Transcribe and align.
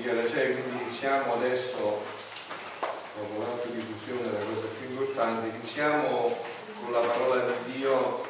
preghiera 0.00 0.26
c'è, 0.26 0.52
quindi 0.52 0.82
iniziamo 0.82 1.34
adesso, 1.34 1.76
dopo 1.76 3.38
l'atto 3.38 3.68
di 3.68 3.84
fusione, 3.84 4.32
la 4.32 4.44
cosa 4.44 4.66
più 4.78 4.88
importante, 4.88 5.48
iniziamo 5.48 6.36
con 6.82 6.92
la 6.92 7.00
parola 7.00 7.44
di 7.44 7.72
Dio 7.72 8.26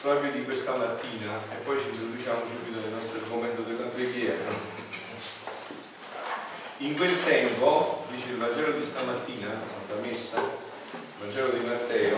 proprio 0.00 0.32
di 0.32 0.44
questa 0.44 0.76
mattina 0.76 1.38
e 1.52 1.62
poi 1.62 1.78
ci 1.78 1.88
introduciamo 1.90 2.40
subito 2.40 2.80
nel 2.80 2.92
nostro 2.92 3.18
argomento 3.20 3.60
della 3.62 3.88
preghiera. 3.88 4.78
In 6.78 6.96
quel 6.96 7.22
tempo, 7.22 8.06
dice 8.10 8.30
il 8.30 8.38
Vangelo 8.38 8.72
di 8.72 8.82
stamattina, 8.82 9.48
Santa 9.48 10.00
Messa, 10.00 10.38
il 10.40 11.20
Vangelo 11.20 11.50
di 11.50 11.66
Matteo, 11.66 12.16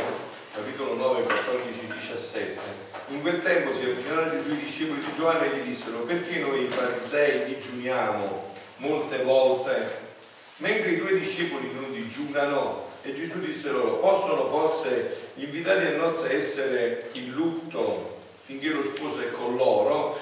capitolo 0.54 0.94
9, 0.94 1.22
14, 1.24 1.86
17, 1.92 2.60
in 3.08 3.20
quel 3.20 3.42
tempo 3.42 3.74
si 3.74 3.82
avvicinarono 3.82 4.32
i 4.32 4.42
due 4.44 4.56
discepoli 4.56 5.00
di 5.00 5.12
Giovanni 5.16 5.50
e 5.50 5.56
gli 5.56 5.66
dissero 5.66 5.98
perché 6.02 6.38
noi 6.38 6.68
farisei 6.70 7.46
digiuniamo 7.46 8.50
molte 8.76 9.22
volte 9.22 10.10
mentre 10.56 10.90
i 10.90 10.98
due 10.98 11.18
discepoli 11.18 11.72
non 11.72 11.92
digiunano 11.92 12.88
e 13.02 13.14
Gesù 13.14 13.38
disse 13.40 13.70
loro 13.70 13.96
possono 13.96 14.46
forse 14.46 15.30
invitati 15.34 15.86
a 15.86 15.96
nozze 15.96 16.36
essere 16.36 17.10
in 17.12 17.32
lutto 17.32 18.20
finché 18.40 18.68
lo 18.68 18.82
sposo 18.82 19.20
è 19.20 19.30
con 19.30 19.56
loro 19.56 20.18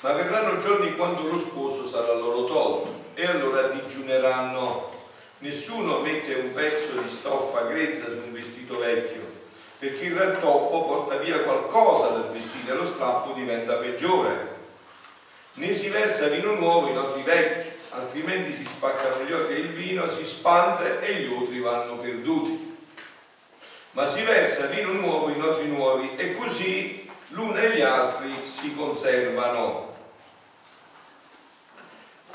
ma 0.00 0.12
verranno 0.12 0.60
giorni 0.60 0.94
quando 0.96 1.28
lo 1.28 1.38
sposo 1.38 1.86
sarà 1.86 2.14
loro 2.14 2.44
tolto 2.44 2.94
e 3.14 3.26
allora 3.26 3.68
digiuneranno 3.68 4.96
nessuno 5.38 6.00
mette 6.00 6.34
un 6.34 6.52
pezzo 6.52 7.00
di 7.00 7.08
stoffa 7.08 7.62
grezza 7.62 8.04
su 8.04 8.22
un 8.24 8.32
vestito 8.32 8.78
vecchio 8.78 9.36
perché 9.78 10.06
il 10.06 10.16
rattoppo 10.16 10.84
porta 10.86 11.16
via 11.16 11.42
qualcosa 11.42 12.08
dal 12.08 12.30
vestito 12.32 12.72
e 12.72 12.76
lo 12.76 12.84
strappo 12.84 13.32
diventa 13.32 13.74
peggiore. 13.74 14.57
Né 15.58 15.74
si 15.74 15.88
versa 15.88 16.28
vino 16.28 16.54
nuovo 16.54 16.88
in 16.88 16.96
otri 16.96 17.22
vecchi, 17.22 17.68
altrimenti 17.90 18.54
si 18.54 18.64
spaccano 18.64 19.24
gli 19.24 19.32
occhi 19.32 19.54
e 19.54 19.58
il 19.58 19.70
vino 19.70 20.08
si 20.08 20.24
spande 20.24 21.00
e 21.00 21.14
gli 21.14 21.32
otri 21.32 21.58
vanno 21.58 21.96
perduti. 21.96 22.76
Ma 23.90 24.06
si 24.06 24.22
versa 24.22 24.66
vino 24.66 24.92
nuovo 24.92 25.30
in 25.30 25.42
otri 25.42 25.66
nuovi 25.66 26.14
e 26.14 26.36
così 26.36 27.10
l'uno 27.30 27.58
e 27.58 27.74
gli 27.74 27.80
altri 27.80 28.32
si 28.44 28.72
conservano. 28.76 29.92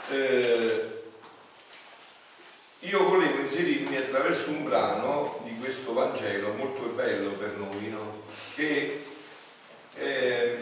Eh, 0.10 1.04
io 2.80 3.04
volevo 3.06 3.40
inserirmi 3.40 3.96
attraverso 3.96 4.50
un 4.50 4.66
brano 4.66 5.40
di 5.46 5.58
questo 5.60 5.94
Vangelo 5.94 6.52
molto 6.58 6.92
bello 6.92 7.30
per 7.30 7.56
noi, 7.56 7.88
no? 7.88 8.22
che 8.56 9.06
è 9.96 10.58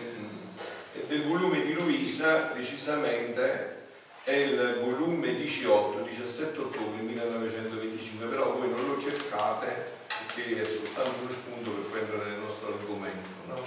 del 1.11 1.23
volume 1.25 1.61
di 1.61 1.73
Luisa, 1.73 2.35
precisamente 2.53 3.79
è 4.23 4.31
il 4.31 4.79
volume 4.81 5.35
18, 5.35 6.03
17 6.03 6.57
ottobre 6.57 7.01
1925, 7.01 8.27
però 8.27 8.53
voi 8.53 8.69
non 8.69 8.87
lo 8.87 9.01
cercate 9.01 9.99
perché 10.07 10.61
è 10.61 10.63
soltanto 10.63 11.11
uno 11.23 11.31
spunto 11.31 11.71
per 11.71 11.91
prendere 11.91 12.29
nel 12.29 12.39
nostro 12.39 12.77
argomento. 12.79 13.27
No? 13.47 13.61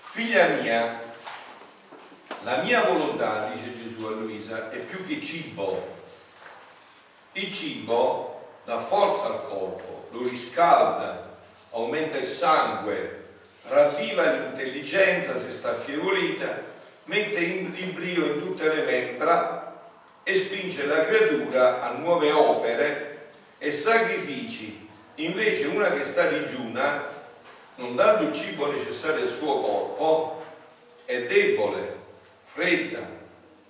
Figlia 0.00 0.46
mia, 0.46 0.98
la 2.42 2.62
mia 2.62 2.84
volontà, 2.84 3.50
dice 3.52 3.76
Gesù 3.76 4.06
a 4.06 4.12
Luisa, 4.12 4.70
è 4.70 4.78
più 4.78 5.06
che 5.06 5.22
cibo 5.22 5.92
il 7.32 7.52
cibo 7.52 8.60
dà 8.64 8.78
forza 8.78 9.26
al 9.26 9.46
corpo, 9.46 10.08
lo 10.12 10.22
riscalda, 10.26 11.36
aumenta 11.72 12.16
il 12.16 12.26
sangue, 12.26 13.23
ravviva 13.68 14.30
l'intelligenza 14.30 15.38
se 15.38 15.52
sta 15.52 15.70
affievolita, 15.70 16.62
mette 17.04 17.40
in 17.40 17.94
brio 17.94 18.26
in 18.26 18.40
tutte 18.40 18.68
le 18.68 18.82
membra 18.82 19.80
e 20.22 20.36
spinge 20.36 20.86
la 20.86 21.04
creatura 21.04 21.82
a 21.82 21.92
nuove 21.92 22.30
opere 22.32 23.30
e 23.58 23.70
sacrifici. 23.72 24.88
Invece 25.16 25.66
una 25.66 25.92
che 25.92 26.04
sta 26.04 26.28
digiuna, 26.28 27.04
non 27.76 27.94
dando 27.94 28.28
il 28.28 28.34
cibo 28.34 28.70
necessario 28.70 29.22
al 29.22 29.28
suo 29.28 29.60
corpo, 29.60 30.44
è 31.04 31.22
debole, 31.24 31.96
fredda, 32.44 33.06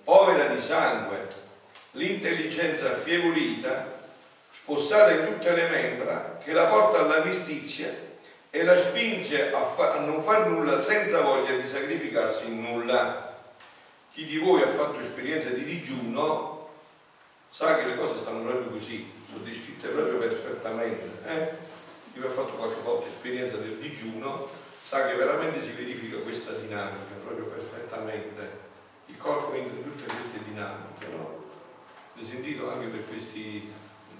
povera 0.03 0.47
di 0.47 0.61
sangue, 0.61 1.27
l'intelligenza 1.91 2.91
affievolita, 2.91 3.93
spossata 4.51 5.11
in 5.11 5.25
tutte 5.25 5.51
le 5.51 5.67
membra, 5.67 6.39
che 6.43 6.53
la 6.53 6.65
porta 6.65 6.99
alla 6.99 7.23
mistizia 7.23 8.04
e 8.55 8.63
la 8.63 8.77
spinge 8.77 9.51
a, 9.51 9.75
a 9.75 9.99
non 9.99 10.21
far 10.21 10.47
nulla 10.47 10.77
senza 10.77 11.19
voglia 11.19 11.57
di 11.57 11.67
sacrificarsi 11.67 12.47
in 12.47 12.61
nulla. 12.61 13.35
Chi 14.09 14.25
di 14.25 14.37
voi 14.37 14.61
ha 14.61 14.67
fatto 14.67 14.97
esperienza 14.97 15.49
di 15.49 15.65
digiuno 15.65 16.69
sa 17.49 17.75
che 17.75 17.85
le 17.85 17.97
cose 17.97 18.17
stanno 18.17 18.45
proprio 18.45 18.69
così, 18.69 19.11
sono 19.29 19.43
descritte 19.43 19.89
proprio 19.89 20.19
perfettamente. 20.19 21.03
Eh? 21.27 21.49
Chi 22.13 22.25
ha 22.25 22.29
fatto 22.29 22.53
qualche 22.53 22.79
volta 22.79 23.07
esperienza 23.07 23.57
del 23.57 23.75
digiuno 23.75 24.47
sa 24.81 25.05
che 25.05 25.15
veramente 25.15 25.61
si 25.61 25.71
verifica 25.71 26.15
questa 26.19 26.53
dinamica 26.53 27.13
proprio 27.25 27.47
perfettamente. 27.47 28.63
Il 29.07 29.17
corpo 29.17 29.53
entra 29.53 29.75
in 29.75 29.83
tutte 29.83 30.13
queste 30.13 30.39
dinamiche, 30.45 31.07
no? 31.11 31.43
L'ho 32.13 32.23
sentito 32.23 32.71
anche 32.71 32.87
per 32.87 33.05
questi 33.05 33.69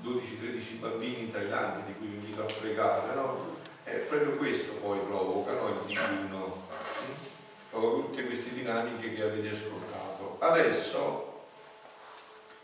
12-13 0.04 0.80
bambini 0.80 1.22
in 1.22 1.32
Thailandia 1.32 1.86
di 1.86 1.94
cui 1.98 2.08
vi 2.08 2.16
invito 2.16 2.42
a 2.42 2.54
pregare, 2.60 3.16
no? 3.16 3.64
E 3.86 3.92
proprio 3.98 4.36
questo 4.38 4.74
poi 4.74 5.00
provoca 5.00 5.52
no? 5.54 5.70
il 5.70 5.86
digiuno, 5.86 6.68
provoca 7.70 8.08
tutte 8.08 8.26
queste 8.26 8.54
dinamiche 8.54 9.14
che 9.14 9.22
avete 9.22 9.50
ascoltato. 9.50 10.38
Adesso 10.40 11.34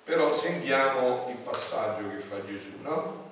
però 0.03 0.33
sentiamo 0.33 1.27
il 1.29 1.37
passaggio 1.37 2.09
che 2.09 2.17
fa 2.17 2.43
Gesù, 2.43 2.81
no? 2.81 3.29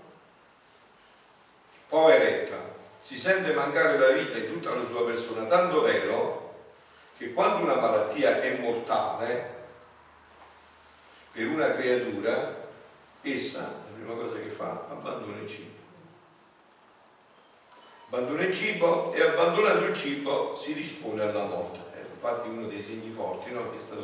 Poveretta, 1.90 2.56
si 3.02 3.18
sente 3.18 3.54
mancare 3.54 3.98
la 3.98 4.10
vita 4.12 4.38
in 4.38 4.48
tutta 4.48 4.76
la 4.76 4.86
sua 4.86 5.04
persona, 5.06 5.46
tanto 5.46 5.82
vero 5.82 6.54
che 7.18 7.34
quando 7.34 7.64
una 7.64 7.76
malattia 7.76 8.40
è 8.40 8.60
mortale, 8.60 9.58
per 11.32 11.48
una 11.48 11.74
creatura, 11.74 12.68
essa, 13.24 13.60
la 13.62 13.94
prima 13.94 14.14
cosa 14.14 14.36
che 14.36 14.50
fa, 14.50 14.86
abbandona 14.90 15.42
il 15.42 15.48
cibo. 15.48 15.79
Abbandona 18.12 18.42
il 18.42 18.54
cibo 18.56 19.14
e 19.14 19.22
abbandonando 19.22 19.86
il 19.86 19.96
cibo 19.96 20.56
si 20.56 20.74
dispone 20.74 21.22
alla 21.22 21.46
morte. 21.46 21.80
Eh, 21.96 22.06
infatti 22.12 22.48
uno 22.50 22.66
dei 22.66 22.82
segni 22.82 23.12
forti, 23.12 23.52
no? 23.52 23.70
che 23.70 23.78
è 23.78 23.82
stato 23.82 24.04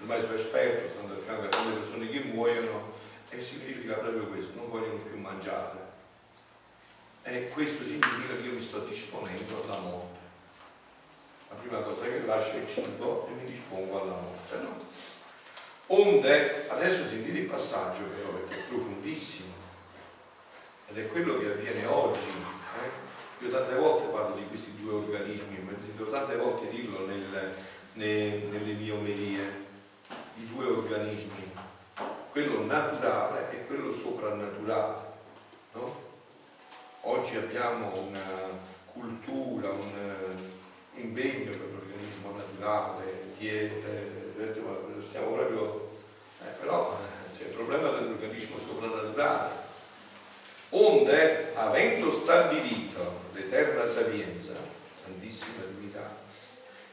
ormai 0.00 0.20
suo 0.20 0.34
esperto, 0.34 0.88
stando 0.88 1.14
a 1.14 1.16
fianco 1.16 1.44
a 1.44 1.48
tante 1.48 1.78
persone 1.78 2.08
che 2.08 2.18
muoiono, 2.24 2.92
e 3.30 3.40
significa 3.40 3.94
proprio 3.94 4.24
questo, 4.24 4.56
non 4.56 4.68
vogliono 4.68 4.96
più 4.96 5.16
mangiare. 5.16 5.78
E 7.22 7.48
questo 7.50 7.84
significa 7.84 8.34
che 8.34 8.48
io 8.48 8.54
mi 8.54 8.60
sto 8.60 8.80
disponendo 8.80 9.62
alla 9.62 9.78
morte. 9.78 10.18
La 11.48 11.54
prima 11.54 11.78
cosa 11.82 12.02
che 12.02 12.26
lascio 12.26 12.54
è 12.54 12.56
il 12.56 12.68
cibo 12.68 13.28
e 13.28 13.40
mi 13.40 13.44
dispongo 13.44 14.02
alla 14.02 14.20
morte. 14.22 14.56
No? 14.56 14.76
Onde, 15.86 16.66
adesso 16.68 17.06
sentite 17.06 17.38
il 17.38 17.46
passaggio 17.46 18.02
però 18.12 18.30
perché 18.30 18.58
è 18.58 18.68
profondissimo 18.68 19.54
ed 20.88 20.98
è 20.98 21.06
quello 21.06 21.38
che 21.38 21.46
avviene 21.46 21.86
oggi. 21.86 22.18
Eh? 22.82 23.05
Io 23.40 23.50
tante 23.50 23.74
volte 23.74 24.06
parlo 24.06 24.34
di 24.34 24.46
questi 24.48 24.72
due 24.80 24.94
organismi, 24.94 25.58
ma 25.58 25.72
sento 25.84 26.08
tante 26.08 26.36
volte 26.36 26.70
dirlo 26.70 27.04
nel, 27.04 27.52
ne, 27.92 28.28
nelle 28.50 28.72
mie 28.72 28.92
omelie, 28.92 29.64
i 30.36 30.48
due 30.54 30.64
organismi, 30.64 31.52
quello 32.32 32.64
naturale 32.64 33.50
e 33.50 33.66
quello 33.66 33.92
soprannaturale. 33.92 34.94
No? 35.72 36.04
Oggi 37.02 37.36
abbiamo 37.36 37.92
una 38.08 38.48
cultura, 38.94 39.68
un 39.70 40.36
impegno 40.94 41.50
per 41.50 41.68
l'organismo 41.72 42.34
naturale, 42.34 43.34
diete, 43.36 44.32
stiamo 45.06 45.32
proprio, 45.32 45.90
eh, 46.40 46.50
però 46.58 46.98
eh, 46.98 47.36
c'è 47.36 47.48
il 47.48 47.54
problema 47.54 47.90
dell'organismo 47.90 48.56
soprannaturale. 48.66 49.64
Onde, 50.70 51.54
avendo 51.54 52.10
stabilito 52.10 53.25
l'eterna 53.46 53.86
sapienza, 53.86 54.54
santissima 55.04 55.64
divinità, 55.68 56.16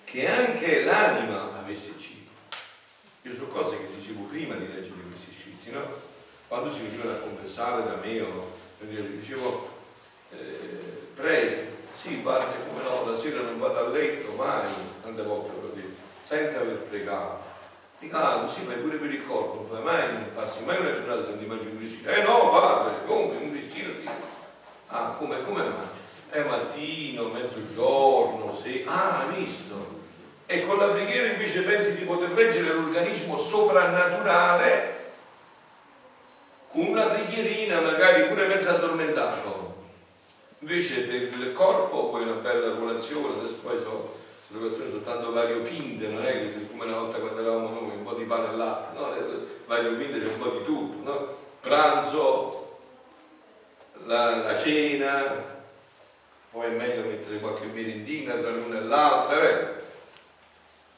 che 0.04 0.28
anche 0.28 0.84
l'anima 0.84 1.58
avesse 1.58 1.98
cibo. 1.98 2.30
Io 3.24 3.34
so 3.34 3.48
cose 3.48 3.78
che 3.78 3.96
dicevo 3.96 4.26
prima 4.26 4.56
di 4.56 4.68
leggere 4.68 5.02
questi 5.10 5.34
scritti, 5.34 5.72
no? 5.72 5.82
Quando 6.48 6.72
si 6.72 6.84
venivano 6.84 7.12
a 7.12 7.22
confessare 7.22 7.84
da 7.84 7.96
me 8.04 8.22
o 8.22 8.52
dicevo 8.86 9.70
eh, 10.32 11.08
preghi, 11.16 11.72
sì, 11.96 12.22
guarda 12.22 12.54
come 12.68 12.84
no, 12.84 13.10
la 13.10 13.18
sera 13.18 13.42
non 13.42 13.58
vado 13.58 13.78
a 13.78 13.88
letto 13.88 14.34
mai, 14.34 14.70
tante 15.02 15.24
volte 15.24 15.50
l'ho 15.60 15.72
detto, 15.74 16.02
senza 16.22 16.60
aver 16.60 16.78
pregato 16.78 17.52
Dico, 18.00 18.18
ah, 18.18 18.42
così 18.42 18.64
fai 18.64 18.76
pure 18.80 18.98
per 18.98 19.14
il 19.14 19.26
corpo, 19.26 19.56
non 19.56 19.66
fai 19.66 19.82
mai, 19.82 20.12
non 20.12 20.26
passi 20.36 20.66
mai 20.66 20.78
una 20.78 20.92
giornata 20.92 21.24
senza 21.24 21.48
mangiare 21.48 21.70
un 21.70 21.78
grissino. 21.78 22.12
Eh 22.12 22.22
no, 22.24 22.50
padre, 22.50 23.06
come 23.06 23.38
un 23.38 23.50
grissino? 23.50 23.94
Sì. 23.94 24.10
Ah, 24.88 25.16
come, 25.18 25.42
come 25.42 25.64
mangi? 25.64 26.03
È 26.34 26.42
mattino, 26.42 27.26
mezzogiorno, 27.26 28.52
sì. 28.52 28.84
Ah, 28.88 29.28
visto. 29.36 30.02
E 30.48 30.66
con 30.66 30.78
la 30.78 30.88
preghiera 30.88 31.28
invece 31.28 31.62
pensi 31.62 31.96
di 31.96 32.06
poter 32.06 32.30
reggere 32.30 32.74
l'organismo 32.74 33.38
soprannaturale 33.38 35.12
con 36.70 36.88
una 36.88 37.06
preghierina 37.06 37.82
magari 37.82 38.28
pure 38.30 38.48
mezzo 38.48 38.72
addormentato 38.72 39.76
invece 40.58 41.02
per 41.02 41.22
il 41.22 41.54
corpo 41.54 42.08
poi 42.08 42.24
una 42.24 42.34
bella 42.34 42.74
colazione 42.74 43.36
adesso 43.38 43.60
poi 43.62 43.80
so 43.80 44.18
le 44.48 44.58
colazioni 44.58 44.90
soltanto 44.90 45.32
variopinte 45.32 46.08
non 46.08 46.26
è 46.26 46.32
che 46.32 46.68
come 46.68 46.86
una 46.86 46.98
volta 46.98 47.20
quando 47.20 47.42
eravamo 47.42 47.70
noi 47.70 47.92
un 47.96 48.04
po' 48.04 48.14
di 48.14 48.24
pane 48.24 48.54
e 48.54 48.56
latte 48.56 49.00
no? 49.00 49.14
variopinte 49.68 50.20
c'è 50.20 50.34
un 50.34 50.38
po' 50.40 50.50
di 50.50 50.64
tutto 50.64 51.12
no? 51.12 51.36
pranzo 51.62 52.80
la, 54.06 54.38
la 54.38 54.58
cena 54.58 55.53
poi 56.54 56.68
è 56.68 56.70
meglio 56.70 57.08
mettere 57.08 57.40
qualche 57.40 57.66
merendina 57.66 58.36
tra 58.36 58.52
l'una 58.52 58.78
e 58.78 58.84
l'altra 58.84 59.42
eh? 59.42 59.82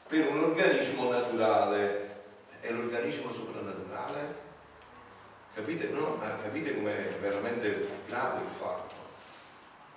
per 0.06 0.28
un 0.28 0.44
organismo 0.44 1.10
naturale 1.10 2.24
è 2.60 2.70
l'organismo 2.72 3.32
soprannaturale 3.32 4.34
capite, 5.54 5.88
no? 5.88 6.18
capite 6.18 6.74
com'è 6.74 7.16
veramente 7.22 7.88
grave 8.06 8.42
il 8.42 8.50
fatto 8.50 8.94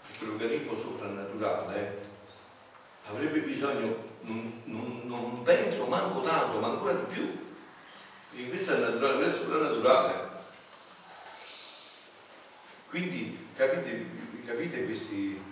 perché 0.08 0.26
l'organismo 0.28 0.78
soprannaturale 0.78 2.00
avrebbe 3.10 3.40
bisogno 3.40 4.08
non, 4.22 4.62
non, 4.64 5.02
non, 5.04 5.44
penso 5.44 5.88
manco 5.88 6.22
tanto 6.22 6.60
ma 6.60 6.68
ancora 6.68 6.94
di 6.94 7.14
più 7.14 7.38
perché 8.32 8.48
questo 8.48 8.76
è 8.76 8.80
naturale, 8.80 9.18
questo 9.18 9.42
è 9.42 9.44
soprannaturale 9.44 10.28
quindi 12.88 13.48
capite, 13.58 14.06
capite 14.46 14.86
questi 14.86 15.49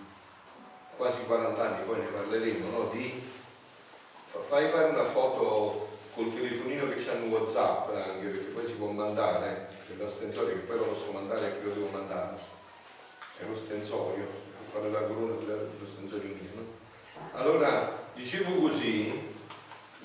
quasi 0.98 1.24
40 1.26 1.62
anni 1.62 1.86
poi 1.86 2.00
ne 2.00 2.08
parleremo 2.08 2.70
no? 2.72 2.90
di 2.92 3.24
fai 4.26 4.68
fare 4.68 4.90
una 4.90 5.06
foto 5.06 5.90
col 6.14 6.34
telefonino 6.34 6.90
che 6.90 7.10
un 7.12 7.30
whatsapp 7.30 7.96
anche 7.96 8.28
perché 8.28 8.52
poi 8.52 8.66
si 8.66 8.74
può 8.74 8.88
mandare 8.88 9.70
c'è 9.86 9.94
l'astensore 10.02 10.54
che 10.54 10.60
poi 10.60 10.78
lo 10.78 10.86
posso 10.86 11.12
mandare 11.12 11.46
a 11.46 11.52
chi 11.52 11.64
lo 11.64 11.74
devo 11.74 11.90
mandare 11.92 12.36
è 13.40 13.46
lo 13.46 13.56
stensorio 13.56 14.26
per 14.26 14.66
fare 14.66 14.90
la 14.90 15.02
corona 15.02 15.36
dello 15.36 15.86
stensorio 15.86 16.34
mio 16.34 16.50
no? 16.56 16.66
allora 17.34 18.06
dicevo 18.16 18.60
così 18.60 19.36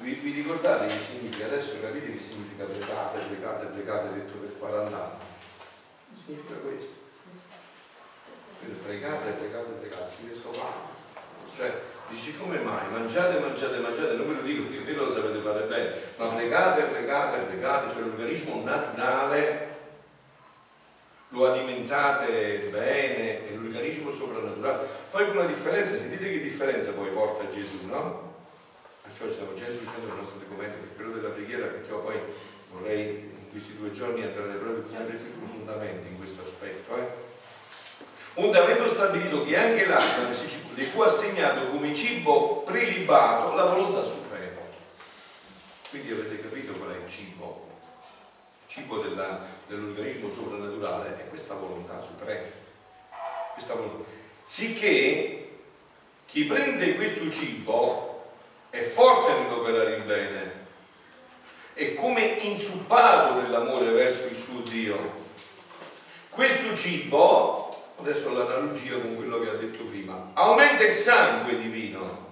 vi, 0.01 0.13
vi, 0.13 0.33
ricordate 0.33 0.87
che 0.87 0.99
significa 0.99 1.47
adesso 1.47 1.81
capite 1.81 2.13
che 2.13 2.19
significa 2.19 2.65
pregate 2.65 3.19
pregate 3.21 3.67
pregate 3.67 4.15
detto 4.15 4.33
per 4.39 4.59
40 4.59 4.97
anni 4.97 6.25
significa 6.27 6.55
questo 6.57 7.01
pregate 8.85 9.31
pregate 9.31 9.73
fatto 10.31 10.91
cioè 11.57 11.91
Dici 12.13 12.37
come 12.37 12.59
mai? 12.59 12.91
Mangiate, 12.91 13.39
mangiate, 13.39 13.79
mangiate, 13.79 14.17
non 14.17 14.29
ve 14.29 14.35
lo 14.35 14.43
dico 14.43 14.65
perché 14.65 14.85
quello 14.85 15.07
lo 15.07 15.13
sapete 15.15 15.39
fare 15.39 15.65
bene, 15.65 15.95
ma 16.17 16.27
pregate, 16.27 16.83
pregate, 16.83 17.39
pregate, 17.47 17.91
cioè 17.91 18.03
l'organismo 18.03 18.63
naturale 18.63 19.71
lo 21.29 21.51
alimentate 21.51 22.69
bene, 22.71 23.49
è 23.49 23.55
l'organismo 23.55 24.13
soprannaturale. 24.13 24.87
Poi 25.11 25.27
con 25.27 25.37
una 25.39 25.47
differenza, 25.47 25.97
sentite 25.97 26.31
che 26.31 26.43
differenza 26.43 26.91
poi 26.91 27.09
porta 27.09 27.49
Gesù, 27.49 27.87
no? 27.87 28.35
Perciò 29.03 29.31
stiamo 29.31 29.55
già 29.55 29.67
introducendo 29.67 30.09
il 30.09 30.21
nostro 30.21 30.41
documento 30.41 30.77
per 30.81 30.95
quello 30.95 31.13
della 31.13 31.31
preghiera, 31.31 31.67
perché 31.69 31.93
poi 31.95 32.17
vorrei 32.73 33.31
in 33.41 33.51
questi 33.51 33.79
due 33.79 33.91
giorni 33.91 34.21
entrare 34.21 34.53
proprio 34.53 34.83
più 34.83 35.39
profondamente 35.39 36.09
in 36.09 36.19
questo 36.19 36.43
aspetto. 36.43 36.95
Eh? 36.97 37.22
Onde 38.35 38.59
avendo 38.59 38.89
stabilito 38.89 39.45
che 39.45 39.57
anche 39.57 39.87
l'anima 39.87 40.31
le 40.75 40.85
fu 40.85 41.03
assegnato 41.03 41.69
come 41.69 41.95
cibo 41.95 42.63
prelibato 42.63 43.55
la 43.55 43.65
volontà 43.65 44.03
suprema. 44.05 44.61
Quindi 45.91 46.13
avete 46.13 46.41
capito 46.41 46.73
qual 46.73 46.93
è 46.93 46.97
il 46.97 47.11
cibo? 47.11 47.69
Il 48.67 48.73
cibo 48.73 48.99
dell'organismo 48.99 50.31
soprannaturale 50.31 51.19
è 51.19 51.29
questa 51.29 51.55
volontà 51.55 52.01
suprema. 52.01 52.47
Questa 53.53 53.75
volontà. 53.75 54.09
Sicché 54.45 55.59
chi 56.27 56.45
prende 56.45 56.95
questo 56.95 57.31
cibo 57.31 58.31
è 58.71 58.81
forte 58.81 59.33
nell'operare 59.35 59.97
il 59.97 60.03
bene, 60.05 60.53
è 61.75 61.93
come 61.93 62.39
insuppato 62.41 63.41
nell'amore 63.41 63.91
verso 63.91 64.29
il 64.29 64.37
suo 64.37 64.61
Dio. 64.61 65.21
Questo 66.31 66.75
cibo 66.75 67.72
adesso 68.03 68.33
l'analogia 68.33 68.95
con 68.95 69.17
quello 69.17 69.41
che 69.41 69.49
ha 69.49 69.55
detto 69.55 69.85
prima, 69.85 70.31
aumenta 70.35 70.83
il 70.83 70.93
sangue 70.93 71.57
divino 71.57 72.31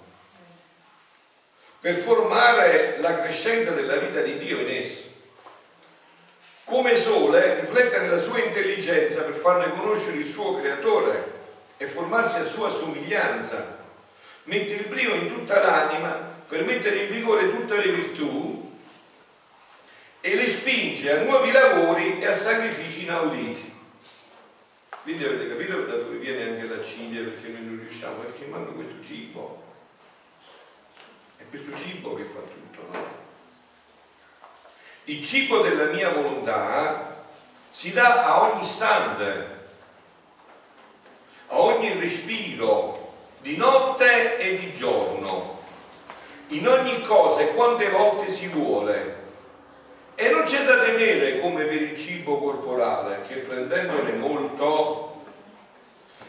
per 1.78 1.94
formare 1.94 2.98
la 3.00 3.22
crescenza 3.22 3.70
della 3.70 3.96
vita 3.96 4.20
di 4.20 4.36
Dio 4.36 4.60
in 4.60 4.68
esso. 4.68 5.08
Come 6.64 6.94
sole 6.94 7.60
riflette 7.60 7.98
nella 7.98 8.18
sua 8.18 8.40
intelligenza 8.40 9.22
per 9.22 9.34
farne 9.34 9.70
conoscere 9.70 10.18
il 10.18 10.26
suo 10.26 10.60
creatore 10.60 11.38
e 11.76 11.86
formarsi 11.86 12.38
a 12.38 12.44
sua 12.44 12.68
somiglianza. 12.68 13.78
Mette 14.44 14.74
il 14.74 14.86
brio 14.86 15.14
in 15.14 15.28
tutta 15.28 15.60
l'anima 15.60 16.38
per 16.46 16.64
mettere 16.64 17.04
in 17.04 17.12
vigore 17.12 17.50
tutte 17.50 17.76
le 17.76 17.92
virtù 17.92 18.70
e 20.20 20.34
le 20.34 20.46
spinge 20.46 21.12
a 21.12 21.22
nuovi 21.22 21.50
lavori 21.50 22.18
e 22.18 22.26
a 22.26 22.34
sacrifici 22.34 23.04
inauditi. 23.04 23.69
Quindi 25.02 25.24
avete 25.24 25.48
capito 25.48 25.80
da 25.84 25.96
dove 25.96 26.16
viene 26.18 26.42
anche 26.42 26.66
la 26.66 26.82
cilia 26.82 27.22
perché 27.22 27.48
noi 27.48 27.64
non 27.64 27.78
riusciamo, 27.78 28.16
perché 28.16 28.44
ci 28.44 28.50
manca 28.50 28.72
questo 28.72 29.02
cibo. 29.02 29.62
È 31.36 31.42
questo 31.48 31.76
cibo 31.76 32.14
che 32.14 32.24
fa 32.24 32.40
tutto, 32.40 32.86
no? 32.92 33.18
Il 35.04 35.24
cibo 35.24 35.60
della 35.60 35.86
mia 35.86 36.10
volontà 36.10 37.24
si 37.70 37.92
dà 37.92 38.24
a 38.24 38.42
ogni 38.42 38.60
istante, 38.60 39.58
a 41.48 41.58
ogni 41.58 41.98
respiro, 41.98 43.14
di 43.40 43.56
notte 43.56 44.38
e 44.38 44.58
di 44.58 44.72
giorno, 44.72 45.62
in 46.48 46.68
ogni 46.68 47.00
cosa 47.00 47.40
e 47.40 47.54
quante 47.54 47.88
volte 47.88 48.30
si 48.30 48.48
vuole 48.48 49.19
e 50.20 50.28
non 50.28 50.42
c'è 50.42 50.64
da 50.64 50.80
temere 50.80 51.40
come 51.40 51.64
per 51.64 51.80
il 51.80 51.98
cibo 51.98 52.38
corporale, 52.40 53.22
che 53.26 53.36
prendendone 53.36 54.12
molto 54.12 55.24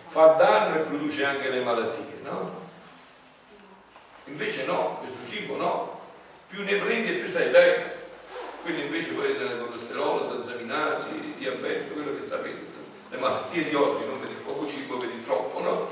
fa 0.05 0.27
danno 0.27 0.75
e 0.75 0.79
produce 0.79 1.25
anche 1.25 1.49
le 1.49 1.59
malattie, 1.59 2.21
no? 2.23 2.69
Invece 4.27 4.63
no, 4.63 4.99
questo 5.01 5.29
cibo 5.29 5.57
no, 5.57 5.99
più 6.47 6.63
ne 6.63 6.75
prendi 6.75 7.09
e 7.09 7.19
più 7.19 7.27
stai 7.27 7.49
bene. 7.49 7.99
Quindi 8.61 8.83
invece 8.83 9.11
poi 9.11 9.31
il 9.31 9.65
colesterolo, 9.67 10.29
transaminasi, 10.29 11.33
diabete, 11.37 11.91
quello 11.91 12.17
che 12.17 12.25
sapete, 12.25 12.65
le 13.09 13.17
malattie 13.17 13.67
di 13.67 13.75
oggi, 13.75 14.05
non 14.05 14.21
vedi 14.21 14.35
poco 14.45 14.69
cibo, 14.69 14.99
vedi 14.99 15.21
troppo, 15.21 15.59
no? 15.61 15.91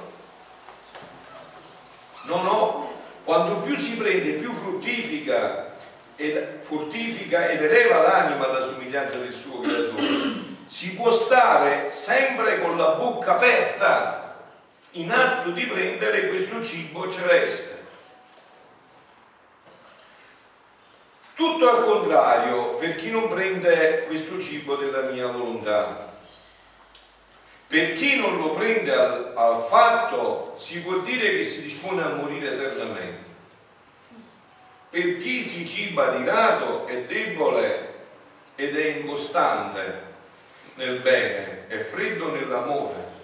No, 2.23 2.43
no, 2.43 2.93
quando 3.25 3.57
più 3.57 3.75
si 3.75 3.97
prende, 3.97 4.33
più 4.33 4.53
fruttifica 4.53 5.68
ed 6.19 6.59
fortifica 6.59 7.47
ed 7.47 7.63
eleva 7.63 8.01
l'anima 8.01 8.49
alla 8.49 8.61
somiglianza 8.61 9.19
del 9.19 9.31
suo 9.31 9.61
creatore. 9.61 10.47
Si 10.65 10.93
può 10.95 11.11
stare 11.11 11.91
sempre 11.91 12.59
con 12.59 12.77
la 12.77 12.89
bocca 12.89 13.35
aperta 13.35 14.35
in 14.91 15.11
atto 15.11 15.51
di 15.51 15.65
prendere 15.65 16.27
questo 16.27 16.61
cibo 16.61 17.09
celeste. 17.09 17.77
Tutto 21.35 21.69
al 21.69 21.85
contrario 21.85 22.75
per 22.75 22.95
chi 22.95 23.11
non 23.11 23.29
prende 23.29 24.03
questo 24.07 24.41
cibo 24.41 24.75
della 24.75 25.09
mia 25.09 25.27
volontà. 25.27 26.07
Per 27.65 27.93
chi 27.93 28.17
non 28.17 28.35
lo 28.35 28.49
prende 28.49 28.93
al, 28.93 29.31
al 29.37 29.57
fatto 29.57 30.55
si 30.57 30.81
può 30.81 30.97
dire 30.97 31.37
che 31.37 31.43
si 31.45 31.61
dispone 31.61 32.03
a 32.03 32.09
morire 32.09 32.51
eternamente. 32.51 33.28
Per 34.89 35.17
chi 35.19 35.43
si 35.43 35.67
ciba 35.67 36.17
di 36.17 36.25
rado 36.25 36.87
è 36.87 37.03
debole 37.03 37.93
ed 38.55 38.75
è 38.75 38.85
incostante 38.97 40.07
nel 40.75 40.99
bene, 40.99 41.67
è 41.67 41.77
freddo 41.77 42.31
nell'amore. 42.31 43.17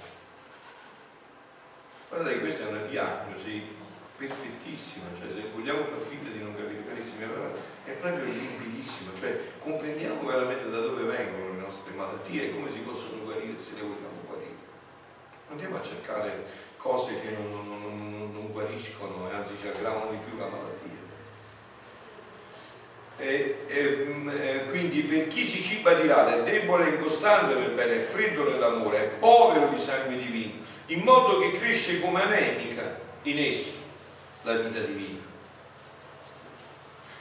Guardate, 2.08 2.40
questa 2.40 2.68
è 2.68 2.72
una 2.72 2.82
diagnosi 2.82 3.64
perfettissima, 4.16 5.08
cioè 5.18 5.32
se 5.32 5.50
vogliamo 5.54 5.84
far 5.84 6.00
finta 6.00 6.30
di 6.30 6.42
non 6.42 6.56
capire 6.56 6.86
carissimi, 6.88 7.26
è 7.86 7.92
proprio 7.92 8.26
limpidissima, 8.26 9.12
cioè 9.20 9.52
comprendiamo 9.60 10.24
veramente 10.24 10.70
da 10.70 10.80
dove 10.80 11.04
vengono 11.04 11.50
le 11.50 11.62
nostre 11.62 11.94
malattie 11.96 12.44
e 12.44 12.54
come 12.54 12.72
si 12.72 12.80
possono 12.80 13.24
guarire 13.24 13.60
se 13.60 13.72
le 13.74 13.82
vogliamo 13.82 14.22
guarire. 14.28 14.54
Andiamo 15.50 15.78
a 15.78 15.82
cercare 15.82 16.46
cose 16.78 17.20
che 17.22 17.32
non, 17.32 17.52
non, 17.52 17.82
non, 17.82 18.32
non 18.32 18.52
guariscono 18.52 19.30
e 19.32 19.34
anzi 19.34 19.58
ci 19.58 19.68
aggravano 19.68 20.12
di 20.12 20.18
più 20.18 20.38
la 20.38 20.48
malattia. 20.48 21.05
E, 23.18 23.64
e, 23.68 24.66
quindi 24.70 25.02
per 25.02 25.28
chi 25.28 25.46
si 25.46 25.62
ciba 25.62 25.94
di 25.94 26.08
rada 26.08 26.36
è 26.36 26.44
debole 26.44 26.88
e 26.88 26.96
incostante 26.96 27.56
nel 27.56 27.72
bene, 27.72 27.98
è 27.98 28.00
freddo 28.00 28.50
nell'amore, 28.50 28.98
è 28.98 29.08
povero 29.08 29.68
di 29.68 29.80
sangue 29.80 30.18
divino, 30.18 30.54
in 30.88 31.00
modo 31.00 31.40
che 31.40 31.52
cresce 31.58 32.02
come 32.02 32.22
anemica 32.22 33.00
in 33.24 33.40
esso 33.40 33.72
la 34.44 34.56
vita 34.56 34.80
divina. 34.80 35.24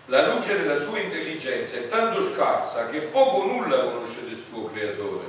La 0.06 0.34
luce 0.34 0.60
della 0.60 0.78
sua 0.78 0.98
intelligenza 0.98 1.76
è 1.76 1.86
tanto 1.86 2.20
scarsa 2.20 2.88
che 2.90 2.98
poco 2.98 3.36
o 3.36 3.46
nulla 3.46 3.84
conosce 3.84 4.24
del 4.26 4.36
suo 4.36 4.70
creatore. 4.70 5.24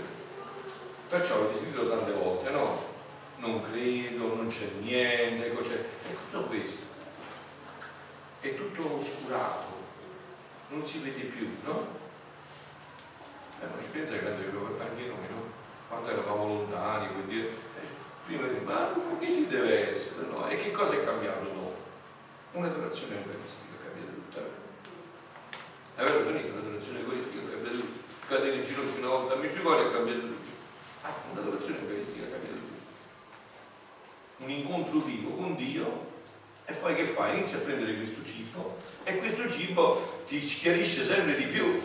Perciò 1.08 1.40
l'ho 1.40 1.56
scritto 1.56 1.88
tante 1.88 2.12
volte, 2.12 2.50
no? 2.50 2.84
Non 3.38 3.62
credo, 3.62 4.36
non 4.36 4.48
c'è 4.48 4.68
niente, 4.82 5.56
c'è... 5.62 5.76
è 5.76 6.14
tutto 6.14 6.44
questo. 6.48 6.84
È 8.42 8.54
tutto 8.54 8.98
oscurato, 9.00 9.75
non 10.70 10.86
si 10.86 11.00
vede 11.00 11.22
più, 11.22 11.48
no? 11.64 12.04
Eh, 13.62 13.66
ma 13.66 13.82
ci 13.82 13.90
pensa 13.92 14.18
che 14.18 14.28
anche 14.28 14.52
noi, 14.52 15.28
no? 15.30 15.54
Quando 15.88 16.10
eravamo 16.10 16.48
lontani, 16.48 17.14
quindi 17.14 17.40
eh, 17.40 17.52
prima 18.26 18.48
di 18.48 18.60
ma 18.66 18.94
che 19.20 19.32
ci 19.32 19.48
deve 19.48 19.92
essere? 19.92 20.28
No? 20.28 20.48
E 20.48 20.58
che 20.58 20.72
cosa 20.72 20.94
è 20.94 21.04
cambiato 21.04 21.44
dopo? 21.44 21.76
Una 22.54 22.68
donazione 22.68 23.18
eucaristica 23.18 23.76
cambia 23.84 24.12
tutto. 24.12 24.40
È 25.96 26.04
vero, 26.04 26.24
Tonico, 26.24 26.48
una 26.54 26.62
donazione 26.62 27.00
eucaristica 27.00 27.50
cambia 27.52 27.72
tutto. 27.72 28.04
Cadere 28.28 28.56
in 28.56 28.64
ginocchio 28.64 29.00
una 29.00 29.10
volta 29.10 29.34
a 29.36 29.38
Meggiugorio 29.38 29.88
è 29.88 29.92
cambiato 29.92 30.20
tutto. 30.22 30.50
Ah, 31.02 31.14
una 31.32 31.42
donazione 31.42 31.80
eucaristica 31.82 32.30
cambia 32.30 32.50
tutto. 32.50 32.64
Un 34.38 34.50
incontro 34.50 35.00
vivo 35.00 35.30
con 35.30 35.56
Dio 35.56 36.14
e 36.66 36.74
poi 36.74 36.96
che 36.96 37.06
fai? 37.06 37.38
Inizia 37.38 37.58
a 37.58 37.62
prendere 37.62 37.96
questo 37.96 38.26
cibo 38.26 38.78
e 39.04 39.18
questo 39.18 39.50
cibo 39.50 40.15
ti 40.28 40.46
schiarisce 40.46 41.04
sempre 41.04 41.36
di 41.36 41.46
più. 41.46 41.80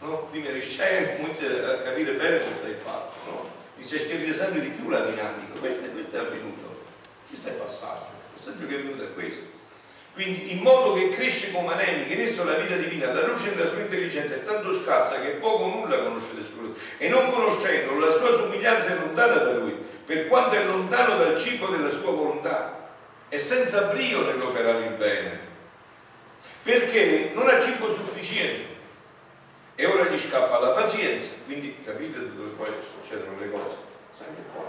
No? 0.00 0.28
Prima 0.30 0.48
eri 0.48 0.62
scemo, 0.62 1.26
inizia 1.26 1.48
a 1.48 1.78
capire 1.78 2.12
bene 2.12 2.38
cosa 2.38 2.66
hai 2.66 2.74
fatto. 2.74 3.14
No? 3.26 3.50
Inizia 3.76 3.98
a 3.98 4.00
schiarire 4.00 4.34
sempre 4.34 4.60
di 4.60 4.68
più 4.68 4.88
la 4.88 5.00
dinamica. 5.00 5.58
Questo, 5.58 5.86
questo 5.88 6.16
è 6.16 6.20
avvenuto, 6.20 6.82
questo 7.28 7.48
è 7.48 7.52
il 7.52 7.58
passaggio. 7.58 8.06
Il 8.12 8.34
passaggio 8.34 8.66
che 8.66 8.74
è 8.74 8.78
avvenuto 8.78 9.02
è 9.04 9.14
questo. 9.14 9.56
Quindi 10.14 10.52
in 10.52 10.62
modo 10.62 10.94
che 10.94 11.10
cresce 11.10 11.52
come 11.52 11.72
anemica 11.72 12.12
in 12.12 12.20
esso 12.20 12.44
la 12.44 12.54
vita 12.54 12.74
divina, 12.74 13.12
la 13.12 13.24
luce 13.24 13.54
della 13.54 13.68
sua 13.68 13.80
intelligenza 13.80 14.34
è 14.34 14.42
tanto 14.42 14.72
scarsa 14.72 15.20
che 15.20 15.28
poco 15.28 15.62
o 15.62 15.68
nulla 15.68 15.98
conosce 15.98 16.34
del 16.34 16.44
suo 16.44 16.58
e 16.98 17.08
non 17.08 17.30
conoscendo 17.30 17.98
la 17.98 18.10
sua 18.10 18.32
somiglianza 18.32 18.88
è 18.88 18.98
lontana 18.98 19.36
da 19.36 19.52
lui, 19.52 19.76
per 20.04 20.26
quanto 20.26 20.56
è 20.56 20.64
lontano 20.64 21.16
dal 21.16 21.38
cibo 21.38 21.68
della 21.68 21.90
sua 21.90 22.10
volontà 22.10 22.88
è 23.28 23.38
senza 23.38 23.82
brio 23.82 24.24
nell'operare 24.24 24.86
il 24.86 24.92
bene, 24.92 25.38
perché 26.62 27.30
non 27.34 27.48
ha 27.48 27.60
cibo 27.60 27.92
sufficiente. 27.92 28.76
E 29.74 29.86
ora 29.86 30.04
gli 30.04 30.18
scappa 30.18 30.58
la 30.58 30.70
pazienza, 30.70 31.28
quindi 31.44 31.76
capite 31.84 32.34
dove 32.34 32.48
poi 32.50 32.68
succedono 32.80 33.38
le 33.38 33.50
cose, 33.50 33.76
sempre 34.12 34.42
qua, 34.52 34.64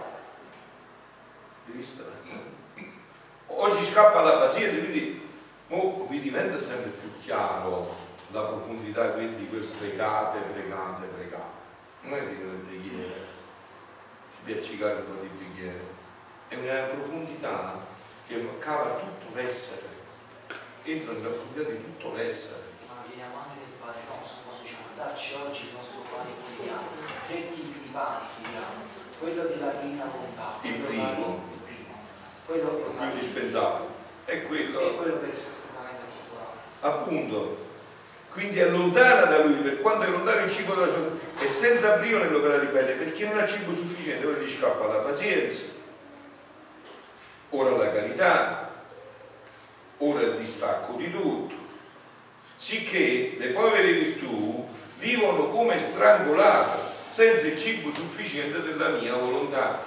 di 1.65 1.71
vista. 1.71 2.03
Oggi 3.47 3.83
scappa 3.83 4.21
la 4.21 4.37
pazienza, 4.37 4.77
quindi 4.77 5.27
vi 6.09 6.19
diventa 6.21 6.59
sempre 6.59 6.91
più 6.91 7.09
chiaro 7.19 8.07
la 8.31 8.43
profondità 8.43 9.09
quindi 9.11 9.47
quel 9.47 9.65
pregate, 9.65 10.39
pregate, 10.53 11.05
pregate. 11.07 11.57
Non 12.01 12.13
è 12.13 12.21
dire 12.27 12.43
le 12.43 12.57
preghiere, 12.67 13.25
spiaccicare 14.31 14.93
un 14.93 15.05
po' 15.05 15.21
di 15.21 15.29
preghiere, 15.37 15.81
è 16.47 16.55
una 16.55 16.93
profondità 16.93 17.79
che 18.27 18.59
cava 18.59 18.99
tutto 18.99 19.35
l'essere, 19.35 19.88
entra 20.83 21.13
nella 21.13 21.29
profondità 21.29 21.69
di 21.69 21.83
tutto 21.83 22.13
l'essere. 22.15 22.63
Ma 22.87 23.03
vediamo 23.07 23.35
anche 23.37 23.59
del 23.59 23.75
Padre 23.79 24.01
nostro, 24.07 24.37
quando 24.45 24.63
diciamo 24.63 24.87
dacci 24.95 25.33
oggi 25.35 25.61
il 25.67 25.73
nostro 25.75 25.99
pane 26.09 26.31
quotidiano, 26.39 26.87
tre 27.27 27.51
tipi 27.51 27.79
di 27.79 27.89
pane 27.91 28.25
chiediamo, 28.35 28.79
quello 29.19 29.43
della 29.43 29.71
divina 29.79 30.05
volontà, 30.07 30.47
il 30.61 30.73
primo, 30.79 31.43
il 31.51 31.59
primo, 31.65 31.93
quello 32.45 32.69
che 32.75 33.03
è 33.03 33.03
indispensabile, 33.11 33.89
è 34.25 34.43
quello, 34.47 34.79
e 34.79 34.95
quello 34.95 35.15
per 35.17 35.29
essere 35.29 35.55
strettamente 35.55 36.03
culturale. 36.07 36.57
Appunto, 36.79 37.67
quindi 38.31 38.59
è 38.59 38.69
lontana 38.69 39.25
da 39.25 39.43
lui 39.43 39.59
per 39.59 39.81
quanto 39.81 40.05
è 40.05 40.09
lontano 40.09 40.45
il 40.45 40.51
cibo 40.51 40.75
della 40.75 40.87
sua 40.87 41.17
e 41.39 41.47
senza 41.47 41.97
brio 41.97 42.19
nell'opera 42.19 42.57
di 42.57 42.67
bene 42.67 42.91
perché 42.91 43.25
non 43.25 43.39
ha 43.39 43.45
cibo 43.45 43.73
sufficiente 43.73 44.25
ora 44.25 44.37
gli 44.37 44.49
scappa 44.49 44.85
la 44.85 44.99
pazienza. 44.99 45.77
Ora 47.51 47.71
la 47.71 47.91
carità, 47.91 48.68
ora 49.99 50.21
il 50.21 50.37
distacco 50.37 50.93
di 50.93 51.09
tutto, 51.11 51.55
sicché 52.55 53.35
le 53.37 53.47
povere 53.47 53.93
virtù 53.93 54.67
vivono 54.97 55.47
come 55.47 55.79
strangolate, 55.79 56.87
senza 57.07 57.47
il 57.47 57.59
cibo 57.59 57.93
sufficiente 57.93 58.61
della 58.61 58.89
mia 58.89 59.15
volontà. 59.15 59.83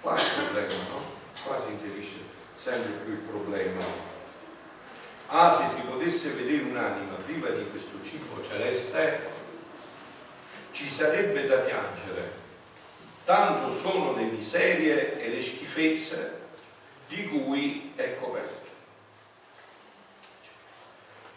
Qua 0.00 0.16
è 0.16 0.20
il 0.20 0.44
problema, 0.44 0.82
no? 0.88 1.02
Qua 1.44 1.60
si 1.60 1.72
inserisce 1.72 2.18
sempre 2.54 2.92
più 3.04 3.12
il 3.12 3.18
problema. 3.18 3.84
Ah, 5.28 5.52
se 5.52 5.74
si 5.74 5.82
potesse 5.82 6.30
vedere 6.30 6.62
un'anima 6.62 7.14
priva 7.24 7.48
di 7.50 7.68
questo 7.70 7.98
cibo 8.02 8.42
celeste, 8.42 9.34
ci 10.70 10.88
sarebbe 10.88 11.46
da 11.46 11.56
piangere 11.58 12.44
tanto 13.26 13.76
sono 13.76 14.14
le 14.14 14.22
miserie 14.22 15.20
e 15.20 15.28
le 15.30 15.42
schifezze 15.42 16.45
di 17.08 17.28
cui 17.28 17.92
è 17.94 18.16
coperto. 18.18 18.66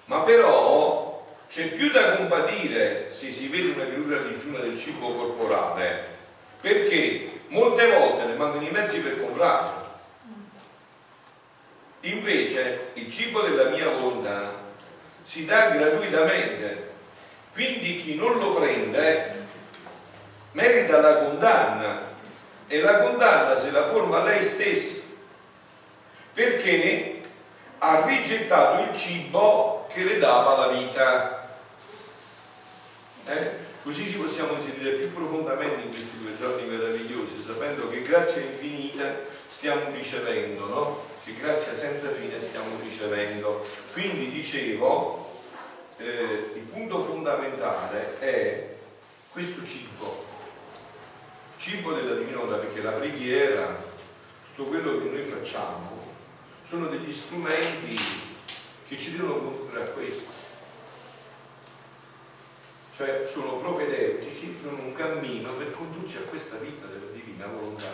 Ma 0.05 0.21
però 0.21 1.25
c'è 1.47 1.69
più 1.69 1.91
da 1.91 2.15
compatire 2.15 3.11
se 3.11 3.31
si 3.31 3.47
vede 3.47 3.71
una 3.71 3.85
creatura 3.85 4.21
digiuna 4.21 4.59
del 4.59 4.77
cibo 4.77 5.13
corporale, 5.13 6.17
perché 6.61 7.41
molte 7.49 7.87
volte 7.89 8.25
ne 8.25 8.33
mancano 8.33 8.65
i 8.65 8.71
mezzi 8.71 8.99
per 9.01 9.21
comprarlo. 9.21 9.87
Invece 12.01 12.91
il 12.93 13.11
cibo 13.11 13.41
della 13.41 13.69
mia 13.69 13.89
volontà 13.89 14.53
si 15.21 15.45
dà 15.45 15.69
gratuitamente, 15.69 16.91
quindi 17.53 17.97
chi 17.97 18.15
non 18.15 18.37
lo 18.37 18.53
prende 18.53 19.47
merita 20.53 20.99
la 21.01 21.17
condanna 21.17 22.01
e 22.67 22.79
la 22.79 22.99
condanna 22.99 23.59
se 23.59 23.71
la 23.71 23.83
forma 23.83 24.23
lei 24.23 24.43
stessa 24.43 24.98
perché 26.39 27.19
ha 27.79 28.05
rigettato 28.05 28.89
il 28.89 28.95
cibo 28.95 29.85
che 29.91 30.05
le 30.05 30.19
dava 30.19 30.55
la 30.55 30.67
vita. 30.71 31.57
Eh? 33.25 33.67
Così 33.83 34.07
ci 34.07 34.15
possiamo 34.15 34.53
inserire 34.53 34.91
più 34.91 35.11
profondamente 35.13 35.83
in 35.83 35.89
questi 35.89 36.17
due 36.17 36.37
giorni 36.37 36.65
meravigliosi, 36.65 37.43
sapendo 37.45 37.89
che 37.89 38.03
grazia 38.03 38.41
infinita 38.41 39.19
stiamo 39.49 39.81
ricevendo, 39.93 40.65
no? 40.67 41.03
che 41.25 41.33
grazia 41.33 41.75
senza 41.75 42.07
fine 42.07 42.39
stiamo 42.39 42.77
ricevendo. 42.81 43.65
Quindi 43.91 44.31
dicevo, 44.31 45.41
eh, 45.97 46.51
il 46.55 46.63
punto 46.71 47.01
fondamentale 47.01 48.17
è 48.19 48.75
questo 49.29 49.65
cibo 49.65 50.27
cibo 51.57 51.91
della 51.91 52.15
divinità 52.15 52.55
perché 52.55 52.81
la 52.81 52.91
preghiera, 52.91 53.83
tutto 54.55 54.69
quello 54.69 54.97
che 54.99 55.09
noi 55.09 55.23
facciamo, 55.23 55.98
sono 56.69 56.85
degli 56.85 57.11
strumenti 57.11 57.97
che 58.87 58.95
ci 58.99 59.15
devono 59.15 59.39
condurre 59.39 59.81
a 59.81 59.85
questo. 59.87 60.29
Cioè 62.95 63.27
sono 63.27 63.53
propedeutici, 63.53 64.55
sono 64.61 64.77
un 64.83 64.93
cammino 64.93 65.51
per 65.53 65.71
condurci 65.71 66.17
a 66.17 66.29
questa 66.29 66.57
vita 66.57 66.85
della 66.85 67.11
divina 67.11 67.47
volontà. 67.47 67.87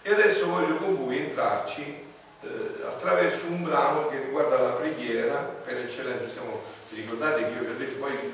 E 0.00 0.10
adesso 0.10 0.48
voglio 0.48 0.76
con 0.76 0.96
voi 0.96 1.18
entrarci 1.18 1.82
eh, 1.82 2.48
attraverso 2.86 3.44
un 3.48 3.64
brano 3.64 4.08
che 4.08 4.20
riguarda 4.20 4.58
la 4.58 4.70
preghiera, 4.70 5.36
per 5.36 5.76
eccellenza 5.76 6.30
siamo, 6.30 6.62
ricordate 6.94 7.44
che 7.44 7.50
io 7.50 7.60
vi 7.60 7.70
ho 7.72 7.76
detto 7.76 7.98
poi 7.98 8.32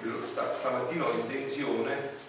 stamattina 0.53 1.05
ho 1.05 1.13
intenzione 1.15 2.21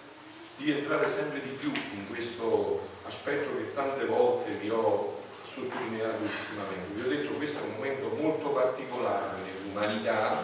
di 0.56 0.72
entrare 0.72 1.08
sempre 1.08 1.40
di 1.42 1.50
più 1.50 1.70
in 1.70 2.08
questo 2.08 2.88
aspetto 3.04 3.56
che 3.56 3.70
tante 3.70 4.04
volte 4.04 4.50
vi 4.52 4.70
ho 4.70 5.13
sottolineato 5.44 6.18
ultimamente. 6.22 6.94
Vi 6.94 7.00
ho 7.00 7.08
detto 7.08 7.30
che 7.32 7.36
questo 7.36 7.60
è 7.60 7.62
un 7.62 7.74
momento 7.76 8.16
molto 8.20 8.48
particolare 8.48 9.38
nell'umanità 9.42 10.42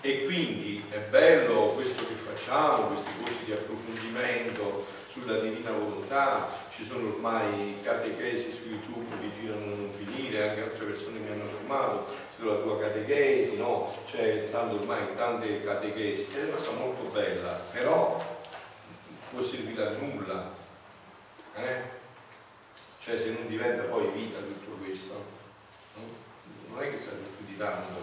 e 0.00 0.24
quindi 0.24 0.84
è 0.90 0.98
bello 0.98 1.72
questo 1.74 2.04
che 2.06 2.14
facciamo, 2.14 2.88
questi 2.88 3.10
corsi 3.22 3.44
di 3.44 3.52
approfondimento 3.52 4.84
sulla 5.06 5.38
divina 5.38 5.70
volontà, 5.70 6.48
ci 6.70 6.84
sono 6.84 7.08
ormai 7.08 7.76
catechesi 7.82 8.50
su 8.50 8.68
YouTube 8.68 9.14
che 9.20 9.30
girano 9.38 9.64
a 9.64 9.76
non 9.76 9.90
finire, 9.94 10.48
anche 10.48 10.62
altre 10.62 10.86
persone 10.86 11.18
mi 11.18 11.30
hanno 11.30 11.44
fermato 11.44 12.06
sulla 12.34 12.56
tua 12.56 12.80
catechesi, 12.80 13.58
no? 13.58 13.94
C'è 14.06 14.50
tanto 14.50 14.76
ormai 14.76 15.14
tante 15.14 15.60
catechesi, 15.60 16.28
è 16.34 16.44
una 16.44 16.56
cosa 16.56 16.70
molto 16.72 17.02
bella, 17.10 17.52
però 17.72 18.16
può 19.30 19.42
servire 19.42 19.86
a 19.86 19.90
nulla, 19.90 20.50
eh? 21.56 22.00
Cioè 23.02 23.18
se 23.18 23.30
non 23.30 23.48
diventa 23.48 23.82
poi 23.82 24.06
vita 24.14 24.38
tutto 24.38 24.76
questo, 24.76 25.24
no? 25.96 26.02
non 26.68 26.82
è 26.84 26.88
che 26.88 26.96
serve 26.96 27.26
più 27.36 27.46
di 27.46 27.56
tanto. 27.56 27.98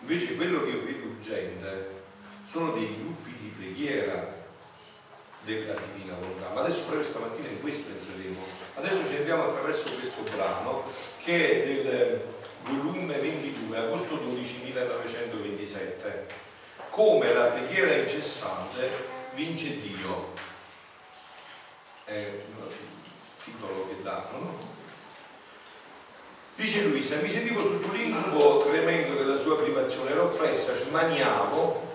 Invece 0.00 0.36
quello 0.36 0.64
che 0.64 0.70
io 0.70 0.84
vedo 0.84 1.06
urgente 1.06 2.02
sono 2.44 2.72
dei 2.72 2.94
gruppi 2.98 3.34
di 3.38 3.48
preghiera 3.56 4.36
della 5.44 5.74
divina 5.94 6.14
volontà. 6.14 6.50
Ma 6.50 6.60
adesso 6.60 6.82
proprio 6.82 7.04
stamattina 7.04 7.48
in 7.48 7.60
questo 7.62 7.88
entreremo. 7.88 8.42
Adesso 8.74 9.08
ci 9.08 9.16
andiamo 9.16 9.44
attraverso 9.44 9.84
questo 9.84 10.22
brano 10.30 10.84
che 11.24 11.62
è 11.62 11.82
del 11.82 12.22
volume 12.64 13.16
22, 13.16 13.78
agosto 13.78 14.16
12 14.16 14.62
1927. 14.64 16.28
Come 16.90 17.32
la 17.32 17.44
preghiera 17.44 17.94
incessante 17.94 18.90
vince 19.32 19.80
Dio. 19.80 20.34
Il 22.08 22.42
titolo 23.50 23.88
che 23.88 24.02
danno, 24.02 24.38
no? 24.38 24.58
Dice 26.56 26.82
Luisa, 26.82 27.16
mi 27.16 27.28
sentivo 27.30 27.62
sotto 27.62 27.90
l'incubo 27.92 28.58
tremendo 28.58 29.14
della 29.14 29.38
sua 29.38 29.56
privazione, 29.56 30.10
ero 30.10 30.24
oppressa, 30.24 30.76
smaniavo, 30.76 31.94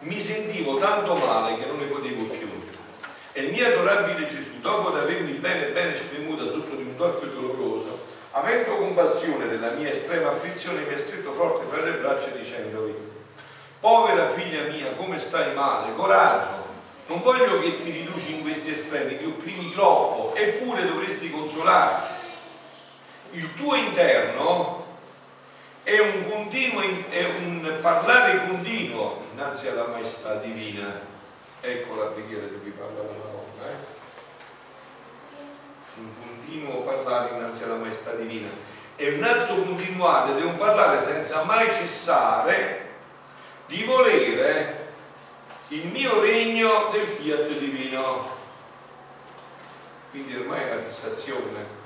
mi 0.00 0.20
sentivo 0.20 0.78
tanto 0.78 1.14
male 1.16 1.58
che 1.58 1.66
non 1.66 1.78
ne 1.78 1.86
potevo 1.86 2.22
più. 2.24 2.48
E 3.32 3.42
il 3.42 3.52
mio 3.52 3.66
adorabile 3.66 4.26
Gesù, 4.26 4.60
dopo 4.60 4.90
di 4.90 4.98
avermi 4.98 5.32
bene 5.32 5.66
bene 5.66 5.96
spremuta 5.96 6.44
sotto 6.44 6.74
di 6.74 6.82
un 6.82 6.96
torchio 6.96 7.28
doloroso, 7.28 8.00
avendo 8.32 8.76
compassione 8.76 9.48
della 9.48 9.70
mia 9.70 9.90
estrema 9.90 10.30
afflizione, 10.30 10.82
mi 10.82 10.94
ha 10.94 10.98
stretto 10.98 11.32
forte 11.32 11.66
fra 11.66 11.82
le 11.82 11.98
braccia 11.98 12.30
dicendovi, 12.30 12.94
povera 13.80 14.28
figlia 14.28 14.62
mia, 14.64 14.92
come 14.92 15.18
stai 15.18 15.54
male? 15.54 15.94
Coraggio, 15.94 16.59
non 17.10 17.20
voglio 17.22 17.58
che 17.58 17.76
ti 17.78 17.90
riduci 17.90 18.36
in 18.36 18.42
questi 18.42 18.70
estremi, 18.70 19.18
ti 19.18 19.24
opprimi 19.24 19.72
troppo, 19.72 20.32
eppure 20.34 20.86
dovresti 20.86 21.28
consolarti 21.28 22.18
il 23.32 23.54
tuo 23.54 23.74
interno 23.74 24.86
è 25.82 25.98
un, 25.98 26.28
continuo, 26.28 26.82
è 27.08 27.24
un 27.24 27.78
parlare 27.80 28.46
continuo 28.46 29.22
innanzi 29.32 29.68
alla 29.68 29.86
maestà 29.86 30.34
divina. 30.36 31.08
Ecco 31.60 31.94
la 31.94 32.06
preghiera 32.06 32.46
di 32.46 32.58
cui 32.60 32.70
parla 32.70 33.02
la 33.02 33.08
Madonna. 33.08 33.70
Eh? 33.70 33.98
Un 35.96 36.10
continuo 36.26 36.80
parlare 36.82 37.36
innanzi 37.36 37.62
alla 37.62 37.76
maestà 37.76 38.14
divina. 38.14 38.48
È 38.96 39.08
un 39.08 39.22
atto 39.22 39.54
continuato 39.62 40.36
ed 40.36 40.42
è 40.42 40.44
un 40.44 40.56
parlare 40.56 41.00
senza 41.00 41.44
mai 41.44 41.72
cessare 41.72 42.88
di 43.66 43.84
volere 43.84 44.79
il 45.70 45.86
mio 45.86 46.20
regno 46.20 46.88
del 46.92 47.06
fiat 47.06 47.48
divino. 47.58 48.38
Quindi 50.10 50.36
ormai 50.36 50.62
è 50.62 50.72
una 50.72 50.82
fissazione 50.82 51.78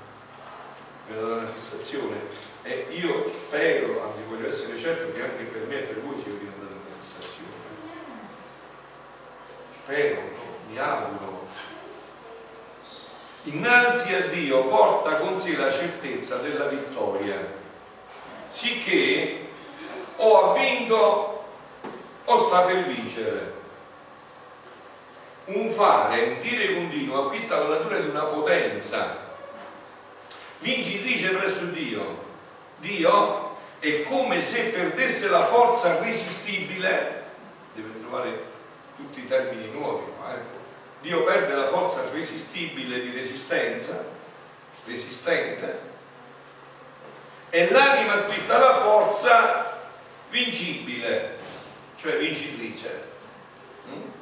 mi 1.06 1.16
ha 1.16 1.20
una 1.20 1.46
fissazione 1.46 2.16
e 2.62 2.86
io 2.90 3.28
spero, 3.28 4.02
anzi 4.04 4.22
voglio 4.26 4.48
essere 4.48 4.78
certo 4.78 5.12
che 5.12 5.22
anche 5.22 5.44
per 5.44 5.66
me 5.66 5.80
e 5.80 5.82
per 5.82 6.00
voi 6.00 6.16
sia 6.16 6.32
diventata 6.32 6.72
una 6.72 6.96
fissazione. 7.02 7.52
Spero, 9.70 10.22
mi 10.70 10.78
auguro. 10.78 11.46
Innanzi 13.42 14.14
a 14.14 14.28
Dio 14.28 14.64
porta 14.64 15.16
con 15.16 15.38
sé 15.38 15.56
la 15.56 15.70
certezza 15.70 16.36
della 16.36 16.64
vittoria, 16.64 17.36
sicché 18.48 19.48
o 20.16 20.40
ha 20.40 20.54
vinto 20.54 21.44
o 22.24 22.38
sta 22.38 22.62
per 22.62 22.84
vincere. 22.84 23.62
Un 25.46 25.70
fare, 25.70 26.22
un 26.22 26.40
dire 26.40 26.74
continuo 26.74 27.26
acquista 27.26 27.58
la 27.58 27.76
natura 27.76 27.98
di 27.98 28.08
una 28.08 28.24
potenza 28.24 29.22
vincitrice 30.64 31.28
presso 31.30 31.66
Dio. 31.66 32.22
Dio 32.78 33.56
è 33.78 34.02
come 34.04 34.40
se 34.40 34.70
perdesse 34.70 35.28
la 35.28 35.44
forza 35.44 35.98
irresistibile, 35.98 37.24
deve 37.74 38.00
trovare 38.00 38.42
tutti 38.96 39.20
i 39.20 39.26
termini 39.26 39.70
nuovi, 39.70 40.04
eh? 40.04 40.62
Dio 41.02 41.22
perde 41.24 41.54
la 41.54 41.66
forza 41.66 42.02
irresistibile 42.04 42.98
di 43.00 43.10
resistenza, 43.10 44.02
resistente, 44.86 45.92
e 47.50 47.70
l'anima 47.70 48.14
acquista 48.14 48.56
la 48.56 48.74
forza 48.74 49.82
vincibile, 50.30 51.36
cioè 51.96 52.16
vincitrice. 52.16 53.02
Mm? 53.90 54.13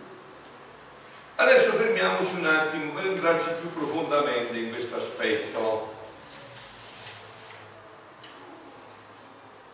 Adesso 1.43 1.73
fermiamoci 1.73 2.37
un 2.37 2.47
attimo 2.47 2.93
per 2.93 3.05
entrarci 3.05 3.49
più 3.59 3.73
profondamente 3.73 4.57
in 4.57 4.71
questo 4.71 4.95
aspetto. 4.95 5.93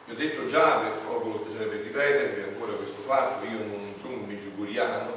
Vi 0.07 0.13
ho 0.13 0.17
detto 0.17 0.47
già, 0.47 0.81
colgo 1.07 1.29
l'occasione 1.29 1.67
per 1.67 1.81
ripetervi 1.81 2.41
ancora 2.41 2.73
questo 2.73 3.03
fatto, 3.03 3.45
io 3.45 3.59
non 3.59 3.93
sono 4.01 4.15
un 4.15 4.25
meggiugoriano, 4.25 5.13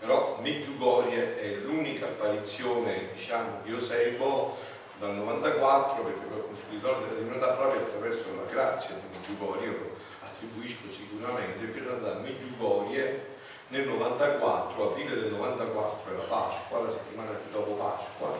però 0.00 0.40
Meggiugorie 0.42 1.40
è 1.40 1.54
l'unica 1.58 2.06
apparizione 2.06 3.10
diciamo, 3.14 3.60
che 3.62 3.70
io 3.70 3.80
seguo 3.80 4.56
dal 4.98 5.14
94 5.14 6.02
perché 6.02 6.18
ho 6.18 6.42
conosciuto 6.42 6.74
il 6.74 6.80
dono 6.80 7.06
della 7.06 7.20
divinità 7.20 7.46
proprio 7.52 7.80
attraverso 7.80 8.24
la 8.34 8.52
grazia 8.52 8.96
di 8.96 9.16
Meggiugorie, 9.16 9.68
lo 9.68 9.96
attribuisco 10.24 10.90
sicuramente 10.90 11.64
perché 11.64 11.80
sono 11.80 11.94
andato 11.94 12.16
a 12.16 12.20
Meggiugorie 12.22 13.31
nel 13.72 13.88
94, 13.88 14.90
aprile 14.90 15.14
del 15.14 15.32
94 15.32 16.14
era 16.14 16.22
Pasqua, 16.24 16.82
la 16.82 16.90
settimana 16.90 17.30
dopo 17.50 17.72
Pasqua, 17.72 18.38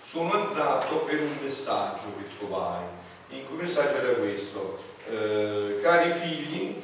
sono 0.00 0.44
entrato 0.44 0.98
per 0.98 1.20
un 1.20 1.36
messaggio 1.42 2.04
che 2.16 2.28
trovai, 2.38 2.84
in 3.30 3.44
cui 3.46 3.56
messaggio 3.56 3.96
era 3.96 4.12
questo, 4.12 4.78
eh, 5.08 5.80
cari 5.82 6.12
figli, 6.12 6.80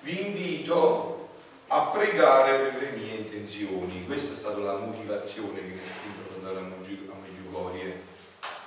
vi 0.00 0.26
invito 0.26 1.28
a 1.68 1.86
pregare 1.86 2.58
per 2.58 2.82
le 2.82 2.90
mie 2.90 3.14
intenzioni. 3.14 4.04
Questa 4.04 4.34
è 4.34 4.36
stata 4.36 4.58
la 4.58 4.76
motivazione 4.76 5.60
che 5.60 5.66
mi 5.66 5.72
ha 5.72 5.88
spinto 5.88 6.28
ad 6.28 6.36
andare 6.36 6.58
a 6.58 7.16
Meggiugorie, 7.22 8.02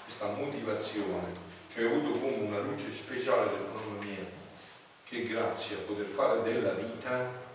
questa 0.03 0.29
motivazione. 0.29 1.49
Cioè 1.71 1.85
ho 1.85 1.95
avuto 1.95 2.17
come 2.17 2.37
una 2.37 2.59
luce 2.59 2.91
speciale 2.91 3.51
del 3.51 3.67
mamma 3.71 4.03
mia, 4.03 4.25
che 5.03 5.27
grazie 5.27 5.75
a 5.75 5.79
poter 5.85 6.07
fare 6.07 6.41
della 6.41 6.71
vita 6.71 7.49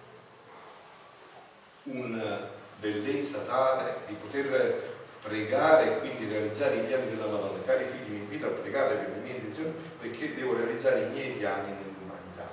una 1.87 2.51
bellezza 2.79 3.40
tale 3.40 3.99
di 4.07 4.14
poter 4.14 4.94
pregare 5.22 5.96
e 5.96 5.99
quindi 5.99 6.29
realizzare 6.29 6.77
i 6.77 6.87
piani 6.87 7.11
della 7.11 7.27
Madonna. 7.27 7.62
Cari 7.64 7.85
figli, 7.85 8.11
vi 8.11 8.16
invito 8.16 8.46
a 8.46 8.51
pregare 8.51 8.94
per 8.96 9.11
le 9.11 9.22
mie 9.22 9.35
intenzioni 9.35 9.72
perché 10.01 10.35
devo 10.35 10.57
realizzare 10.57 11.03
i 11.03 11.09
miei 11.09 11.33
piani 11.33 11.70
nell'umanità. 11.70 12.49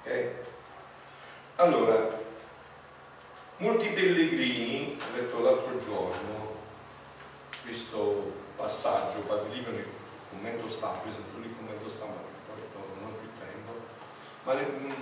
Okay? 0.00 0.30
Allora, 1.56 2.18
molti 3.58 3.88
pellegrini, 3.88 4.98
ho 4.98 5.16
letto 5.16 5.40
l'altro 5.40 5.76
giorno, 5.78 6.58
questo 7.62 8.32
passaggio, 8.56 9.20
Padre 9.20 9.60
nel 9.60 9.84
commento 10.30 10.68
stampa, 10.68 11.06
io 11.06 11.12
solo 11.12 11.44
il 11.44 11.54
commento 11.56 11.88
stampa 11.88 12.20
perché 12.54 12.66
poi 12.72 12.82
non 13.00 13.10
ho 13.10 13.16
più 13.18 13.28
tempo, 13.38 13.72
ma 14.44 14.54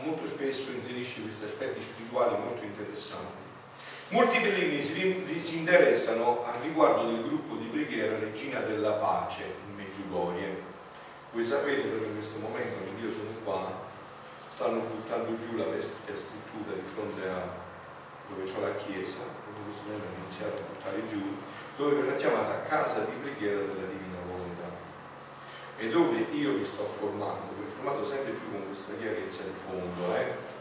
molto 0.02 0.26
spesso 0.26 0.70
inserisce 0.72 1.22
questi 1.22 1.44
aspetti 1.44 1.80
spirituali 1.80 2.42
molto 2.42 2.64
interessanti 2.64 3.47
Molti 4.10 4.40
pellegrini 4.40 4.82
si, 4.82 5.38
si 5.38 5.58
interessano 5.58 6.42
al 6.42 6.62
riguardo 6.62 7.10
del 7.10 7.22
gruppo 7.22 7.56
di 7.56 7.66
preghiera 7.66 8.18
Regina 8.18 8.60
della 8.60 8.92
Pace 8.92 9.44
in 9.68 9.76
Meggiugorie. 9.76 10.62
Voi 11.30 11.44
sapete 11.44 11.82
che 11.82 12.06
in 12.06 12.14
questo 12.14 12.38
momento, 12.38 12.84
quando 12.84 13.04
io 13.04 13.12
sono 13.12 13.28
qua, 13.44 13.68
stanno 14.48 14.80
buttando 14.80 15.36
giù 15.36 15.56
la 15.56 15.66
vecchia 15.66 16.16
struttura 16.16 16.72
di 16.72 16.88
fronte 16.88 17.28
a 17.28 17.66
dove 18.32 18.44
c'è 18.44 18.60
la 18.60 18.74
chiesa, 18.80 19.28
dove 19.44 19.60
questo 19.68 19.92
nome 19.92 20.00
hanno 20.00 20.24
iniziato 20.24 20.56
a 20.56 20.64
buttare 20.72 21.06
giù, 21.06 21.36
dove 21.76 22.00
verrà 22.00 22.16
chiamata 22.16 22.62
casa 22.62 23.00
di 23.00 23.12
preghiera 23.20 23.60
della 23.60 23.92
Divina 23.92 24.24
Volontà 24.24 24.72
e 25.76 25.88
dove 25.90 26.16
io 26.32 26.54
vi 26.54 26.64
sto 26.64 26.84
formando, 26.86 27.52
vi 27.60 27.62
ho 27.62 27.68
formato 27.68 28.02
sempre 28.02 28.32
più 28.32 28.52
con 28.52 28.64
questa 28.64 28.96
chiarezza 28.96 29.42
di 29.42 29.58
fondo, 29.68 30.16
eh? 30.16 30.56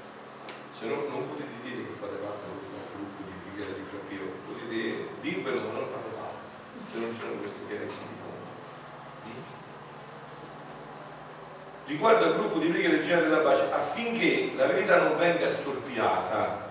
Se 0.78 0.86
no 0.86 1.10
non 1.10 1.28
potete 1.28 1.58
dire 1.64 1.88
che 1.88 1.94
fate 1.94 2.18
parte 2.22 2.42
del 2.46 2.86
gruppo 2.94 3.24
di 3.26 3.34
preghiera 3.42 3.74
di 3.74 3.86
Frappio, 3.90 4.30
potete 4.46 5.10
dirvelo 5.22 5.62
ma 5.62 5.72
non 5.74 5.88
fate 5.88 6.14
parte, 6.14 6.42
se 6.92 7.00
non 7.00 7.10
ci 7.10 7.18
sono 7.18 7.34
queste 7.40 7.66
chiarezze 7.68 8.00
di 8.06 8.16
fondo. 8.22 8.46
Riguardo 11.86 12.26
al 12.26 12.36
gruppo 12.36 12.60
di 12.60 12.68
preghiera 12.68 12.96
Regina 12.96 13.22
della 13.22 13.40
Pace, 13.40 13.72
affinché 13.72 14.52
la 14.56 14.68
verità 14.68 15.02
non 15.02 15.18
venga 15.18 15.50
storpiata, 15.50 16.70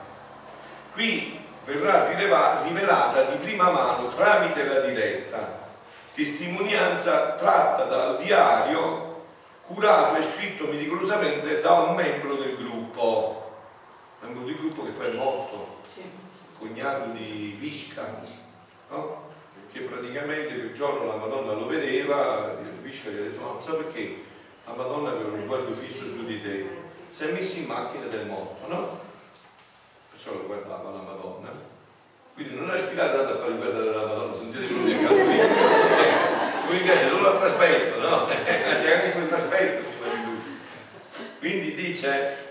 qui 0.93 1.41
verrà 1.65 2.13
rivelata 2.13 3.23
di 3.23 3.37
prima 3.39 3.71
mano 3.71 4.07
tramite 4.09 4.65
la 4.67 4.81
diretta. 4.81 5.65
Testimonianza 6.15 7.33
tratta 7.33 7.85
dal 7.85 8.19
diario 8.19 9.25
curato 9.67 10.17
e 10.17 10.23
scritto 10.23 10.67
meticolosamente 10.69 11.61
da 11.61 11.73
un 11.73 11.95
membro 11.97 12.37
del 12.37 12.56
membro 14.37 14.45
del 14.45 14.57
gruppo 14.57 14.85
che 14.85 14.91
poi 14.91 15.07
è 15.07 15.15
morto 15.15 15.79
cognato 16.59 17.11
di 17.13 17.57
Visca, 17.59 18.21
no? 18.91 19.25
che 19.73 19.81
praticamente 19.81 20.55
quel 20.55 20.75
giorno 20.75 21.07
la 21.07 21.17
Madonna 21.17 21.53
lo 21.53 21.67
vedeva, 21.67 22.55
Visca 22.81 23.11
gli 23.11 23.19
ha 23.19 23.23
detto 23.23 23.41
no, 23.41 23.53
non 23.53 23.63
so 23.63 23.77
perché 23.77 24.25
la 24.67 24.73
Madonna 24.75 25.11
aveva 25.11 25.31
un 25.31 25.43
sguardo 25.43 25.71
fisso 25.73 26.09
su 26.09 26.25
di 26.25 26.43
te, 26.43 26.67
si 27.11 27.25
è 27.25 27.33
messo 27.33 27.59
in 27.59 27.67
macchina 27.67 28.07
del 28.07 28.27
morto, 28.27 28.67
no? 28.69 29.01
Perciò 30.11 30.33
lo 30.33 30.47
guardava 30.47 30.91
la 30.91 31.03
Madonna. 31.03 31.75
Quindi 32.35 32.55
non 32.55 32.71
è 32.71 32.77
ispirato 32.77 33.21
a 33.21 33.35
fare 33.35 33.53
guardare 33.55 33.91
la 33.91 34.07
Madonna, 34.07 34.37
sentite 34.37 34.67
quello 34.67 34.85
che 34.85 34.95
accaduto. 34.95 36.65
Lui 36.69 36.81
invece 36.81 37.09
non 37.11 37.23
l'ha 37.23 37.39
trasmetto, 37.39 38.01
no? 38.01 38.27
C'è 38.27 38.95
anche 38.95 39.13
questo 39.13 39.37
aspetto 39.37 39.89
Quindi 41.39 41.75
dice 41.75 42.46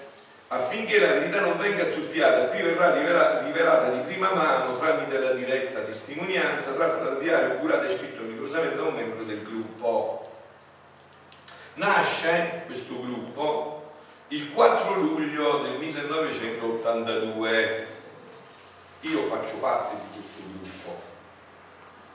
affinché 0.55 0.99
la 0.99 1.13
verità 1.13 1.39
non 1.41 1.57
venga 1.57 1.83
stuppiata, 1.83 2.45
qui 2.47 2.61
verrà 2.61 2.93
rivelata 2.95 3.89
di 3.89 3.99
prima 4.01 4.31
mano 4.33 4.77
tramite 4.77 5.17
la 5.19 5.31
diretta 5.31 5.79
testimonianza 5.81 6.71
tratta 6.71 7.03
dal 7.03 7.19
diario 7.19 7.55
curato 7.55 7.87
e 7.87 7.97
scritto 7.97 8.21
rigorosamente 8.21 8.77
da 8.77 8.83
un 8.83 8.95
membro 8.95 9.23
del 9.23 9.41
gruppo. 9.41 10.31
Nasce 11.75 12.63
questo 12.67 13.01
gruppo 13.01 13.91
il 14.29 14.53
4 14.53 14.93
luglio 14.93 15.57
del 15.59 15.73
1982. 15.77 17.87
Io 19.01 19.21
faccio 19.23 19.57
parte 19.57 19.97
di 19.97 20.03
questo 20.13 20.39
gruppo. 20.53 21.01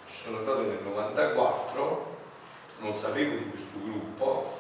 Ci 0.07 0.14
sono 0.24 0.38
andato 0.38 0.62
nel 0.62 0.81
94, 0.83 2.16
non 2.79 2.96
sapevo 2.96 3.37
di 3.37 3.50
questo 3.50 3.79
gruppo, 3.85 4.57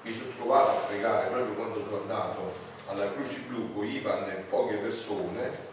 mi 0.00 0.10
sono 0.10 0.30
trovato 0.34 0.70
a 0.70 0.76
pregare 0.86 1.26
proprio 1.28 1.52
quando 1.54 1.84
sono 1.84 1.98
andato 1.98 2.70
alla 2.88 3.12
Croce 3.12 3.40
Blu 3.48 3.72
con 3.74 3.86
Ivan 3.86 4.28
e 4.30 4.44
poche 4.48 4.76
persone 4.76 5.70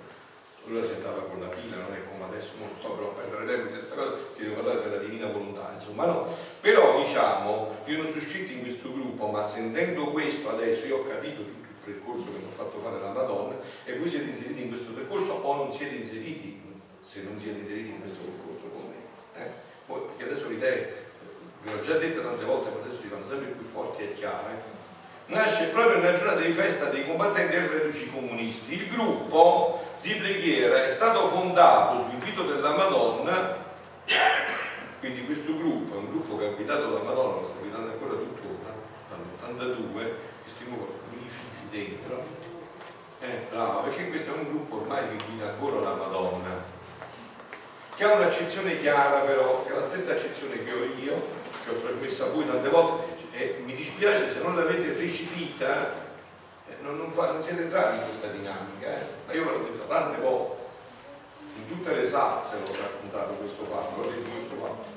lui 0.70 0.80
la 0.82 0.86
sentava 0.86 1.22
con 1.24 1.40
la 1.40 1.48
pila, 1.48 1.78
non 1.78 1.94
è 1.94 2.04
come 2.08 2.26
adesso, 2.26 2.54
non 2.60 2.70
sto 2.78 2.92
però 2.92 3.10
a 3.10 3.14
perdere 3.14 3.46
tempo 3.46 3.72
di 3.72 3.78
questa 3.80 3.96
cosa, 3.96 4.16
che 4.36 4.44
devo 4.44 4.56
parlare 4.56 4.82
della 4.84 5.02
divina 5.02 5.28
volontà, 5.28 5.72
insomma 5.74 6.06
no. 6.06 6.28
Però 6.62 7.02
diciamo, 7.02 7.76
io 7.86 7.98
non 7.98 8.08
sono 8.08 8.22
iscritto 8.22 8.52
in 8.52 8.62
questo 8.62 8.94
gruppo, 8.94 9.28
ma 9.28 9.48
sentendo 9.48 10.12
questo 10.12 10.50
adesso 10.50 10.86
io 10.86 10.98
ho 10.98 11.08
capito 11.08 11.42
tutto 11.42 11.66
il 11.66 11.94
percorso 11.94 12.26
che 12.26 12.38
mi 12.38 12.46
ha 12.46 12.56
fatto 12.56 12.78
fare 12.80 13.00
la 13.00 13.12
Madonna 13.12 13.56
e 13.84 13.98
voi 13.98 14.08
siete 14.08 14.30
inseriti 14.30 14.62
in 14.62 14.68
questo 14.70 14.92
percorso 14.92 15.34
o 15.34 15.56
non 15.56 15.72
siete 15.72 15.96
inseriti, 15.96 16.62
se 17.00 17.24
non 17.24 17.40
siete 17.40 17.60
inseriti 17.60 17.90
in 17.90 18.02
questo 18.02 18.20
percorso 18.22 18.68
con 18.70 18.84
me. 18.90 19.42
Eh? 19.42 19.50
Perché 19.88 20.24
adesso 20.24 20.50
le 20.50 20.56
idee, 20.56 21.06
ve 21.64 21.72
l'ho 21.72 21.80
già 21.80 21.98
detto 21.98 22.22
tante 22.22 22.46
volte, 22.46 22.70
ma 22.70 22.86
adesso 22.86 23.02
diventano 23.02 23.32
sempre 23.32 23.52
più 23.54 23.66
forti 23.66 24.04
e 24.04 24.14
chiare 24.14 24.78
nasce 25.30 25.68
proprio 25.68 25.98
nella 25.98 26.18
giornata 26.18 26.42
di 26.42 26.52
festa 26.52 26.86
dei 26.86 27.06
combattenti 27.06 27.56
e 27.56 27.68
reduci 27.68 28.12
comunisti. 28.12 28.74
Il 28.74 28.90
gruppo 28.90 29.84
di 30.02 30.14
preghiera 30.16 30.84
è 30.84 30.88
stato 30.88 31.28
fondato 31.28 32.04
su 32.04 32.10
invito 32.14 32.44
della 32.44 32.76
Madonna, 32.76 33.58
quindi 35.00 35.26
questo 35.26 35.56
gruppo 35.56 35.96
è 35.96 35.98
un 35.98 36.10
gruppo 36.10 36.38
che 36.38 36.46
ha 36.46 36.50
guidato 36.50 36.90
la 36.90 37.04
Madonna, 37.04 37.42
lo 37.42 37.48
sta 37.48 37.60
guidando 37.60 37.92
ancora 37.92 38.14
tuttora, 38.14 38.74
dall'82, 39.10 40.12
questi 40.42 40.66
nuovi 40.68 40.94
figli 41.28 41.86
dentro. 41.86 42.24
Eh, 43.22 43.48
bravo, 43.52 43.82
perché 43.82 44.10
questo 44.10 44.34
è 44.34 44.38
un 44.38 44.48
gruppo 44.48 44.78
ormai 44.78 45.10
che 45.10 45.24
guida 45.28 45.50
ancora 45.50 45.82
la 45.82 45.94
Madonna, 45.94 46.64
che 47.96 48.04
ha 48.04 48.14
un'accezione 48.14 48.80
chiara 48.80 49.20
però, 49.20 49.64
che 49.66 49.74
è 49.74 49.76
la 49.76 49.82
stessa 49.82 50.14
accezione 50.14 50.64
che 50.64 50.72
ho 50.72 50.84
io, 51.04 51.22
che 51.66 51.70
ho 51.70 51.80
trasmesso 51.82 52.26
a 52.26 52.30
voi 52.30 52.48
tante 52.48 52.70
volte, 52.70 53.19
e 53.40 53.62
mi 53.64 53.74
dispiace 53.74 54.30
se 54.30 54.42
non 54.42 54.58
l'avete 54.58 54.94
recepita, 55.00 55.94
eh, 56.68 56.76
non, 56.82 56.98
non, 56.98 57.10
fa, 57.10 57.32
non, 57.32 57.42
siete 57.42 57.62
entrati 57.62 57.96
in 57.96 58.04
questa 58.04 58.28
dinamica, 58.28 58.94
eh? 58.94 59.02
ma 59.26 59.34
io 59.34 59.46
ve 59.46 59.52
l'ho 59.52 59.64
detto 59.64 59.88
tante 59.88 60.20
volte, 60.20 60.58
in 61.56 61.68
tutte 61.70 61.96
le 61.96 62.06
salse 62.06 62.58
l'ho 62.58 62.76
raccontato 62.82 63.34
questo 63.36 63.64
fatto, 63.64 64.02
l'ho 64.02 64.10
detto 64.10 64.30
questo 64.30 64.56
fatto. 64.60 64.88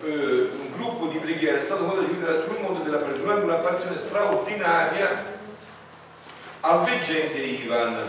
Eh, 0.00 0.50
un 0.50 0.72
gruppo 0.72 1.06
di 1.06 1.18
preghiera 1.18 1.58
è 1.58 1.60
stato 1.60 1.88
fondato 1.88 2.42
sul 2.42 2.60
mondo 2.60 2.80
della 2.80 2.98
preghiera 2.98 3.22
durante 3.22 3.44
un'apparizione 3.44 3.98
straordinaria 3.98 5.36
al 6.60 6.84
veggente 6.84 7.38
Ivan. 7.38 8.04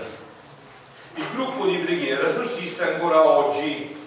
Il 1.13 1.25
gruppo 1.33 1.67
di 1.67 1.77
preghiera 1.77 2.31
sussiste 2.31 2.93
ancora 2.93 3.21
oggi 3.27 3.97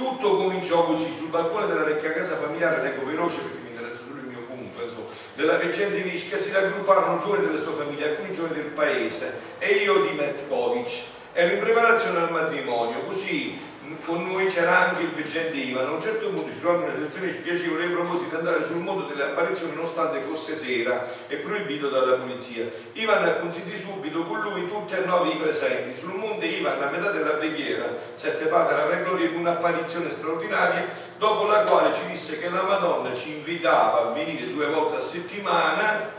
tutto 0.00 0.36
cominciò 0.36 0.86
così, 0.86 1.12
sul 1.12 1.28
balcone 1.28 1.66
della 1.66 1.84
vecchia 1.84 2.12
casa 2.12 2.34
familiare, 2.34 2.80
leggo 2.80 3.04
veloce 3.04 3.40
perché 3.42 3.58
mi 3.58 3.68
interessa 3.68 3.98
solo 3.98 4.18
il 4.20 4.28
mio 4.28 4.40
punto, 4.48 4.82
insomma, 4.82 5.08
della 5.34 5.58
reggente 5.58 6.00
Visca 6.00 6.38
si 6.38 6.50
raggrupparono 6.52 7.20
giovani 7.20 7.44
della 7.44 7.58
sua 7.58 7.72
famiglia, 7.72 8.06
alcuni 8.06 8.32
giovani 8.32 8.54
del 8.54 8.72
paese 8.72 9.38
e 9.58 9.68
io 9.74 10.06
di 10.06 10.16
Metkovic. 10.16 10.90
Ero 11.34 11.52
in 11.52 11.60
preparazione 11.60 12.18
al 12.18 12.32
matrimonio, 12.32 13.00
così 13.00 13.60
con 14.04 14.26
noi 14.26 14.46
c'era 14.46 14.88
anche 14.88 15.02
il 15.02 15.10
veggente 15.10 15.56
Ivan. 15.56 15.86
A 15.86 15.90
un 15.90 16.00
certo 16.00 16.28
punto 16.28 16.50
si 16.52 16.60
trovò 16.60 16.76
in 16.76 16.82
una 16.82 16.92
situazione 16.92 17.32
spiacevole 17.32 17.84
e 17.84 17.88
proposi 17.88 18.28
di 18.28 18.34
andare 18.34 18.64
sul 18.64 18.76
mondo 18.76 19.04
delle 19.04 19.24
apparizioni 19.24 19.74
nonostante 19.74 20.20
fosse 20.20 20.54
sera 20.54 21.08
e 21.26 21.36
proibito 21.36 21.88
dalla 21.88 22.16
polizia. 22.16 22.70
Ivan 22.92 23.24
acconsentì 23.24 23.78
subito 23.78 24.24
con 24.24 24.40
lui 24.40 24.68
tutti 24.68 24.94
e 24.94 25.04
nove 25.04 25.30
i 25.30 25.36
presenti. 25.36 25.96
Sul 25.96 26.14
monte 26.14 26.46
Ivan, 26.46 26.82
a 26.82 26.90
metà 26.90 27.10
della 27.10 27.32
preghiera, 27.32 27.94
sette 28.12 28.46
padre 28.46 28.88
la 28.88 29.02
gloria 29.02 29.28
di 29.28 29.36
un'apparizione 29.36 30.10
straordinaria, 30.10 30.90
dopo 31.18 31.46
la 31.46 31.62
quale 31.62 31.94
ci 31.94 32.06
disse 32.06 32.38
che 32.38 32.48
la 32.48 32.62
Madonna 32.62 33.14
ci 33.14 33.36
invitava 33.36 34.08
a 34.08 34.12
venire 34.12 34.52
due 34.52 34.66
volte 34.66 34.96
a 34.96 35.00
settimana, 35.00 36.18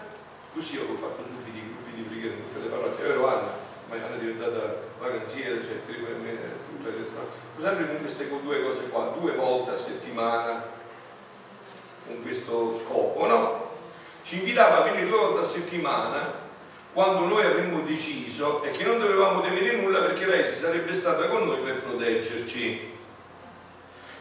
così 0.54 0.78
ho 0.78 0.96
fatto 0.96 1.24
subito 1.24 1.58
i 1.58 1.62
gruppi 1.62 1.94
di 1.96 2.02
preghiera 2.02 2.36
in 2.36 2.44
tutte 2.46 2.64
le 2.64 2.70
parole, 2.70 2.92
vero 3.02 3.28
Anna? 3.28 3.60
Ma 3.88 3.96
è 3.98 4.20
diventata 4.20 4.90
vacanziera, 5.00 5.62
cioè, 5.62 5.76
per 5.86 5.98
me, 6.24 6.38
tutto 6.70 6.88
è 6.88 6.94
sempre 7.62 7.86
con 7.86 8.00
queste 8.00 8.28
due 8.28 8.64
cose 8.64 8.82
qua, 8.90 9.14
due 9.18 9.34
volte 9.34 9.72
a 9.72 9.78
settimana, 9.78 10.64
con 12.08 12.22
questo 12.24 12.82
scopo, 12.84 13.28
no? 13.28 13.70
Ci 14.24 14.40
invitava 14.40 14.78
a 14.78 14.82
venire 14.82 15.08
due 15.08 15.18
volte 15.18 15.42
a 15.42 15.44
settimana 15.44 16.40
quando 16.94 17.26
noi 17.26 17.46
avremmo 17.46 17.82
deciso 17.82 18.64
e 18.64 18.72
che 18.72 18.84
non 18.84 19.00
dovevamo 19.00 19.42
temere 19.42 19.76
nulla 19.76 20.02
perché 20.02 20.26
lei 20.26 20.44
si 20.44 20.56
sarebbe 20.56 20.94
stata 20.94 21.28
con 21.28 21.46
noi 21.46 21.60
per 21.60 21.82
proteggerci. 21.82 22.90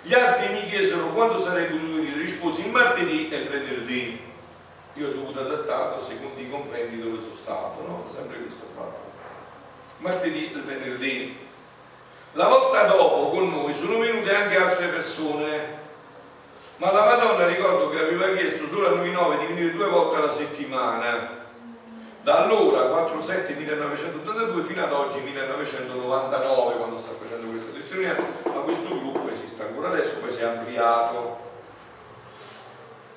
Gli 0.02 0.14
altri 0.14 0.52
mi 0.52 0.64
chiesero 0.64 1.08
quando 1.08 1.40
sarei 1.40 1.66
potuto 1.66 1.94
venire, 1.94 2.20
risposi 2.20 2.64
il 2.64 2.70
martedì 2.70 3.30
e 3.30 3.36
il 3.36 3.48
venerdì. 3.48 4.20
Io 4.94 5.08
ho 5.08 5.12
dovuto 5.12 5.40
adattarlo 5.40 6.02
secondo 6.02 6.40
i 6.40 6.48
comprendi 6.48 7.00
dove 7.00 7.18
sono 7.18 7.34
stato, 7.34 7.82
no? 7.86 8.04
Sempre 8.08 8.38
questo 8.38 8.66
fatto. 8.74 9.08
Martedì 9.98 10.52
e 10.52 10.60
venerdì 10.60 11.48
la 12.32 12.46
volta 12.46 12.84
dopo 12.84 13.30
con 13.30 13.48
noi 13.48 13.74
sono 13.74 13.98
venute 13.98 14.32
anche 14.34 14.56
altre 14.56 14.86
persone, 14.86 15.78
ma 16.76 16.92
la 16.92 17.04
Madonna 17.04 17.46
ricordo 17.46 17.90
che 17.90 17.98
aveva 17.98 18.30
chiesto 18.30 18.68
solo 18.68 18.86
a 18.86 18.94
noi 18.94 19.10
nove 19.10 19.38
di 19.38 19.46
venire 19.46 19.72
due 19.72 19.88
volte 19.88 20.16
alla 20.16 20.30
settimana, 20.30 21.38
da 22.22 22.44
allora 22.44 22.82
4-7-1982 22.82 24.62
fino 24.62 24.84
ad 24.84 24.92
oggi 24.92 25.20
1999 25.20 26.76
quando 26.76 26.98
sta 26.98 27.12
facendo 27.20 27.48
questa 27.48 27.72
testimonianza, 27.72 28.24
ma 28.44 28.60
questo 28.60 28.88
gruppo 28.88 29.28
esiste 29.28 29.62
ancora 29.62 29.88
adesso, 29.88 30.18
poi 30.20 30.30
si 30.30 30.40
è 30.42 30.44
ampliato. 30.44 31.48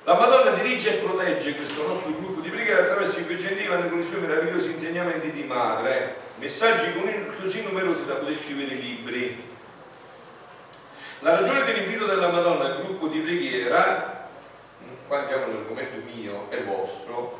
La 0.04 0.14
Madonna 0.14 0.50
dirige 0.50 0.98
e 0.98 1.02
protegge 1.02 1.54
questo 1.54 1.86
nostro 1.86 2.10
gruppo 2.10 2.40
di 2.40 2.50
preghiera 2.50 2.80
attraverso 2.80 3.20
i 3.20 3.22
Vicendivani 3.22 3.88
con 3.88 3.98
i 3.98 4.02
suoi 4.02 4.20
meravigliosi 4.20 4.72
insegnamenti 4.72 5.30
di 5.30 5.44
madre, 5.44 6.16
messaggi 6.36 6.92
così 7.40 7.62
numerosi 7.62 8.06
da 8.06 8.14
poter 8.14 8.34
scrivere 8.34 8.74
libri. 8.74 9.52
La 11.20 11.38
ragione 11.38 11.64
dell'invito 11.64 12.06
della 12.06 12.30
Madonna 12.30 12.64
al 12.64 12.82
gruppo 12.82 13.06
di 13.08 13.20
preghiera, 13.20 14.28
qua 15.06 15.18
andiamo 15.20 15.44
all'argomento 15.44 16.06
mio 16.14 16.50
e 16.50 16.62
vostro, 16.62 17.38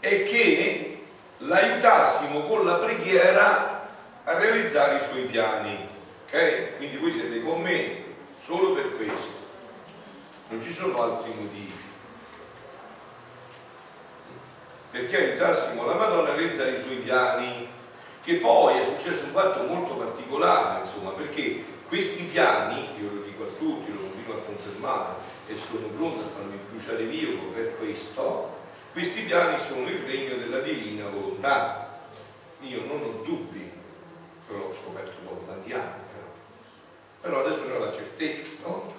eh, 0.00 0.08
è 0.08 0.22
che 0.24 1.04
l'aiutassimo 1.38 2.42
con 2.42 2.64
la 2.64 2.74
preghiera 2.74 3.88
a 4.24 4.38
realizzare 4.38 4.96
i 4.96 5.00
suoi 5.00 5.22
piani. 5.22 5.88
Ok? 6.26 6.76
Quindi 6.76 6.96
voi 6.96 7.12
siete 7.12 7.42
con 7.42 7.62
me 7.62 8.04
solo 8.42 8.72
per 8.72 8.96
questo 8.96 9.36
non 10.48 10.62
ci 10.62 10.72
sono 10.72 11.02
altri 11.02 11.32
motivi. 11.34 11.85
Perché 14.96 15.16
aiutassimo 15.18 15.84
la 15.84 15.92
Madonna 15.92 16.30
a 16.30 16.34
realizzare 16.34 16.70
i 16.70 16.80
suoi 16.80 16.96
piani, 16.96 17.68
che 18.22 18.36
poi 18.36 18.78
è 18.78 18.82
successo 18.82 19.26
un 19.26 19.32
fatto 19.32 19.62
molto 19.64 19.92
particolare, 19.94 20.80
insomma, 20.80 21.10
perché 21.10 21.62
questi 21.86 22.22
piani, 22.22 22.88
io 22.98 23.10
lo 23.12 23.20
dico 23.20 23.42
a 23.42 23.58
tutti, 23.58 23.92
lo 23.92 24.00
continuo 24.00 24.36
a 24.36 24.38
confermare 24.38 25.14
e 25.48 25.54
sono 25.54 25.88
pronto 25.88 26.24
a 26.24 26.28
farmi 26.28 26.58
bruciare 26.70 27.04
vivo 27.04 27.42
per 27.52 27.76
questo, 27.76 28.58
questi 28.92 29.20
piani 29.20 29.60
sono 29.60 29.86
il 29.86 29.98
regno 29.98 30.36
della 30.36 30.60
divina 30.60 31.06
volontà. 31.08 32.00
Io 32.60 32.80
non 32.86 33.02
ho 33.02 33.22
dubbi, 33.22 33.70
però 34.46 34.60
l'ho 34.60 34.74
scoperto 34.82 35.12
dopo 35.24 35.44
tanti 35.46 35.74
anni, 35.74 36.00
però, 36.10 36.32
però 37.20 37.44
adesso 37.44 37.66
ne 37.66 37.74
ho 37.74 37.78
la 37.80 37.92
certezza, 37.92 38.48
no? 38.62 38.94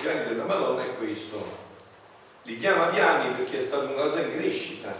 piani 0.00 0.28
della 0.28 0.44
Madonna 0.44 0.84
è 0.84 0.94
questo. 0.96 1.61
Li 2.44 2.56
chiama 2.56 2.86
piani 2.86 3.34
perché 3.34 3.58
è 3.58 3.60
stata 3.60 3.84
una 3.84 4.02
cosa 4.02 4.20
in 4.20 4.36
crescita. 4.36 4.92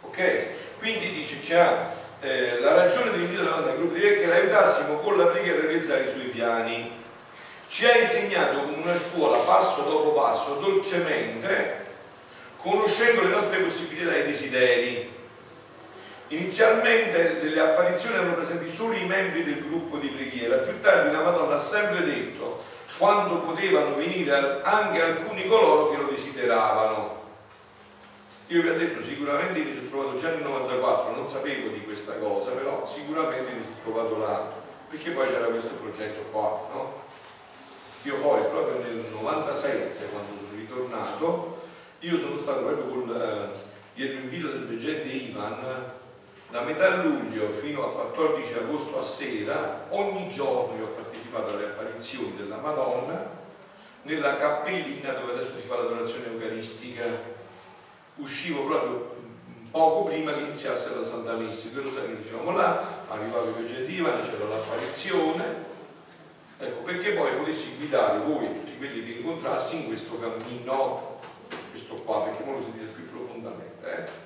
Ok? 0.00 0.78
Quindi 0.78 1.12
dice, 1.12 1.38
c'è 1.40 1.72
eh, 2.20 2.60
la 2.60 2.74
ragione 2.74 3.10
dell'invito 3.10 3.42
della 3.42 3.56
nostra 3.56 3.74
gruppo 3.74 3.94
di 3.94 4.02
è 4.02 4.18
che 4.18 4.26
la 4.26 4.36
aiutassimo 4.36 4.96
con 4.98 5.18
la 5.18 5.26
preghiera 5.26 5.58
a 5.58 5.62
realizzare 5.62 6.04
i 6.04 6.10
suoi 6.10 6.26
piani. 6.26 7.02
Ci 7.68 7.86
ha 7.86 7.98
insegnato 7.98 8.62
come 8.62 8.82
una 8.82 8.96
scuola, 8.96 9.36
passo 9.38 9.82
dopo 9.82 10.12
passo, 10.12 10.54
dolcemente, 10.54 11.84
conoscendo 12.58 13.22
le 13.22 13.28
nostre 13.28 13.58
possibilità 13.58 14.14
e 14.14 14.24
desideri. 14.24 15.12
Inizialmente 16.28 17.40
delle 17.40 17.60
apparizioni 17.60 18.16
erano 18.16 18.34
presenti 18.34 18.70
solo 18.70 18.94
i 18.94 19.04
membri 19.04 19.44
del 19.44 19.60
gruppo 19.60 19.98
di 19.98 20.08
preghiera, 20.08 20.56
più 20.56 20.80
tardi 20.80 21.14
la 21.14 21.22
Madonna 21.22 21.56
ha 21.56 21.58
sempre 21.58 22.04
detto 22.04 22.64
quando 22.98 23.38
potevano 23.40 23.94
venire 23.96 24.62
anche 24.62 25.02
alcuni 25.02 25.46
coloro 25.46 25.90
che 25.90 25.96
lo 25.96 26.08
desideravano. 26.08 27.22
Io 28.48 28.62
vi 28.62 28.68
ho 28.68 28.76
detto 28.76 29.02
sicuramente 29.02 29.60
mi 29.60 29.72
sono 29.72 29.88
trovato 29.88 30.16
già 30.16 30.30
nel 30.30 30.42
94, 30.42 31.16
non 31.16 31.28
sapevo 31.28 31.68
di 31.68 31.82
questa 31.82 32.12
cosa, 32.18 32.50
però 32.50 32.86
sicuramente 32.86 33.52
mi 33.52 33.64
sono 33.64 33.76
trovato 33.82 34.18
là, 34.18 34.52
perché 34.88 35.10
poi 35.10 35.26
c'era 35.26 35.46
questo 35.46 35.74
progetto 35.74 36.30
qua, 36.30 36.60
no? 36.72 37.02
Io 38.02 38.16
poi 38.16 38.42
proprio 38.42 38.82
nel 38.82 39.06
97, 39.10 40.08
quando 40.10 40.32
sono 40.36 40.58
ritornato, 40.58 41.62
io 42.00 42.18
sono 42.18 42.38
stato 42.38 42.64
proprio 42.64 42.84
con, 42.84 43.10
eh, 43.10 43.58
dietro 43.94 44.18
il 44.18 44.28
video 44.28 44.50
del 44.50 44.66
veggente 44.66 45.08
Ivan, 45.08 45.92
da 46.54 46.60
metà 46.60 47.02
luglio 47.02 47.48
fino 47.48 47.84
al 47.84 47.94
14 48.12 48.52
agosto 48.54 48.96
a 48.96 49.02
sera, 49.02 49.86
ogni 49.88 50.28
giorno 50.30 50.78
io 50.78 50.84
ho 50.84 50.90
partecipato 50.90 51.50
alle 51.50 51.64
apparizioni 51.64 52.36
della 52.36 52.58
Madonna 52.58 53.28
nella 54.02 54.36
cappellina 54.36 55.14
dove 55.14 55.32
adesso 55.32 55.56
si 55.56 55.66
fa 55.66 55.78
l'adorazione 55.78 56.26
eucaristica. 56.26 57.02
Uscivo 58.18 58.66
proprio 58.66 59.16
poco 59.72 60.04
prima 60.04 60.32
che 60.32 60.42
iniziasse 60.42 60.94
la 60.94 61.02
Santa 61.02 61.32
Messa, 61.32 61.70
quello 61.72 61.90
sai 61.90 62.06
che 62.06 62.18
dicevamo 62.18 62.52
là, 62.52 63.02
arrivava 63.08 63.46
il 63.58 63.90
Ivan, 63.90 64.22
c'era 64.22 64.44
l'apparizione, 64.44 65.72
Ecco, 66.56 66.82
perché 66.82 67.14
poi 67.14 67.36
potessi 67.36 67.74
guidare 67.78 68.20
voi 68.20 68.46
tutti 68.46 68.76
quelli 68.76 69.04
che 69.04 69.10
incontrassi 69.18 69.74
in 69.74 69.86
questo 69.86 70.20
cammino, 70.20 71.18
questo 71.70 71.94
qua, 71.96 72.22
perché 72.22 72.44
ora 72.44 72.58
lo 72.58 72.62
sentite 72.62 72.92
più 72.92 73.10
profondamente. 73.10 73.96
Eh? 73.96 74.23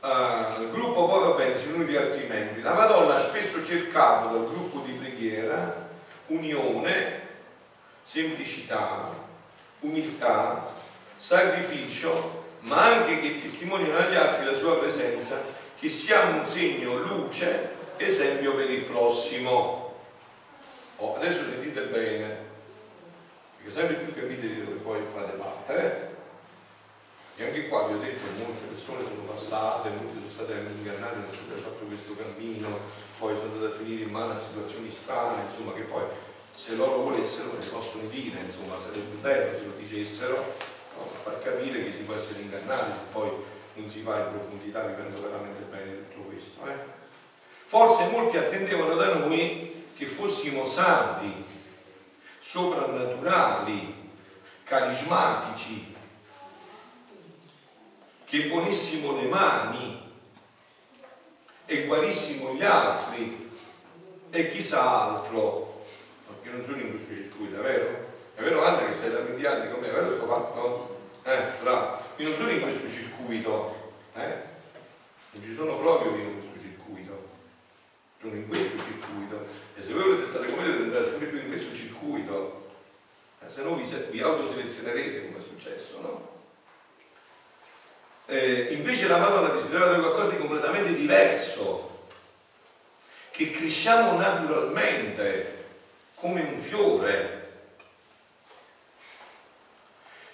Uh, 0.00 0.62
il 0.62 0.70
gruppo 0.70 1.34
bene, 1.34 1.58
sono 1.58 1.72
venuti 1.72 1.96
altri 1.96 2.26
membri. 2.26 2.62
La 2.62 2.74
Madonna 2.74 3.14
ha 3.14 3.18
spesso 3.18 3.64
cercato 3.64 4.28
dal 4.28 4.46
gruppo 4.46 4.80
di 4.80 4.92
preghiera 4.92 5.88
unione, 6.26 7.20
semplicità, 8.02 9.12
umiltà, 9.80 10.66
sacrificio, 11.16 12.44
ma 12.60 12.84
anche 12.84 13.20
che 13.20 13.40
testimoniano 13.40 13.98
agli 13.98 14.14
altri 14.14 14.44
la 14.44 14.54
sua 14.54 14.78
presenza, 14.78 15.42
che 15.78 15.88
siamo 15.88 16.40
un 16.40 16.46
segno, 16.46 16.96
luce, 16.96 17.70
esempio 17.96 18.54
per 18.54 18.70
il 18.70 18.82
prossimo. 18.82 19.94
Oh, 20.96 21.16
adesso 21.16 21.44
sentite 21.48 21.82
bene, 21.82 22.36
perché 23.56 23.72
sempre 23.72 23.96
più 23.96 24.14
capite 24.14 24.46
di 24.46 24.64
dove 24.64 24.76
poi 24.78 25.00
fate 25.12 25.32
parte. 25.32 25.74
Eh? 25.74 26.07
E 27.40 27.44
anche 27.44 27.68
qua 27.68 27.86
vi 27.86 27.94
ho 27.94 27.98
detto 27.98 28.26
molte 28.42 28.66
persone 28.66 29.04
sono 29.04 29.22
passate, 29.22 29.90
molte 29.90 30.18
sono 30.18 30.28
state 30.28 30.58
ingannate, 30.74 31.14
hanno 31.14 31.54
fatto 31.54 31.84
questo 31.86 32.16
cammino, 32.16 32.66
poi 33.16 33.36
sono 33.36 33.52
andate 33.52 33.74
a 33.74 33.76
finire 33.78 34.02
in 34.02 34.10
mano 34.10 34.32
a 34.32 34.38
situazioni 34.40 34.90
strane, 34.90 35.44
insomma, 35.48 35.72
che 35.72 35.82
poi 35.82 36.02
se 36.52 36.74
loro 36.74 36.96
volessero 36.96 37.52
ne 37.56 37.64
possono 37.64 38.08
dire, 38.08 38.40
insomma, 38.40 38.76
sarebbe 38.76 39.14
bello 39.20 39.56
se 39.56 39.64
lo 39.66 39.72
dicessero, 39.76 40.34
no? 40.34 41.02
per 41.04 41.20
far 41.22 41.38
capire 41.40 41.84
che 41.84 41.92
si 41.92 42.02
può 42.02 42.14
essere 42.16 42.40
ingannati, 42.40 42.90
se 42.90 43.06
poi 43.12 43.30
non 43.74 43.88
si 43.88 44.02
va 44.02 44.18
in 44.18 44.30
profondità, 44.32 44.82
vivendo 44.82 45.22
veramente 45.22 45.60
bene 45.70 46.10
tutto 46.10 46.26
questo. 46.26 46.66
Eh? 46.66 46.74
Forse 47.66 48.08
molti 48.08 48.36
attendevano 48.36 48.96
da 48.96 49.14
noi 49.14 49.86
che 49.96 50.06
fossimo 50.06 50.66
santi, 50.66 51.32
soprannaturali, 52.40 53.94
carismatici, 54.64 55.94
che 58.28 58.42
ponessimo 58.42 59.16
le 59.16 59.26
mani 59.26 59.98
e 61.64 61.86
guarissimo 61.86 62.54
gli 62.54 62.62
altri 62.62 63.50
e 64.28 64.48
chissà 64.48 65.06
altro, 65.12 65.82
perché 66.26 66.54
non 66.54 66.62
sono 66.62 66.76
in 66.76 66.90
questo 66.90 67.14
circuito, 67.14 67.58
è 67.58 67.62
vero? 67.62 68.06
È 68.34 68.42
vero 68.42 68.64
Anna 68.64 68.84
che 68.86 68.92
sei 68.92 69.10
da 69.10 69.20
20 69.20 69.46
anni 69.46 69.70
come 69.72 69.88
è 69.88 69.92
vero 69.92 70.10
sto 70.10 70.26
fatto? 70.26 71.00
Eh, 71.24 71.42
bravo, 71.62 72.02
io 72.16 72.28
non 72.28 72.36
sono 72.36 72.50
in 72.50 72.60
questo 72.60 72.90
circuito, 72.90 73.92
eh? 74.14 74.46
Non 75.30 75.42
ci 75.42 75.54
sono 75.54 75.78
proprio 75.78 76.14
io 76.14 76.22
in 76.24 76.38
questo 76.38 76.60
circuito, 76.60 77.28
sono 78.20 78.34
in 78.34 78.46
questo 78.46 78.76
circuito 78.76 79.46
e 79.74 79.82
se 79.82 79.92
voi 79.94 80.02
volete 80.02 80.24
stare 80.26 80.50
come 80.50 80.66
me 80.66 80.66
dovete 80.66 80.84
entrare 80.84 81.06
sempre 81.06 81.26
più 81.28 81.38
in 81.38 81.46
questo 81.48 81.74
circuito, 81.74 82.72
eh, 83.40 83.50
se 83.50 83.62
no 83.62 83.74
vi, 83.74 83.88
vi 84.10 84.20
autoselezionerete 84.20 85.26
come 85.26 85.38
è 85.38 85.40
successo, 85.40 86.00
no? 86.02 86.37
Eh, 88.30 88.74
invece 88.74 89.08
la 89.08 89.16
Madonna 89.16 89.48
desiderava 89.48 89.98
qualcosa 90.00 90.32
di 90.32 90.36
completamente 90.36 90.92
diverso, 90.92 92.08
che 93.30 93.50
cresciamo 93.50 94.18
naturalmente, 94.18 95.64
come 96.14 96.42
un 96.42 96.60
fiore, 96.60 97.36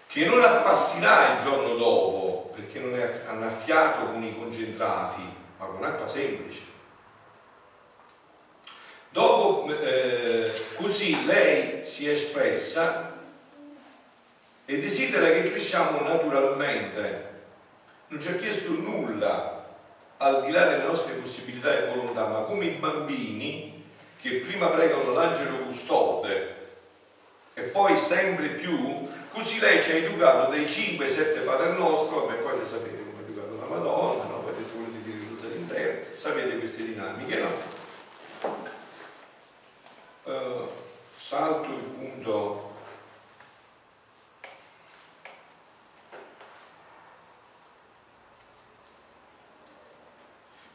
che 0.09 0.25
non 0.25 0.43
appassirà 0.43 1.37
il 1.37 1.45
giorno 1.45 1.77
dopo, 1.77 2.51
perché 2.53 2.81
non 2.81 2.99
è 2.99 3.23
annaffiato 3.29 4.07
con 4.07 4.25
i 4.25 4.37
concentrati, 4.37 5.23
ma 5.59 5.67
con 5.67 5.85
acqua 5.85 6.09
semplice. 6.09 6.63
Dopo, 9.11 9.73
eh, 9.73 10.53
così 10.75 11.25
lei 11.27 11.87
si 11.87 12.09
è 12.09 12.11
espressa 12.11 13.13
e 14.65 14.81
desidera 14.81 15.29
che 15.29 15.49
cresciamo 15.49 16.01
naturalmente. 16.01 17.34
Non 18.15 18.23
ci 18.23 18.29
ha 18.29 18.37
chiesto 18.37 18.71
nulla 18.71 19.67
al 20.19 20.45
di 20.45 20.53
là 20.53 20.67
delle 20.67 20.85
nostre 20.85 21.15
possibilità 21.15 21.77
e 21.77 21.93
volontà, 21.93 22.29
ma 22.29 22.43
come 22.43 22.67
i 22.67 22.71
bambini 22.71 23.85
che 24.21 24.37
prima 24.37 24.69
pregano 24.69 25.13
l'angelo 25.13 25.65
custode 25.65 26.55
e 27.55 27.63
poi 27.63 27.99
sempre 27.99 28.51
più, 28.51 29.09
così 29.33 29.59
lei 29.59 29.83
ci 29.83 29.91
ha 29.91 29.95
educato 29.97 30.53
dai 30.53 30.65
5-7 30.65 31.45
Padre 31.45 31.73
Nostro, 31.73 32.27
vabbè 32.27 32.39
poi 32.39 32.59
le 32.59 32.65
sapete 32.65 33.03
come 33.03 33.19
ha 33.19 33.29
educato 33.29 33.59
la 33.59 33.67
Madonna, 33.67 34.23
no? 34.23 34.39
poi 34.43 34.55
detto 34.59 34.77
volete 34.77 35.03
dire 35.03 35.19
cosa 35.35 35.47
all'interno, 35.47 36.05
sapete 36.17 36.59
queste 36.61 36.85
dinamiche, 36.85 37.39
no? 37.41 37.49
Uh, 40.23 40.69
salto 41.17 41.69
il 41.69 41.83
punto 41.99 42.64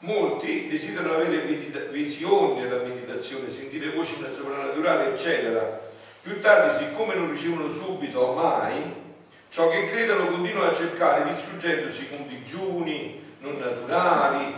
Molti 0.10 0.68
desiderano 0.68 1.14
avere 1.14 1.42
visioni 1.92 2.62
nella 2.62 2.82
meditazione, 2.82 3.48
sentire 3.48 3.92
voci 3.92 4.16
soprannaturali, 4.16 5.12
eccetera. 5.12 5.88
Più 6.24 6.40
tardi, 6.42 6.84
siccome 6.84 7.14
non 7.14 7.30
ricevono 7.30 7.72
subito 7.72 8.34
mai, 8.34 8.92
ciò 9.50 9.70
che 9.70 9.86
credono 9.86 10.26
continuano 10.26 10.72
a 10.72 10.74
cercare, 10.74 11.30
distruggendosi 11.30 12.10
con 12.10 12.28
digiuni 12.28 13.24
non 13.42 13.60
naturali, 13.60 14.52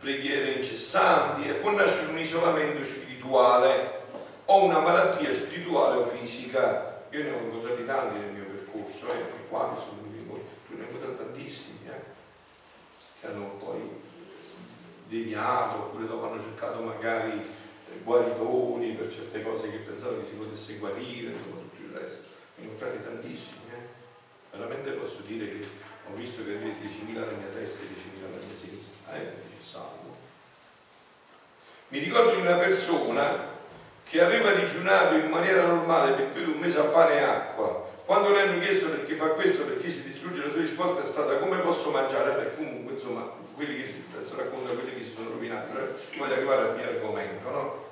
preghiere 0.00 0.52
incessanti 0.52 1.50
e 1.50 1.52
può 1.52 1.70
nascere 1.72 2.10
un 2.10 2.18
isolamento 2.18 2.82
spirituale 2.82 4.00
o 4.46 4.64
una 4.64 4.78
malattia 4.78 5.34
spirituale 5.34 5.98
o 5.98 6.06
fisica. 6.06 7.02
Io 7.10 7.22
ne 7.22 7.30
ho 7.30 7.42
incontrati 7.42 7.84
tanti 7.84 8.16
nel 8.16 8.30
mio 8.30 8.44
percorso, 8.44 9.12
eh, 9.12 9.48
qua 9.50 9.76
sono 9.78 10.00
venuti 10.00 10.46
tu 10.66 10.76
ne 10.76 10.84
hai 10.84 10.90
incontrati 10.90 11.16
tantissimi, 11.18 11.78
eh, 11.88 12.00
che 13.20 13.26
hanno 13.26 13.58
poi 13.62 13.93
deviato, 15.08 15.76
oppure 15.76 16.06
dopo 16.06 16.26
hanno 16.26 16.40
cercato 16.40 16.80
magari 16.80 17.32
eh, 17.40 17.98
guaritoni 18.02 18.94
per 18.94 19.12
certe 19.12 19.42
cose 19.42 19.70
che 19.70 19.78
pensavano 19.78 20.18
che 20.18 20.26
si 20.26 20.34
potesse 20.34 20.76
guarire, 20.76 21.32
insomma 21.32 21.56
tutto 21.56 21.82
il 21.82 21.90
resto. 21.90 22.28
Ne 22.56 22.66
ho 22.66 22.70
incontrati 22.70 23.02
tantissimi, 23.02 23.62
eh. 23.72 24.02
Veramente 24.56 24.90
posso 24.92 25.22
dire 25.26 25.46
che 25.46 25.66
ho 26.10 26.14
visto 26.14 26.44
che 26.44 26.50
avete 26.50 26.86
10.000 26.86 27.16
alla 27.16 27.32
mia 27.32 27.48
testa 27.52 27.82
e 27.82 27.86
10.000 27.86 28.24
alla 28.24 28.44
mia 28.44 28.56
sinistra, 28.56 29.16
eh, 29.16 29.32
salvo. 29.60 30.16
Mi 31.88 31.98
ricordo 31.98 32.34
di 32.34 32.40
una 32.40 32.56
persona 32.56 33.52
che 34.04 34.20
aveva 34.20 34.52
digiunato 34.52 35.14
in 35.16 35.28
maniera 35.28 35.66
normale 35.66 36.12
per 36.12 36.26
più 36.28 36.44
di 36.44 36.50
un 36.52 36.58
mese 36.58 36.78
a 36.78 36.84
pane 36.84 37.14
e 37.14 37.22
acqua. 37.22 37.90
Quando 38.04 38.30
le 38.30 38.42
hanno 38.42 38.60
chiesto 38.60 38.90
perché 38.90 39.14
fa 39.14 39.28
questo, 39.28 39.64
perché 39.64 39.88
si 39.88 40.04
distrugge, 40.04 40.44
la 40.44 40.50
sua 40.50 40.60
risposta 40.60 41.02
è 41.02 41.06
stata 41.06 41.36
come 41.38 41.58
posso 41.58 41.90
mangiare? 41.90 42.32
Beh, 42.32 42.54
comunque, 42.54 42.92
insomma, 42.92 43.32
quelli 43.54 43.80
che 43.80 43.86
si, 43.86 44.04
adesso 44.14 44.36
racconta 44.36 44.72
quelli 44.72 44.96
che 44.96 45.04
si 45.04 45.14
sono 45.16 45.30
rovinati, 45.30 45.70
voglio 46.16 46.34
arrivare 46.34 46.60
al 46.62 46.76
mio 46.76 46.88
argomento, 46.88 47.50
no? 47.50 47.84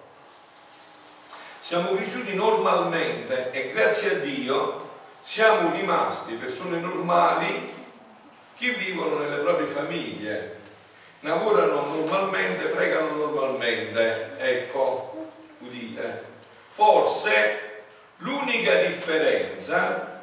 Siamo 1.61 1.95
cresciuti 1.95 2.35
normalmente 2.35 3.53
e 3.53 3.71
grazie 3.73 4.11
a 4.11 4.19
Dio 4.19 4.91
siamo 5.21 5.71
rimasti 5.73 6.35
persone 6.35 6.79
normali 6.79 7.73
che 8.57 8.73
vivono 8.73 9.19
nelle 9.19 9.37
proprie 9.37 9.67
famiglie, 9.67 10.57
lavorano 11.21 11.87
normalmente, 11.87 12.65
pregano 12.65 13.15
normalmente, 13.15 14.33
ecco, 14.39 15.31
udite. 15.59 16.25
Forse 16.71 17.85
l'unica 18.19 18.75
differenza 18.83 20.23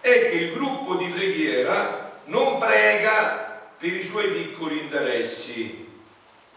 è 0.00 0.30
che 0.30 0.36
il 0.36 0.52
gruppo 0.52 0.94
di 0.94 1.08
preghiera 1.08 2.20
non 2.24 2.58
prega 2.58 3.47
per 3.78 3.92
i 3.92 4.02
suoi 4.02 4.30
piccoli 4.32 4.80
interessi. 4.80 5.86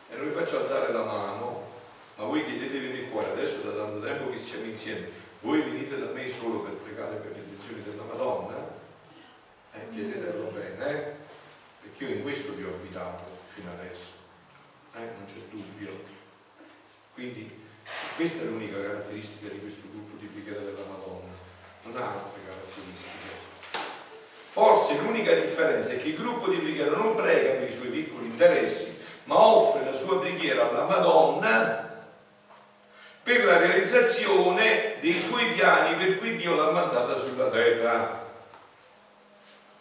E 0.10 0.16
noi 0.18 0.30
faccio 0.30 0.60
alzare 0.60 0.92
la 0.92 1.04
mano 1.04 1.70
ma 2.22 2.28
voi 2.28 2.46
chiedetevi 2.46 2.90
nel 2.90 3.10
cuore, 3.10 3.32
adesso 3.32 3.62
da 3.62 3.72
tanto 3.72 4.00
tempo 4.06 4.30
che 4.30 4.38
siamo 4.38 4.66
insieme, 4.66 5.10
voi 5.40 5.62
venite 5.62 5.98
da 5.98 6.12
me 6.12 6.30
solo 6.30 6.60
per 6.60 6.74
pregare 6.74 7.16
per 7.16 7.32
le 7.32 7.40
intenzioni 7.40 7.82
della 7.82 8.04
Madonna? 8.04 8.78
Eh, 9.74 9.90
chiedetelo 9.90 10.52
bene, 10.52 10.90
eh? 10.90 11.16
perché 11.82 12.04
io 12.04 12.16
in 12.18 12.22
questo 12.22 12.54
vi 12.54 12.64
ho 12.64 12.76
abitato 12.76 13.24
fino 13.48 13.72
adesso, 13.72 14.12
eh? 14.94 15.00
non 15.00 15.26
c'è 15.26 15.40
dubbio. 15.50 16.04
Quindi 17.16 17.60
questa 18.16 18.44
è 18.44 18.46
l'unica 18.46 18.80
caratteristica 18.80 19.52
di 19.52 19.60
questo 19.60 19.88
gruppo 19.90 20.18
di 20.18 20.28
preghiera 20.28 20.60
della 20.60 20.86
Madonna, 20.88 21.34
non 21.86 21.98
ha 21.98 22.06
altre 22.06 22.40
caratteristiche. 22.46 23.51
Forse 24.52 24.98
l'unica 24.98 25.34
differenza 25.34 25.94
è 25.94 25.98
che 25.98 26.10
il 26.10 26.18
gruppo 26.18 26.50
di 26.50 26.58
preghiera 26.58 26.94
non 26.94 27.16
prega 27.16 27.52
per 27.52 27.70
i 27.70 27.74
suoi 27.74 27.88
piccoli 27.88 28.26
interessi, 28.26 29.00
ma 29.24 29.40
offre 29.40 29.90
la 29.90 29.96
sua 29.96 30.20
preghiera 30.20 30.68
alla 30.68 30.88
Madonna 30.88 31.90
per 33.24 33.46
la 33.46 33.60
realizzazione 33.60 34.96
dei 35.00 35.18
suoi 35.22 35.54
piani 35.54 35.96
per 35.96 36.18
cui 36.18 36.36
Dio 36.36 36.56
l'ha 36.56 36.70
mandata 36.70 37.18
sulla 37.18 37.48
terra. 37.48 38.28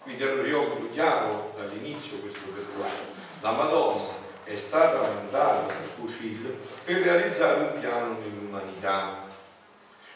Quindi 0.03 0.23
allora 0.23 0.47
io 0.47 0.61
ho 0.61 0.89
chiaro 0.93 1.53
dall'inizio 1.57 2.19
questo 2.19 2.51
percorso. 2.55 3.07
La 3.41 3.51
Madonna 3.51 4.15
è 4.45 4.55
stata 4.55 5.01
mandata 5.01 5.67
da 5.67 5.75
suo 5.97 6.07
figlio 6.07 6.55
per 6.85 6.99
realizzare 6.99 7.73
un 7.73 7.81
piano 7.81 8.19
nell'umanità. 8.21 9.25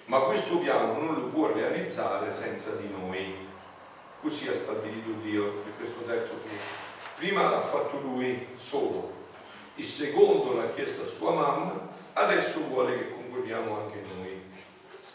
Ma 0.05 0.21
questo 0.21 0.59
piano 0.59 0.93
non 0.93 1.15
lo 1.17 1.23
può 1.23 1.53
realizzare 1.53 2.33
senza 2.33 2.71
di 2.77 2.89
noi. 2.97 3.44
Così 4.25 4.49
ha 4.49 4.57
stabilito 4.57 5.21
Dio 5.21 5.45
per 5.45 5.73
questo 5.77 6.01
terzo 6.01 6.33
figlio. 6.43 6.57
Prima 7.17 7.51
l'ha 7.51 7.61
fatto 7.61 8.01
lui 8.01 8.47
solo, 8.57 9.13
il 9.75 9.85
secondo 9.85 10.55
l'ha 10.55 10.69
chiesto 10.69 11.03
a 11.03 11.07
sua 11.07 11.33
mamma, 11.33 11.89
adesso 12.15 12.61
vuole 12.61 12.97
che 12.97 13.11
concorriamo 13.11 13.83
anche 13.83 14.03
noi. 14.17 14.43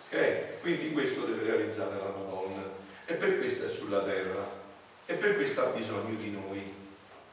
Ok? 0.05 0.61
Quindi 0.61 0.91
questo 0.91 1.21
deve 1.21 1.43
realizzare 1.43 1.95
la 1.95 2.13
Madonna 2.15 2.61
e 3.07 3.13
per 3.15 3.39
questo 3.39 3.65
è 3.65 3.69
sulla 3.69 4.01
terra 4.01 4.47
e 5.07 5.13
per 5.15 5.35
questo 5.37 5.61
ha 5.63 5.69
bisogno 5.69 6.15
di 6.15 6.29
noi. 6.29 6.71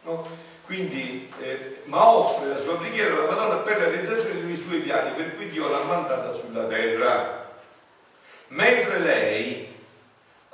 No? 0.05 0.27
Quindi, 0.65 1.31
eh, 1.41 1.83
ma 1.85 2.09
offre 2.09 2.49
la 2.49 2.59
sua 2.59 2.79
preghiera 2.79 3.13
alla 3.13 3.31
Madonna 3.31 3.57
per 3.57 3.77
la 3.81 3.89
realizzazione 3.89 4.47
dei 4.47 4.57
suoi 4.57 4.79
piani, 4.79 5.15
per 5.15 5.37
cui 5.37 5.51
Dio 5.51 5.69
l'ha 5.69 5.83
mandata 5.83 6.33
sulla 6.33 6.65
terra. 6.65 7.53
Mentre 8.49 8.99
lei, 9.01 9.75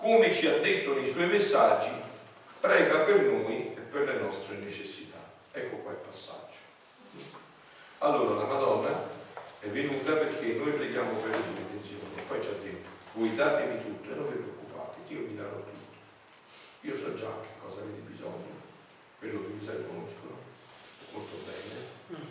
come 0.02 0.34
ci 0.34 0.48
ha 0.48 0.58
detto 0.58 0.94
nei 0.94 1.08
suoi 1.08 1.28
messaggi, 1.28 1.90
prega 2.60 2.98
per 2.98 3.20
noi 3.20 3.72
e 3.74 3.80
per 3.88 4.02
le 4.02 4.20
nostre 4.20 4.56
necessità. 4.56 5.18
Ecco 5.52 5.76
qua 5.76 5.92
il 5.92 5.98
passaggio. 5.98 6.58
Allora 7.98 8.34
la 8.34 8.46
Madonna 8.46 9.08
è 9.60 9.68
venuta 9.68 10.12
perché 10.14 10.54
noi 10.54 10.72
preghiamo 10.72 11.12
per 11.20 11.30
le 11.30 11.42
sue 11.42 11.60
intenzioni 11.60 12.02
poi 12.32 12.42
ci 12.42 12.48
ha 12.48 12.62
detto, 12.62 12.88
voi 13.12 13.34
datemi 13.34 13.78
tutto 13.82 14.10
e 14.10 14.14
non 14.14 14.26
vi 14.26 14.38
preoccupate, 14.38 14.98
Dio 15.06 15.20
vi 15.20 15.36
darà 15.36 15.50
tutto. 15.50 15.70
Io 16.80 16.96
so 16.96 17.14
già 17.14 17.28
che 17.42 17.60
cosa 17.62 17.80
avete 17.80 18.00
bisogno, 18.08 18.56
quello 19.18 19.42
che 19.42 19.48
vi 19.48 19.64
sai 19.64 19.84
conoscono 19.86 20.38
molto 21.12 21.36
bene. 21.44 22.24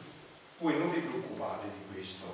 Voi 0.57 0.77
non 0.77 0.91
vi 0.91 0.99
preoccupate 1.01 1.67
di 1.67 1.93
questo, 1.93 2.25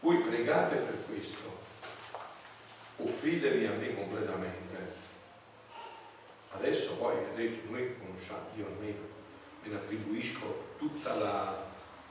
voi 0.00 0.22
pregate 0.22 0.76
per 0.76 1.04
questo, 1.04 1.60
offritevi 3.02 3.66
a 3.66 3.72
me 3.72 3.94
completamente. 3.94 4.62
Adesso 6.54 6.94
poi, 6.94 7.16
vedete, 7.34 7.68
noi 7.70 7.96
conosciamo, 7.98 8.46
io 8.56 8.66
almeno 8.66 9.00
me 9.62 9.68
ne 9.68 9.76
attribuisco 9.76 10.74
tutta 10.78 11.14
la, 11.14 11.64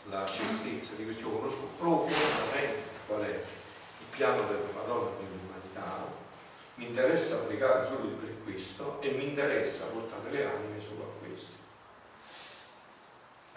la 0.10 0.26
certezza 0.26 0.96
di 0.96 1.04
questo, 1.04 1.28
io 1.28 1.38
conosco 1.38 1.70
profondamente 1.78 2.90
qual 3.06 3.22
è 3.22 3.30
il 3.30 4.06
piano 4.10 4.42
della 4.48 4.60
Madonna 4.74 5.12
con 5.16 5.26
l'umanità, 5.26 6.08
mi 6.76 6.88
interessa 6.88 7.46
pregare 7.46 7.86
solo 7.86 8.08
per 8.20 8.34
questo 8.44 9.00
e 9.02 9.12
mi 9.12 9.26
interessa 9.26 9.86
portare 9.86 10.32
le 10.32 10.46
anime 10.46 10.82
solo 10.82 11.04
a 11.04 11.26
questo. 11.26 11.61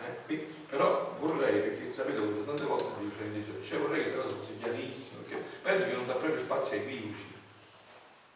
Eh? 0.06 0.24
Quindi, 0.26 0.44
però 0.68 1.14
vorrei, 1.18 1.60
perché 1.60 1.92
sapete, 1.92 2.18
ho 2.18 2.44
tante 2.44 2.64
volte 2.64 3.00
di 3.00 3.08
prendere, 3.08 3.62
cioè 3.62 3.78
vorrei 3.78 4.02
che 4.02 4.08
sia 4.08 4.22
fosse 4.22 4.56
chiarissimo, 4.58 5.22
perché 5.22 5.44
penso 5.62 5.84
che 5.84 5.92
non 5.92 6.06
dà 6.06 6.14
proprio 6.14 6.38
spazio 6.38 6.76
ai 6.76 6.84
virus. 6.84 7.18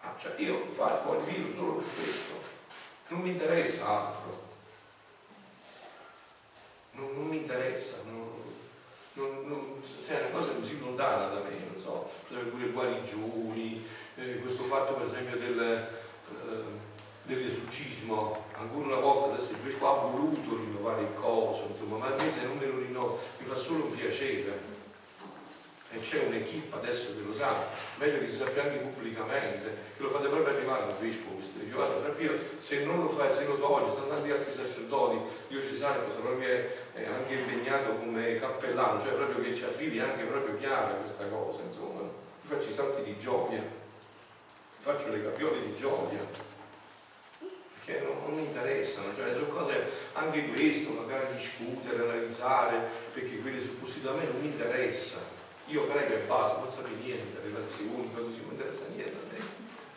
Ah, 0.01 0.15
cioè 0.17 0.35
io 0.39 0.67
voglio 0.75 1.19
il 1.19 1.25
virus 1.25 1.55
solo 1.57 1.73
per 1.75 1.87
questo, 1.95 2.33
non 3.09 3.21
mi 3.21 3.31
interessa 3.31 3.87
altro 3.87 4.47
non, 6.99 7.15
non 7.15 7.27
mi 7.27 7.37
interessa, 7.39 7.99
non, 8.05 8.29
non, 9.15 9.49
non, 9.49 9.83
cioè, 9.83 10.19
è 10.19 10.21
una 10.27 10.39
cosa 10.39 10.53
così 10.53 10.79
lontana 10.81 11.25
da 11.25 11.41
me, 11.41 11.57
non 11.71 11.79
so, 11.79 12.11
pure 12.27 12.69
guarigioni, 12.71 13.87
eh, 14.17 14.39
questo 14.41 14.65
fatto 14.65 14.95
per 14.95 15.07
esempio 15.07 15.37
del, 15.37 15.61
eh, 15.61 16.87
dell'esorcismo, 17.29 18.43
ancora 18.55 18.87
una 18.87 18.97
volta 18.97 19.35
adesso 19.35 19.53
il 19.53 19.59
vescovo 19.59 19.87
ha 19.89 20.11
voluto 20.11 20.57
rinnovare 20.57 21.03
il 21.03 21.15
coso, 21.15 21.69
insomma, 21.69 21.99
ma 21.99 22.07
a 22.07 22.15
me 22.21 22.31
se 22.31 22.43
non 22.45 22.57
me 22.57 22.67
lo 22.67 22.79
rinnovo 22.79 23.21
mi 23.39 23.47
fa 23.47 23.55
solo 23.55 23.85
un 23.85 23.95
piacere. 23.95 24.77
E 25.91 26.01
c'è 26.01 26.25
un'equipe 26.25 26.77
adesso 26.77 27.15
che 27.15 27.23
lo 27.25 27.33
sa, 27.33 27.65
meglio 27.97 28.19
che 28.19 28.29
si 28.29 28.37
sappia 28.37 28.63
anche 28.63 28.77
pubblicamente, 28.77 29.75
che 29.97 30.03
lo 30.03 30.11
fate 30.11 30.29
proprio 30.29 30.55
arrivare 30.55 30.85
al 30.85 30.95
vescovo, 30.99 31.37
questo 31.37 31.59
dice 31.61 31.73
guarda 31.73 31.99
Frappino, 32.01 32.33
se 32.59 32.85
non 32.85 33.01
lo 33.01 33.09
fai, 33.09 33.33
se 33.33 33.47
lo 33.47 33.57
togli, 33.57 33.89
sono 33.89 34.09
tanti 34.09 34.31
altri 34.31 34.53
sacerdoti 34.53 35.19
diocesani, 35.49 36.11
sono 36.11 36.25
proprio 36.25 36.49
eh, 36.49 37.07
anche 37.07 37.35
impegnato 37.35 37.95
come 37.95 38.37
cappellano, 38.37 39.01
cioè 39.01 39.13
proprio 39.13 39.43
che 39.43 39.55
ci 39.55 39.65
arrivi 39.65 39.99
anche 39.99 40.25
proprio 40.25 40.57
chiara 40.57 40.93
questa 40.93 41.25
cosa, 41.25 41.63
insomma, 41.63 42.01
io 42.01 42.11
faccio 42.43 42.69
i 42.69 42.75
salti 42.75 43.03
di 43.05 43.19
gioia, 43.19 43.63
faccio 44.77 45.09
le 45.09 45.23
capiole 45.23 45.63
di 45.65 45.75
gioia, 45.75 46.21
perché 47.89 48.05
non, 48.05 48.19
non, 48.21 48.35
mi 48.35 48.45
interessano, 48.45 49.15
cioè 49.15 49.33
sono 49.33 49.47
cose 49.47 49.83
anche 50.13 50.47
questo, 50.49 50.91
magari 50.91 51.35
discutere, 51.35 52.03
analizzare, 52.03 52.87
perché 53.15 53.39
quelle 53.39 53.61
suppositive 53.61 54.11
a 54.11 54.13
me 54.13 54.25
non 54.25 54.41
mi 54.43 54.47
interessa 54.49 55.37
io 55.69 55.83
prego 55.83 56.15
e 56.15 56.19
basta, 56.27 56.59
non 56.59 56.71
sapete 56.71 56.95
niente, 57.03 57.41
relazioni, 57.43 58.11
cose 58.15 58.33
ci 58.33 58.41
non 58.41 58.53
interessa 58.53 58.87
niente 58.95 59.17
a 59.17 59.33
me 59.33 59.45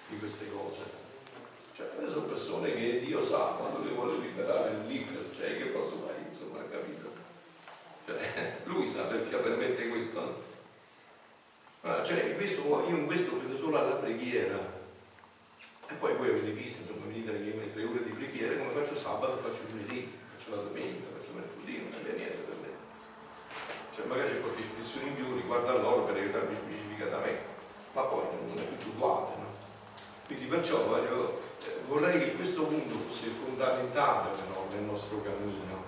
di 0.10 0.18
queste 0.18 0.52
cose. 0.52 1.00
Cioè, 1.74 1.88
sono 2.08 2.26
persone 2.26 2.74
che 2.74 3.00
Dio 3.00 3.24
sa 3.24 3.56
quando 3.58 3.82
le 3.82 3.92
vuole 3.92 4.18
liberare 4.18 4.84
libero, 4.86 5.22
cioè 5.34 5.56
che 5.56 5.66
posso 5.66 6.04
fare, 6.06 6.18
insomma, 6.28 6.60
capito? 6.70 7.10
Cioè, 8.06 8.58
lui 8.66 8.86
sa 8.86 9.04
perché 9.04 9.36
permette 9.38 9.88
questo. 9.88 10.44
No? 11.82 12.04
Cioè, 12.04 12.36
questo, 12.36 12.86
io 12.90 12.98
in 12.98 13.06
questo 13.06 13.38
credo 13.38 13.56
solo 13.56 13.78
alla 13.78 13.96
preghiera. 13.96 14.81
Poi 16.02 16.16
voi 16.18 16.30
avete 16.30 16.52
visto, 16.52 16.82
insomma, 16.82 17.06
venite 17.06 17.30
alle 17.30 17.40
mie 17.40 17.72
tre 17.72 17.86
ore 17.86 18.04
di 18.04 18.10
preghiera, 18.10 18.58
come 18.58 18.72
faccio 18.72 18.98
sabato, 18.98 19.38
faccio 19.38 19.70
lunedì, 19.70 20.12
faccio 20.36 20.56
la 20.56 20.64
domenica, 20.64 21.14
faccio 21.14 21.32
mercoledì, 21.36 21.78
non 21.78 21.92
cambia 21.92 22.14
niente 22.14 22.44
per 22.44 22.56
me 22.60 22.72
cioè 23.92 24.06
magari 24.06 24.30
c'è 24.30 24.40
qualche 24.40 24.62
ispezione 24.62 25.08
in 25.08 25.16
più 25.16 25.36
riguardo 25.36 25.70
a 25.70 25.74
loro 25.74 26.04
per 26.04 26.16
aiutarmi 26.16 26.56
specificatamente, 26.56 27.44
ma 27.92 28.02
poi 28.04 28.24
non 28.48 28.58
è 28.58 28.68
tutto 28.70 28.88
uguale. 28.96 29.36
No? 29.36 29.46
Quindi 30.26 30.46
perciò 30.46 30.86
voglio, 30.86 31.42
eh, 31.66 31.82
vorrei 31.88 32.20
che 32.20 32.36
questo 32.36 32.64
punto 32.64 32.98
fosse 33.08 33.28
fondamentale 33.28 34.30
però, 34.32 34.66
nel 34.72 34.84
nostro 34.84 35.22
cammino, 35.22 35.84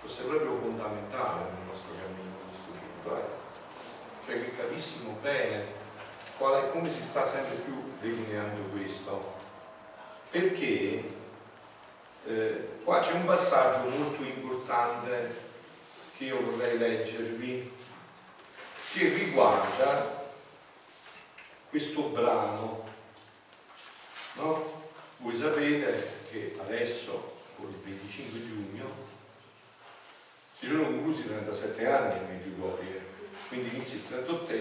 fosse 0.00 0.22
proprio 0.22 0.54
fondamentale 0.54 1.50
nel 1.50 1.66
nostro 1.66 1.92
cammino 2.00 2.32
questo 2.46 2.70
punto, 2.70 3.18
eh? 3.18 4.26
cioè 4.26 4.44
che 4.44 4.56
capissimo 4.56 5.18
bene 5.20 5.82
quale, 6.38 6.70
come 6.70 6.90
si 6.90 7.02
sta 7.02 7.26
sempre 7.26 7.56
più 7.56 7.74
delineando 8.00 8.62
questo. 8.70 9.33
Perché 10.34 11.04
eh, 12.26 12.68
qua 12.82 12.98
c'è 12.98 13.12
un 13.12 13.24
passaggio 13.24 13.88
molto 13.88 14.20
importante 14.24 15.32
che 16.16 16.24
io 16.24 16.40
vorrei 16.40 16.76
leggervi 16.76 17.72
che 18.92 19.08
riguarda 19.10 20.24
questo 21.70 22.08
brano. 22.08 22.82
No? 24.32 24.82
Voi 25.18 25.36
sapete 25.36 26.24
che 26.28 26.56
adesso, 26.60 27.36
con 27.56 27.68
il 27.68 27.76
25 27.76 28.44
giugno, 28.44 28.92
si 30.58 30.66
sono 30.66 30.82
conclusi 30.82 31.28
37 31.28 31.86
anni 31.86 32.18
a 32.18 32.26
Meggiugorie, 32.28 33.00
quindi 33.46 33.76
inizia 33.76 33.98
il 33.98 34.08
38 34.08 34.52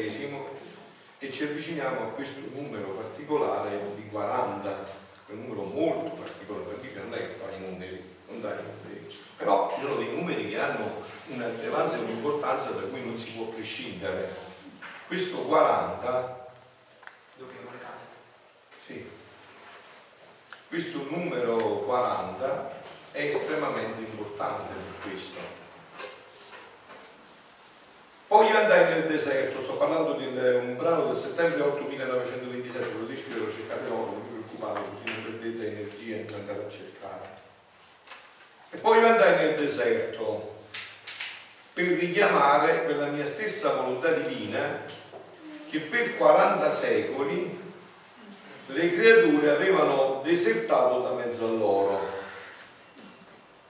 e 1.18 1.32
ci 1.32 1.44
avviciniamo 1.46 2.00
a 2.00 2.10
questo 2.10 2.42
numero 2.54 2.90
particolare 2.90 3.80
di 3.96 4.06
40, 4.08 5.02
un 5.34 5.46
numero 5.46 5.64
molto 5.64 6.10
particolare, 6.16 6.76
perché 6.76 7.00
non 7.00 7.14
è 7.14 7.18
che 7.18 7.34
fa 7.34 7.52
i 7.56 7.60
numeri, 7.60 8.16
non 8.28 8.42
dai 8.42 8.60
i 8.60 8.62
numeri, 8.62 9.18
però 9.36 9.72
ci 9.74 9.82
sono 9.82 9.96
dei 9.96 10.16
numeri 10.16 10.50
che 10.50 10.60
hanno 10.60 11.02
una 11.28 11.50
rilevanza 11.50 11.98
e 11.98 12.02
un'importanza 12.02 12.72
da 12.72 12.82
cui 12.82 13.04
non 13.04 13.18
si 13.18 13.32
può 13.32 13.46
prescindere. 13.46 14.30
Questo 15.08 15.38
40, 15.38 16.42
sì, 18.86 19.10
questo 20.68 21.08
numero 21.10 21.58
40 21.58 22.82
è 23.12 23.22
estremamente 23.22 24.00
importante 24.00 24.74
per 24.74 25.10
questo. 25.10 25.62
io 28.54 28.58
andai 28.58 28.86
nel 28.90 29.08
deserto, 29.08 29.62
sto 29.62 29.74
parlando 29.74 30.14
di 30.14 30.26
un 30.28 30.76
brano 30.78 31.06
del 31.06 31.16
settembre 31.16 31.62
8 31.62 31.86
1927, 31.88 32.86
ve 32.86 33.00
lo 33.00 33.06
descrivo, 33.06 33.50
cercate 33.50 33.88
dopo, 33.88 34.22
preoccupate, 34.64 34.80
così 34.90 35.04
non 35.06 35.24
perdete 35.24 35.68
energia 35.68 36.16
in 36.16 36.34
andare 36.40 36.66
a 36.66 36.70
cercare. 36.70 37.30
E 38.72 38.78
poi 38.78 39.00
io 39.00 39.08
andai 39.08 39.36
nel 39.36 39.56
deserto 39.56 40.52
per 41.74 41.86
richiamare 41.86 42.86
quella 42.86 43.08
mia 43.08 43.26
stessa 43.26 43.74
volontà 43.74 44.12
divina 44.12 44.82
che 45.70 45.80
per 45.80 46.18
40 46.18 46.72
secoli 46.72 47.62
le 48.68 48.94
creature 48.94 49.50
avevano 49.50 50.22
desertato 50.24 51.02
da 51.02 51.12
mezzo 51.12 51.46
a 51.46 51.52
loro. 51.52 52.22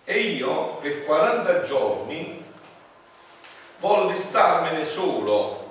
E 0.06 0.20
io 0.20 0.76
per 0.76 1.06
40 1.06 1.62
giorni 1.62 2.44
volli 3.80 4.18
starmene 4.18 4.86
solo 4.86 5.63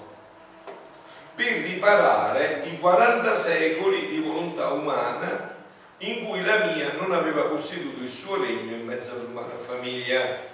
per 1.35 1.47
riparare 1.47 2.63
i 2.65 2.79
40 2.79 3.35
secoli 3.35 4.09
di 4.09 4.21
volontà 4.21 4.73
umana 4.73 5.51
in 5.99 6.27
cui 6.27 6.45
la 6.45 6.65
mia 6.65 6.93
non 6.99 7.13
aveva 7.13 7.43
posseduto 7.43 8.03
il 8.03 8.09
suo 8.09 8.41
regno 8.41 8.75
in 8.75 8.85
mezzo 8.85 9.13
all'umana 9.13 9.57
famiglia. 9.57 10.51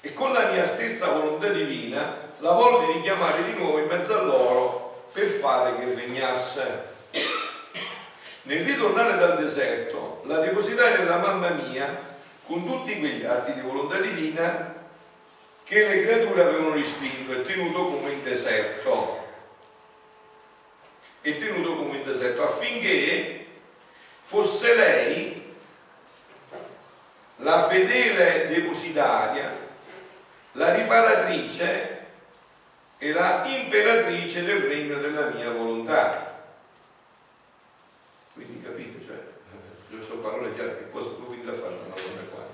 E 0.00 0.12
con 0.12 0.32
la 0.32 0.50
mia 0.50 0.66
stessa 0.66 1.08
volontà 1.08 1.48
divina 1.48 2.14
la 2.38 2.52
volli 2.52 2.92
richiamare 2.92 3.44
di 3.44 3.54
nuovo 3.54 3.78
in 3.78 3.86
mezzo 3.86 4.18
a 4.18 4.22
loro 4.22 5.08
per 5.12 5.26
fare 5.26 5.78
che 5.78 5.94
regnasse. 5.94 6.92
Nel 8.42 8.64
ritornare 8.64 9.16
dal 9.16 9.38
deserto, 9.38 10.22
la 10.26 10.38
depositai 10.38 10.98
nella 10.98 11.16
mamma 11.16 11.48
mia 11.48 12.12
con 12.46 12.64
tutti 12.66 12.98
quegli 12.98 13.24
atti 13.24 13.54
di 13.54 13.60
volontà 13.62 13.98
divina 13.98 14.83
che 15.64 15.86
le 15.86 16.02
creature 16.04 16.42
avevano 16.42 16.74
respinto 16.74 17.32
e 17.32 17.42
tenuto 17.42 17.86
come 17.86 18.12
in 18.12 18.22
deserto 18.22 19.26
e 21.22 21.36
tenuto 21.36 21.76
come 21.76 21.96
in 21.96 22.04
deserto 22.04 22.44
affinché 22.44 23.46
fosse 24.20 24.74
lei 24.74 25.54
la 27.36 27.66
fedele 27.66 28.46
depositaria 28.48 29.62
la 30.52 30.74
riparatrice 30.74 32.06
e 32.98 33.12
la 33.12 33.42
imperatrice 33.46 34.44
del 34.44 34.60
regno 34.60 34.98
della 34.98 35.30
mia 35.30 35.50
volontà 35.50 36.42
quindi 38.34 38.60
capite 38.62 39.02
cioè 39.02 39.32
sono 40.02 40.20
parole 40.20 40.52
chiare 40.52 40.76
che 40.76 40.90
cosa 40.90 41.08
può 41.10 41.30
venire 41.30 41.52
a 41.52 41.54
fare 41.54 41.74
una 41.74 41.94
donna 41.94 42.20
qua 42.30 42.46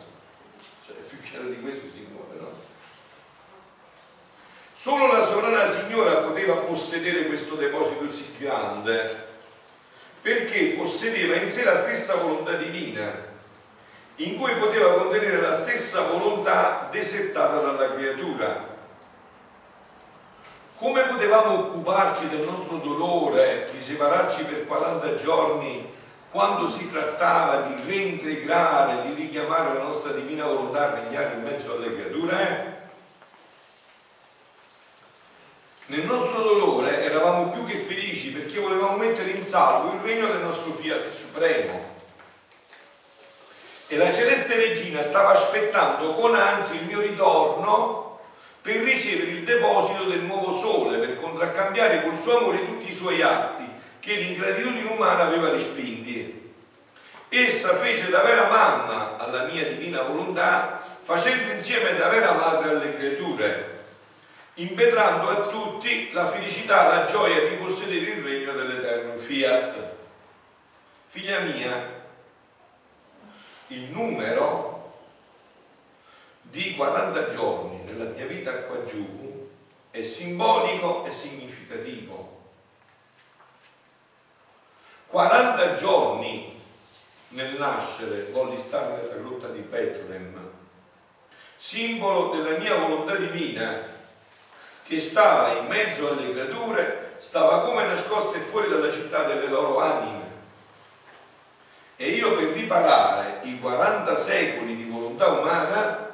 cioè 0.86 0.96
più 0.96 1.18
chiaro 1.20 1.48
di 1.48 1.60
questo? 1.60 1.89
Solo 4.82 5.12
la 5.12 5.22
sovrana 5.22 5.66
signora 5.66 6.22
poteva 6.22 6.54
possedere 6.54 7.26
questo 7.26 7.54
deposito 7.54 8.06
così 8.06 8.34
grande 8.38 9.28
perché 10.22 10.74
possedeva 10.78 11.34
in 11.34 11.50
sé 11.50 11.64
la 11.64 11.76
stessa 11.76 12.14
volontà 12.14 12.54
divina 12.54 13.12
in 14.16 14.38
cui 14.38 14.54
poteva 14.54 14.94
contenere 14.94 15.38
la 15.38 15.52
stessa 15.52 16.04
volontà 16.04 16.88
desertata 16.90 17.60
dalla 17.60 17.92
creatura. 17.92 18.68
Come 20.78 21.02
potevamo 21.02 21.58
occuparci 21.58 22.30
del 22.30 22.46
nostro 22.46 22.78
dolore, 22.78 23.68
di 23.70 23.82
separarci 23.82 24.44
per 24.44 24.66
40 24.66 25.14
giorni 25.16 25.92
quando 26.30 26.70
si 26.70 26.90
trattava 26.90 27.66
di 27.66 27.82
reintegrare, 27.86 29.02
di 29.02 29.12
richiamare 29.12 29.74
la 29.74 29.82
nostra 29.82 30.12
divina 30.12 30.46
volontà 30.46 30.90
a 30.90 31.00
regnare 31.02 31.34
in 31.34 31.42
mezzo 31.42 31.74
alle 31.74 31.94
creature? 31.94 32.79
Nel 35.90 36.04
nostro 36.04 36.40
dolore 36.42 37.02
eravamo 37.02 37.50
più 37.50 37.66
che 37.66 37.76
felici 37.76 38.30
perché 38.30 38.60
volevamo 38.60 38.96
mettere 38.96 39.30
in 39.30 39.42
salvo 39.42 39.92
il 39.92 40.00
regno 40.02 40.28
del 40.28 40.40
nostro 40.40 40.70
Fiat 40.70 41.10
Supremo. 41.10 41.96
E 43.88 43.96
la 43.96 44.12
celeste 44.12 44.54
regina 44.54 45.02
stava 45.02 45.30
aspettando 45.30 46.12
con 46.12 46.36
ansia 46.36 46.78
il 46.78 46.86
mio 46.86 47.00
ritorno 47.00 48.20
per 48.62 48.76
ricevere 48.76 49.32
il 49.32 49.42
deposito 49.42 50.04
del 50.04 50.20
nuovo 50.20 50.52
sole, 50.52 50.98
per 50.98 51.16
contraccambiare 51.16 52.04
col 52.04 52.16
suo 52.16 52.38
amore 52.38 52.64
tutti 52.64 52.88
i 52.88 52.94
suoi 52.94 53.20
atti 53.20 53.68
che 53.98 54.14
l'ingratitudine 54.14 54.92
umana 54.92 55.24
aveva 55.24 55.50
respinti. 55.50 56.52
Essa 57.30 57.74
fece 57.74 58.10
da 58.10 58.22
vera 58.22 58.46
mamma 58.46 59.16
alla 59.18 59.42
mia 59.42 59.66
divina 59.66 60.02
volontà, 60.02 60.80
facendo 61.00 61.50
insieme 61.50 61.96
da 61.96 62.06
vera 62.06 62.34
madre 62.34 62.70
alle 62.70 62.96
creature 62.96 63.69
impetrando 64.54 65.28
a 65.28 65.46
tutti 65.48 66.12
la 66.12 66.26
felicità, 66.26 66.88
la 66.88 67.04
gioia 67.04 67.48
di 67.48 67.56
possedere 67.56 68.10
il 68.12 68.22
regno 68.22 68.52
dell'Eterno 68.52 69.16
Fiat. 69.16 69.96
Figlia 71.06 71.40
mia, 71.40 71.98
il 73.68 73.90
numero 73.90 74.68
di 76.42 76.74
40 76.74 77.28
giorni 77.28 77.82
nella 77.84 78.10
mia 78.10 78.26
vita 78.26 78.52
qua 78.62 78.84
giù 78.84 79.48
è 79.90 80.02
simbolico 80.02 81.04
e 81.04 81.12
significativo. 81.12 82.38
40 85.08 85.74
giorni 85.74 86.58
nel 87.28 87.54
nascere 87.58 88.30
volli 88.30 88.58
stare 88.58 89.02
nella 89.02 89.14
grotta 89.16 89.48
di 89.48 89.60
Bethlehem, 89.60 90.50
simbolo 91.56 92.30
della 92.30 92.58
mia 92.58 92.76
volontà 92.76 93.16
divina 93.16 93.89
che 94.82 94.98
stava 94.98 95.52
in 95.52 95.66
mezzo 95.66 96.08
alle 96.08 96.32
creature, 96.32 97.14
stava 97.18 97.60
come 97.60 97.84
nascosta 97.86 98.36
e 98.36 98.40
fuori 98.40 98.68
dalla 98.68 98.90
città 98.90 99.24
delle 99.24 99.46
loro 99.46 99.78
anime. 99.80 100.28
E 101.96 102.10
io 102.10 102.34
per 102.34 102.48
riparare 102.48 103.40
i 103.42 103.60
40 103.60 104.16
secoli 104.16 104.74
di 104.74 104.84
volontà 104.90 105.28
umana, 105.28 106.08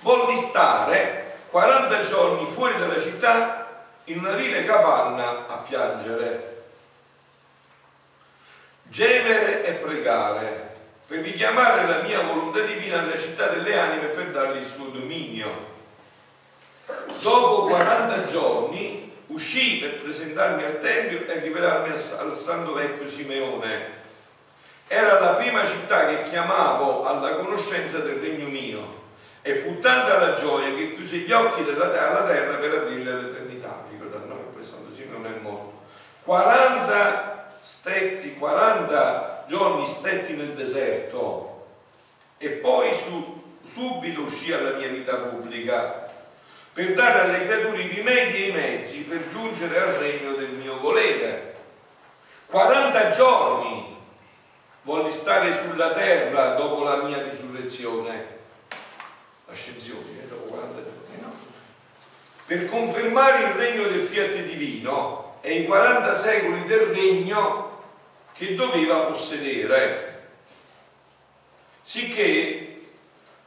volli 0.00 0.36
stare 0.36 1.38
40 1.50 2.02
giorni 2.02 2.46
fuori 2.46 2.78
dalla 2.78 3.00
città 3.00 3.84
in 4.04 4.18
una 4.18 4.32
vile 4.32 4.64
capanna 4.64 5.46
a 5.48 5.56
piangere, 5.56 6.64
gemere 8.84 9.64
e 9.64 9.72
pregare 9.72 10.74
per 11.06 11.20
richiamare 11.20 11.86
la 11.86 12.02
mia 12.02 12.22
volontà 12.22 12.60
divina 12.60 13.00
alla 13.00 13.18
città 13.18 13.46
delle 13.46 13.78
anime 13.78 14.06
per 14.06 14.30
dargli 14.30 14.58
il 14.58 14.66
suo 14.66 14.86
dominio 14.86 15.74
Dopo 16.86 17.66
40 17.66 18.26
giorni 18.26 19.12
uscì 19.26 19.78
per 19.78 20.02
presentarmi 20.02 20.62
al 20.62 20.78
Tempio 20.78 21.26
e 21.26 21.40
rivelarmi 21.40 21.90
al 21.90 22.36
Santo 22.36 22.74
Vecchio 22.74 23.10
Simeone. 23.10 24.04
Era 24.86 25.18
la 25.18 25.34
prima 25.34 25.66
città 25.66 26.06
che 26.06 26.22
chiamavo 26.30 27.04
alla 27.04 27.36
conoscenza 27.36 27.98
del 27.98 28.20
regno 28.20 28.46
mio 28.46 29.04
e 29.42 29.56
fu 29.56 29.80
tanta 29.80 30.18
la 30.18 30.34
gioia 30.34 30.72
che 30.74 30.94
chiuse 30.94 31.18
gli 31.18 31.32
occhi 31.32 31.64
della 31.64 31.88
terra, 31.88 32.10
alla 32.10 32.26
terra 32.26 32.56
per 32.56 32.74
aprirle 32.74 33.10
all'eternità. 33.10 33.84
Ricordate, 33.90 34.26
no, 34.26 34.52
che 34.56 34.64
Santo 34.64 34.92
Simeone 34.94 35.28
è 35.28 35.40
morto. 35.40 35.80
40 36.22 37.58
stetti, 37.62 38.36
40 38.36 39.44
giorni 39.48 39.86
stetti 39.86 40.34
nel 40.34 40.52
deserto 40.52 41.66
e 42.38 42.48
poi 42.50 42.94
su, 42.94 43.42
subito 43.64 44.20
uscì 44.22 44.52
alla 44.52 44.76
mia 44.76 44.88
vita 44.88 45.14
pubblica 45.14 46.05
per 46.76 46.92
dare 46.92 47.20
alle 47.20 47.46
creature 47.46 47.82
i 47.82 47.88
rimedi 47.88 48.34
e 48.34 48.48
i 48.48 48.52
mezzi 48.52 48.98
per 49.04 49.26
giungere 49.28 49.80
al 49.80 49.94
regno 49.94 50.32
del 50.32 50.50
mio 50.50 50.78
volere. 50.78 51.54
40 52.44 53.08
giorni 53.08 53.96
volli 54.82 55.10
stare 55.10 55.54
sulla 55.54 55.92
terra 55.92 56.52
dopo 56.52 56.82
la 56.82 56.96
mia 56.96 57.22
risurrezione, 57.22 58.26
ascensione, 59.46 60.22
eh, 60.22 60.28
dopo 60.28 60.48
40 60.48 60.82
giorni, 60.82 61.22
no? 61.22 61.32
Per 62.44 62.66
confermare 62.66 63.44
il 63.44 63.54
regno 63.54 63.86
del 63.86 64.02
fiat 64.02 64.36
divino 64.42 65.38
e 65.40 65.60
i 65.60 65.64
40 65.64 66.12
secoli 66.12 66.66
del 66.66 66.88
regno 66.88 67.80
che 68.34 68.54
doveva 68.54 68.98
possedere. 69.06 70.28
Sicché 71.82 72.80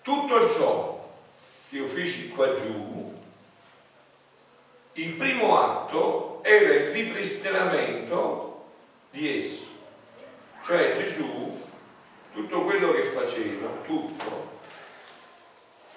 tutto 0.01 0.49
ciò 0.49 1.13
che 1.69 1.75
io 1.75 1.85
feci 1.85 2.29
qua 2.29 2.55
giù 2.55 3.08
il 5.01 5.13
primo 5.13 5.57
atto 5.57 6.41
era 6.43 6.73
il 6.73 6.91
ripristinamento 6.91 8.65
di 9.11 9.37
esso, 9.37 9.67
cioè 10.63 10.91
Gesù, 10.91 11.57
tutto 12.33 12.63
quello 12.63 12.91
che 12.91 13.03
faceva, 13.03 13.69
tutto, 13.85 14.47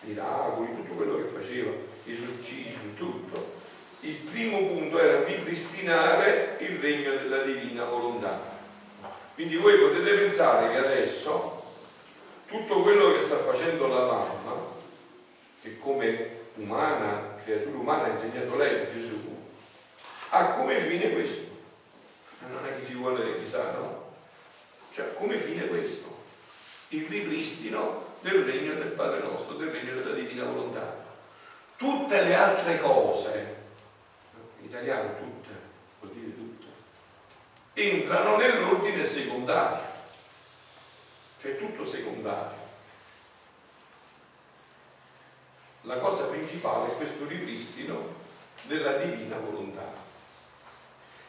miracoli, 0.00 0.74
tutto 0.76 0.94
quello 0.94 1.16
che 1.16 1.24
faceva, 1.24 1.70
esorcismi, 2.04 2.94
tutto, 2.94 3.60
il 4.00 4.14
primo 4.14 4.58
punto 4.58 4.98
era 4.98 5.24
ripristinare 5.24 6.56
il 6.60 6.78
regno 6.78 7.12
della 7.12 7.42
divina 7.42 7.84
volontà. 7.84 8.50
Quindi 9.34 9.56
voi 9.56 9.78
potete 9.78 10.12
pensare 10.14 10.70
che 10.70 10.78
adesso 10.78 11.62
tutto 12.46 12.82
quello 12.82 13.12
che 13.12 13.20
sta 13.20 13.38
facendo 13.38 13.88
la 13.88 14.04
mamma, 14.04 14.54
che 15.60 15.78
come 15.78 16.40
umana, 16.56 17.31
creatura 17.42 17.76
umana, 17.76 18.04
ha 18.04 18.10
insegnato 18.10 18.56
lei, 18.56 18.86
Gesù, 18.92 19.18
ha 20.30 20.46
come 20.46 20.78
fine 20.78 21.12
questo. 21.12 21.50
Non 22.48 22.66
è 22.66 22.78
che 22.78 22.86
ci 22.86 22.94
vuole 22.94 23.38
chissà, 23.38 23.72
no? 23.72 24.14
Cioè, 24.90 25.14
come 25.14 25.36
fine 25.36 25.66
questo? 25.66 26.20
Il 26.88 27.06
ripristino 27.06 28.16
del 28.20 28.44
regno 28.44 28.74
del 28.74 28.88
Padre 28.88 29.20
nostro, 29.20 29.54
del 29.54 29.70
regno 29.70 29.94
della 29.94 30.14
divina 30.14 30.44
volontà. 30.44 31.00
Tutte 31.76 32.22
le 32.22 32.34
altre 32.34 32.78
cose, 32.80 33.56
in 34.58 34.66
italiano 34.66 35.16
tutte, 35.16 35.50
vuol 36.00 36.14
dire 36.14 36.34
tutte, 36.34 36.66
entrano 37.74 38.36
nell'ordine 38.36 39.04
secondario, 39.04 39.84
cioè 41.40 41.56
tutto 41.58 41.84
secondario. 41.84 42.61
La 45.84 45.98
cosa 45.98 46.26
principale 46.26 46.92
è 46.92 46.96
questo 46.96 47.26
ripristino 47.26 48.14
della 48.68 48.98
divina 48.98 49.36
volontà. 49.38 49.82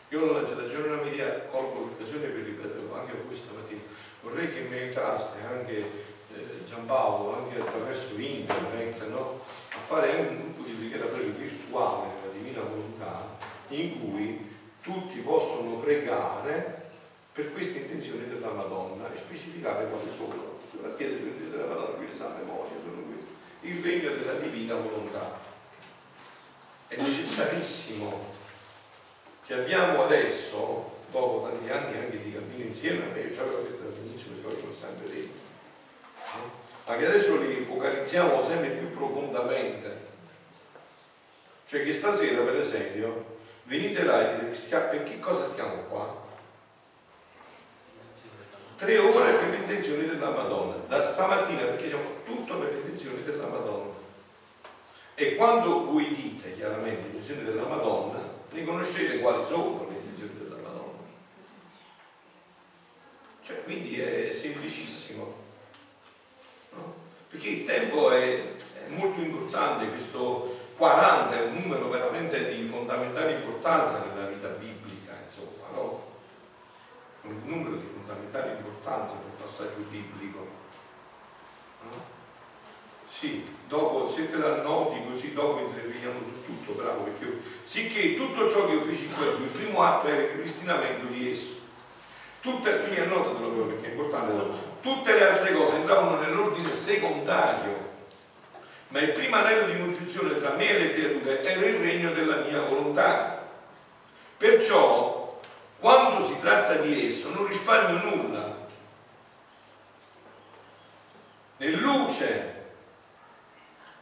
Io 0.09 0.31
lanciata 0.31 0.67
giorno 0.67 1.01
media, 1.01 1.47
colgo 1.49 1.79
l'occasione 1.79 2.27
per 2.27 2.43
ripeterlo 2.43 2.93
anche 2.93 3.13
questa 3.25 3.51
mattina. 3.55 3.81
Vorrei 4.21 4.53
che 4.53 4.59
mi 4.69 4.77
aiutaste 4.77 5.39
anche 5.43 5.77
eh, 5.77 6.65
Giampaolo, 6.67 7.35
anche 7.35 7.61
attraverso 7.61 8.15
internet, 8.15 9.07
no? 9.07 9.41
a 9.73 9.79
fare 9.79 10.11
un 10.17 10.37
gruppo 10.37 10.61
di 10.61 10.73
preghiera 10.73 11.05
virtuale 11.07 12.09
nella 12.13 12.33
divina 12.33 12.61
volontà 12.61 13.37
in 13.69 13.99
cui 13.99 14.55
tutti 14.81 15.17
possono 15.21 15.77
pregare 15.77 16.91
per 17.31 17.51
queste 17.53 17.79
intenzioni 17.79 18.27
della 18.27 18.51
Madonna 18.51 19.11
e 19.11 19.17
specificare 19.17 19.87
quali 19.87 20.11
sono. 20.15 20.59
Sulla 20.69 20.89
pietra 20.89 21.25
della 21.49 21.65
Madonna, 21.65 21.95
qui 21.95 22.07
le 22.07 22.15
sa 22.15 22.35
memoria. 22.37 22.73
Il 23.63 23.81
regno 23.81 24.11
della 24.11 24.33
divina 24.33 24.75
volontà. 24.75 25.39
È 26.87 26.95
necessarissimo 27.01 28.31
che 29.45 29.53
abbiamo 29.53 30.03
adesso, 30.03 30.97
dopo 31.11 31.49
tanti 31.49 31.71
anni 31.71 31.97
anche 31.97 32.21
di 32.21 32.33
cammino 32.33 32.65
insieme, 32.65 33.19
io 33.19 33.29
già 33.31 33.41
avevo 33.41 33.61
detto 33.61 33.83
dall'inizio, 33.83 34.31
cose 34.41 34.59
sono 34.59 34.73
sempre 34.73 35.09
dentro, 35.09 35.41
ma 36.85 36.97
che 36.97 37.05
adesso 37.05 37.37
li 37.37 37.63
focalizziamo 37.63 38.41
sempre 38.41 38.69
più 38.69 38.91
profondamente. 38.91 40.11
Cioè 41.65 41.83
che 41.83 41.93
stasera, 41.93 42.41
per 42.43 42.57
esempio, 42.57 43.37
venite 43.63 44.03
là 44.03 44.29
e 44.29 44.39
dite 44.39 44.53
per 44.53 45.03
che 45.03 45.19
cosa 45.19 45.49
stiamo 45.49 45.83
qua? 45.83 46.22
Tre 48.75 48.97
ore 48.97 49.33
per 49.33 49.49
le 49.49 49.57
intenzioni 49.57 50.05
della 50.05 50.29
Madonna, 50.31 50.75
da 50.87 51.05
stamattina 51.05 51.61
perché 51.61 51.87
siamo 51.87 52.21
tutto 52.25 52.57
per 52.57 52.71
le 52.71 52.77
intenzioni 52.77 53.23
della 53.23 53.47
Madonna. 53.47 53.91
E 55.15 55.35
quando 55.35 55.85
voi 55.85 56.09
dite 56.13 56.55
chiaramente 56.55 57.01
le 57.01 57.07
intenzioni 57.07 57.43
della 57.43 57.65
Madonna, 57.67 58.19
riconoscete 58.49 59.19
quali 59.19 59.45
sono 59.45 59.87
le 59.89 59.95
intenzioni 59.95 60.31
della 60.37 60.61
Madonna. 60.61 60.99
Cioè, 63.43 63.63
quindi 63.63 63.99
è 63.99 64.31
semplicissimo. 64.31 65.33
No? 66.71 66.95
Perché 67.29 67.49
il 67.49 67.65
tempo 67.65 68.11
è, 68.11 68.43
è, 68.43 68.87
molto 68.87 69.21
importante, 69.21 69.89
questo 69.89 70.59
40 70.77 71.37
è 71.37 71.45
un 71.45 71.61
numero 71.61 71.89
veramente 71.89 72.53
di 72.53 72.65
fondamentale 72.65 73.33
importanza 73.33 74.03
nella 74.05 74.27
vita 74.27 74.47
biblica, 74.49 75.17
insomma? 75.21 75.62
Un 77.25 77.39
numero 77.45 77.77
di 77.77 77.87
fondamentale 77.95 78.57
importanza 78.57 79.13
nel 79.13 79.39
passaggio 79.39 79.85
biblico. 79.89 80.47
No? 81.83 82.13
Sì, 83.07 83.45
dopo, 83.67 84.07
se 84.07 84.29
te 84.29 84.37
la 84.37 84.61
noti 84.61 85.01
così 85.07 85.33
dopo 85.33 85.59
interveniamo 85.59 86.19
su 86.19 86.43
tutto, 86.45 86.73
bravo, 86.73 87.03
perché 87.03 87.23
io, 87.23 87.39
sicché 87.63 88.15
tutto 88.15 88.49
ciò 88.49 88.65
che 88.65 88.73
io 88.73 88.81
feci 88.81 89.07
qua 89.07 89.23
giù, 89.35 89.43
il 89.43 89.49
primo 89.49 89.81
atto 89.81 90.07
era 90.09 90.21
il 90.21 90.29
ripristinamento 90.29 91.05
di 91.05 91.31
esso. 91.31 91.61
Tutte, 92.41 92.79
quindi 92.79 92.99
annotatelo 92.99 93.65
perché 93.67 93.87
è 93.87 93.91
importante, 93.91 94.57
tutte 94.81 95.13
le 95.13 95.29
altre 95.29 95.53
cose 95.53 95.75
entravano 95.77 96.19
nell'ordine 96.19 96.75
secondario, 96.75 97.91
ma 98.89 98.99
il 98.99 99.11
primo 99.11 99.37
anello 99.37 99.71
di 99.71 99.79
congiunzione 99.79 100.37
tra 100.37 100.55
me 100.55 100.69
e 100.69 100.79
le 100.79 100.93
creature 100.93 101.41
era 101.41 101.65
il 101.65 101.79
regno 101.79 102.11
della 102.11 102.41
mia 102.41 102.63
volontà. 102.63 103.47
Perciò, 104.37 105.12
quando 105.83 106.25
si 106.25 106.39
tratta 106.39 106.75
di 106.75 107.07
esso, 107.07 107.27
non 107.31 107.45
risparmio 107.45 108.01
nulla. 108.05 108.55
Né 111.57 111.71
luce, 111.71 112.53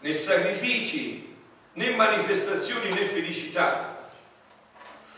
né 0.02 0.14
sacrifici, 0.14 1.36
né 1.74 1.90
manifestazioni, 1.96 2.90
né 2.90 3.04
felicità. 3.04 3.98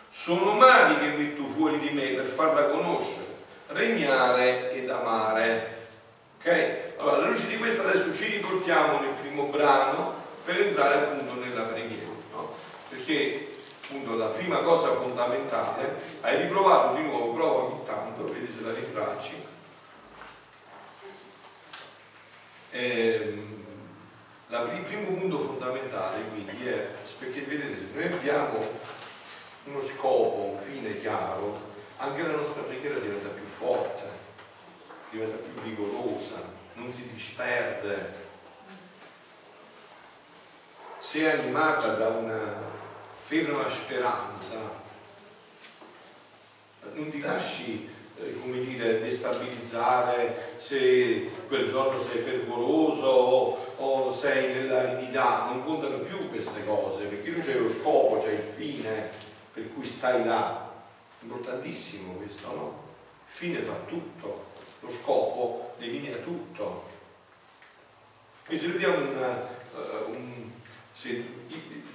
Sono 0.07 0.53
mali 0.53 0.99
che 0.99 1.17
metto 1.17 1.45
fuori 1.47 1.79
di 1.79 1.89
me 1.89 2.11
per 2.11 2.27
farla 2.27 2.69
conoscere, 2.69 3.35
regnare 3.67 4.71
ed 4.71 4.89
amare. 4.89 5.87
Ok? 6.37 6.95
Allora, 6.95 7.17
alla 7.17 7.27
luce 7.27 7.47
di 7.47 7.57
questo 7.57 7.81
adesso 7.81 8.15
ci 8.15 8.37
riportiamo 8.37 9.01
nel 9.01 9.15
primo 9.19 9.47
brano 9.47 10.15
per 10.45 10.61
entrare 10.61 10.95
appunto 10.95 11.43
nella 11.43 11.63
preghiera, 11.63 12.07
no? 12.31 12.55
Perché 12.87 13.52
appunto 13.93 14.15
la 14.15 14.27
prima 14.27 14.57
cosa 14.59 14.91
fondamentale, 14.91 16.01
hai 16.21 16.41
riprovato 16.41 16.95
di 16.95 17.03
nuovo, 17.03 17.33
prova 17.33 17.63
ogni 17.65 17.85
tanto, 17.85 18.31
vedi 18.31 18.51
se 18.51 18.61
la 18.61 18.73
rintracci. 18.73 19.45
Ehm, 22.71 23.51
il 24.73 24.81
primo 24.81 25.17
punto 25.17 25.39
fondamentale 25.39 26.23
quindi 26.29 26.67
è, 26.67 26.89
perché 27.19 27.41
vedete, 27.41 27.77
se 27.77 27.87
noi 27.93 28.05
abbiamo 28.05 28.67
uno 29.65 29.81
scopo, 29.81 30.53
un 30.53 30.59
fine 30.59 30.99
chiaro, 30.99 31.71
anche 31.97 32.21
la 32.23 32.35
nostra 32.35 32.63
preghiera 32.63 32.99
diventa 32.99 33.29
più 33.29 33.45
forte, 33.45 34.03
diventa 35.11 35.37
più 35.37 35.61
vigorosa, 35.61 36.41
non 36.73 36.91
si 36.91 37.07
disperde. 37.13 38.21
Se 40.99 41.19
è 41.19 41.39
animata 41.39 41.93
da 41.93 42.07
una 42.07 42.72
ferma 43.23 43.69
speranza, 43.69 44.57
non 46.93 47.09
ti 47.09 47.21
lasci 47.21 47.89
eh, 48.19 48.39
come 48.41 48.59
dire, 48.59 48.99
destabilizzare 48.99 50.51
se 50.55 51.31
quel 51.47 51.69
giorno 51.69 52.01
sei 52.01 52.19
fervoroso 52.19 53.05
o, 53.05 53.73
o 53.77 54.13
sei 54.13 54.53
nell'aridità, 54.53 55.45
non 55.45 55.63
contano 55.63 55.99
più 55.99 56.27
queste 56.27 56.65
cose, 56.65 57.05
perché 57.05 57.29
lui 57.29 57.41
c'è 57.41 57.55
lo 57.55 57.69
scopo, 57.69 58.19
c'è 58.21 58.33
il 58.33 58.43
fine 58.43 59.09
per 59.53 59.73
cui 59.73 59.85
stai 59.85 60.25
là. 60.25 60.71
Importantissimo 61.21 62.13
questo, 62.13 62.47
no? 62.53 62.83
Il 63.25 63.33
fine 63.33 63.61
fa 63.61 63.75
tutto, 63.87 64.45
lo 64.81 64.89
scopo 64.89 65.73
delinea 65.77 66.17
tutto. 66.17 66.83
Quindi 68.45 68.63
se 68.63 68.69
noi 68.69 68.77
diamo 68.77 68.97
una, 68.97 69.47
uh, 69.75 70.09
un, 70.09 70.42
se 70.93 71.23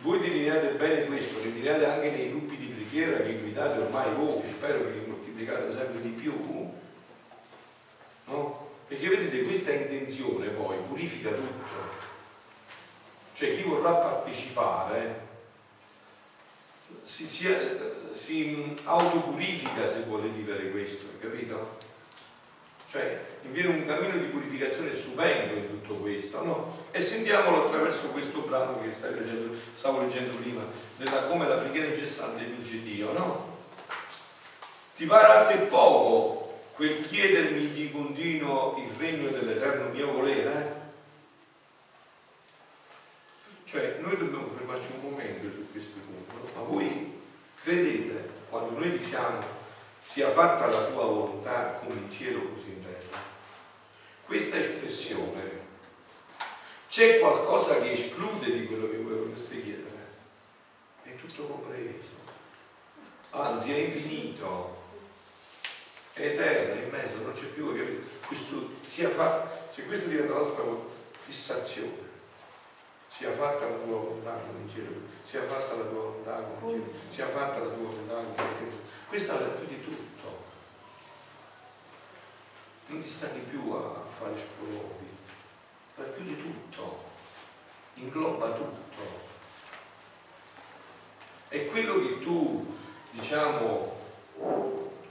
voi 0.03 0.19
delineate 0.19 0.71
bene 0.71 1.05
questo, 1.05 1.39
delineate 1.39 1.87
anche 1.87 2.11
nei 2.11 2.31
gruppi 2.31 2.57
di 2.57 2.67
preghiera 2.67 3.19
che 3.19 3.31
invitate 3.31 3.79
ormai 3.79 4.13
voi, 4.17 4.43
spero 4.51 4.85
che 4.85 5.05
moltiplicate 5.07 5.71
sempre 5.71 6.01
di 6.01 6.09
più, 6.09 6.33
no? 8.25 8.71
Perché 8.89 9.09
vedete, 9.09 9.45
questa 9.45 9.73
intenzione 9.73 10.49
poi 10.49 10.79
purifica 10.89 11.31
tutto. 11.31 11.97
Cioè 13.35 13.55
chi 13.55 13.63
vorrà 13.63 13.93
partecipare 13.93 15.27
si, 17.03 17.25
si, 17.25 17.49
si 18.11 18.75
autopurifica 18.85 19.89
se 19.89 20.01
vuole 20.01 20.29
vivere 20.29 20.73
questo, 20.73 21.05
capito? 21.21 21.77
Cioè 22.91 23.21
viene 23.43 23.69
un 23.69 23.87
cammino 23.87 24.17
di 24.17 24.29
purificazione 24.29 24.95
stupendo 24.95 25.55
in 25.55 25.69
tutto 25.69 25.95
questo, 25.97 26.43
no? 26.43 26.85
E 26.91 27.01
sentiamolo 27.01 27.67
attraverso 27.67 28.09
questo 28.09 28.41
brano 28.41 28.81
che 28.81 28.93
leggendo, 29.11 29.55
stavo 29.75 30.01
leggendo 30.01 30.37
prima, 30.37 30.63
della 30.97 31.27
come 31.27 31.47
la 31.47 31.57
preghiera 31.57 31.87
incessante 31.87 32.45
vince 32.45 32.83
Dio, 32.83 33.13
no? 33.13 33.57
Ti 34.97 35.05
pare 35.05 35.27
a 35.27 35.43
te 35.47 35.57
poco 35.67 36.61
quel 36.75 37.03
chiedermi 37.03 37.71
di 37.71 37.91
continuo 37.91 38.77
il 38.79 38.97
regno 38.97 39.29
dell'eterno 39.29 39.91
mio 39.91 40.13
volere? 40.13 40.77
Cioè, 43.65 43.99
noi 44.01 44.17
dobbiamo 44.17 44.49
fermarci 44.49 44.93
un 44.95 45.11
momento 45.11 45.51
su 45.53 45.71
questo 45.71 45.99
punto, 46.07 46.51
ma 46.55 46.63
voi 46.63 47.21
credete 47.63 48.31
quando 48.49 48.79
noi 48.79 48.97
diciamo 48.97 49.58
sia 50.11 50.31
fatta 50.31 50.67
la 50.67 50.85
tua 50.85 51.05
volontà 51.05 51.81
come 51.83 51.95
in 51.95 52.11
cielo 52.11 52.49
così 52.49 52.69
in 52.69 52.83
terra? 52.83 53.19
Questa 54.25 54.59
espressione 54.59 55.67
c'è 56.89 57.19
qualcosa 57.19 57.79
che 57.81 57.93
esclude 57.93 58.51
di 58.51 58.67
quello 58.67 58.89
che 58.89 58.97
voi 58.97 59.19
vorreste 59.19 59.63
chiedere? 59.63 60.07
È 61.03 61.15
tutto 61.17 61.45
compreso, 61.45 62.15
anzi 63.31 63.73
è 63.73 63.77
infinito 63.77 64.77
è 66.15 66.27
eterna, 66.27 66.81
è 66.81 66.85
immenso, 66.85 67.23
non 67.23 67.33
c'è 67.33 67.47
più 67.47 67.73
questo 68.27 68.71
sia 68.81 69.09
fatto, 69.11 69.73
se 69.73 69.85
questa 69.87 70.09
diventa 70.09 70.33
la 70.33 70.41
nostra 70.41 70.65
fissazione, 71.13 72.07
sia 73.07 73.31
fatta 73.31 73.67
la 73.67 73.77
tua 73.77 73.97
volontà 73.97 74.33
come 74.33 74.61
in 74.63 74.69
cielo, 74.69 74.91
sia 75.23 75.43
fatta 75.45 75.77
la 75.77 75.85
tua 75.85 76.01
volontà 76.01 76.43
come 76.61 76.73
in 76.73 76.83
cielo, 76.83 76.99
sia 77.09 77.29
fatta 77.29 77.59
la 77.59 77.67
tua 77.67 77.87
volontà 77.87 78.15
come 78.15 78.49
in 78.49 78.57
cielo. 78.59 78.88
Questa 79.09 79.39
racchiude 79.39 79.83
tutto. 79.83 80.45
Non 82.89 83.01
ti 83.01 83.09
stani 83.09 83.41
più 83.41 83.73
a 83.73 84.03
fare 84.03 84.37
sproloqui, 84.37 85.07
racchiude 85.95 86.37
tutto, 86.37 87.05
ingloba 87.95 88.51
tutto. 88.51 89.27
E 91.49 91.65
quello 91.67 91.99
che 92.01 92.19
tu, 92.21 92.77
diciamo, 93.13 93.97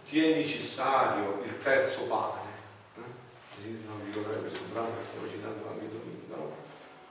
ti 0.05 0.23
è 0.23 0.35
necessario 0.35 1.41
il 1.43 1.57
terzo 1.57 2.03
pane, 2.03 2.41
eh? 2.97 3.69
non 3.87 3.99
vi 4.03 4.11
ricordate 4.11 4.41
questo 4.41 4.59
brano 4.71 4.95
che 4.95 5.03
stavo 5.03 5.27
citando 5.27 5.69
anche 5.69 5.89
domenica, 5.89 6.35
no? 6.35 6.55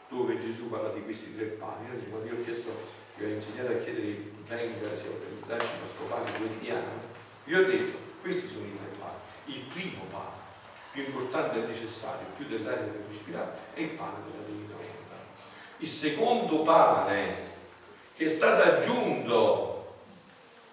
dove 0.08 0.38
Gesù 0.38 0.70
parla 0.70 0.90
di 0.90 1.02
questi 1.02 1.34
tre 1.34 1.46
pani, 1.46 1.88
no? 1.88 2.10
quando 2.10 2.32
io 2.32 2.40
ho 2.40 2.44
chiesto, 2.44 2.70
vi 3.16 3.24
ho 3.24 3.28
insegnato 3.28 3.72
a 3.72 3.78
chiedere 3.78 4.30
venga 4.46 4.88
per 4.88 4.98
darci 5.46 5.70
il 5.72 5.80
nostro 5.80 6.04
pane 6.04 6.36
quotidiano, 6.36 7.14
io 7.44 7.58
ho 7.60 7.64
detto, 7.64 7.98
questi 8.20 8.48
sono 8.48 8.66
i 8.66 8.76
tre 8.76 8.88
pani, 8.98 9.56
il 9.56 9.62
primo 9.72 10.04
pane, 10.10 10.44
più 10.92 11.02
importante 11.02 11.62
e 11.62 11.66
necessario, 11.66 12.26
più 12.36 12.46
dell'aria 12.46 12.84
per 12.84 13.04
respirare, 13.08 13.52
è 13.74 13.80
il 13.80 13.90
pane 13.90 14.16
della 14.30 14.44
divina 14.46 14.74
volontà. 14.74 15.16
Il 15.78 15.86
secondo 15.86 16.62
pane 16.62 17.54
che 18.16 18.24
è 18.24 18.28
stato 18.28 18.62
aggiunto 18.62 19.74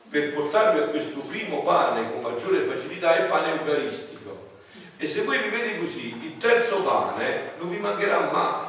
per 0.09 0.33
portarvi 0.33 0.79
a 0.79 0.87
questo 0.87 1.19
primo 1.19 1.61
pane 1.63 2.09
con 2.11 2.21
maggiore 2.21 2.61
facilità 2.61 3.15
è 3.15 3.21
il 3.23 3.27
pane 3.27 3.51
eucaristico. 3.51 4.51
E 4.97 5.07
se 5.07 5.23
voi 5.23 5.39
vivete 5.39 5.79
così, 5.79 6.15
il 6.23 6.37
terzo 6.37 6.83
pane 6.83 7.51
non 7.57 7.69
vi 7.69 7.77
mancherà 7.77 8.31
mai. 8.31 8.62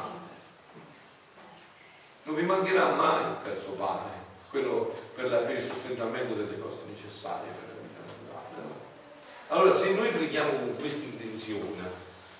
Non 2.25 2.35
vi 2.35 2.41
mancherà 2.41 2.89
mai 2.89 3.23
il 3.23 3.37
terzo 3.37 3.71
pane, 3.71 4.09
quello 4.49 4.91
per, 5.13 5.29
la, 5.29 5.37
per 5.37 5.55
il 5.55 5.61
sostentamento 5.61 6.33
delle 6.33 6.57
cose 6.57 6.79
necessarie 6.87 7.51
per 7.51 7.63
la 7.67 7.81
vita 7.81 8.01
naturale. 8.01 8.67
No? 8.67 8.73
Allora, 9.49 9.71
se 9.71 9.93
noi 9.93 10.09
preghiamo 10.09 10.49
con 10.49 10.75
questa 10.77 11.05
intenzione, 11.05 11.87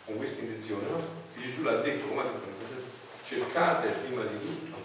con 0.06 0.18
questa 0.18 0.42
intenzione, 0.42 0.90
no? 0.90 0.98
Che 1.34 1.40
Gesù 1.40 1.62
l'ha 1.62 1.76
detto, 1.82 2.08
come 2.08 2.22
ha 2.22 2.24
detto, 2.24 2.54
cercate 3.24 3.90
prima 3.90 4.24
di 4.24 4.40
tutto, 4.40 4.76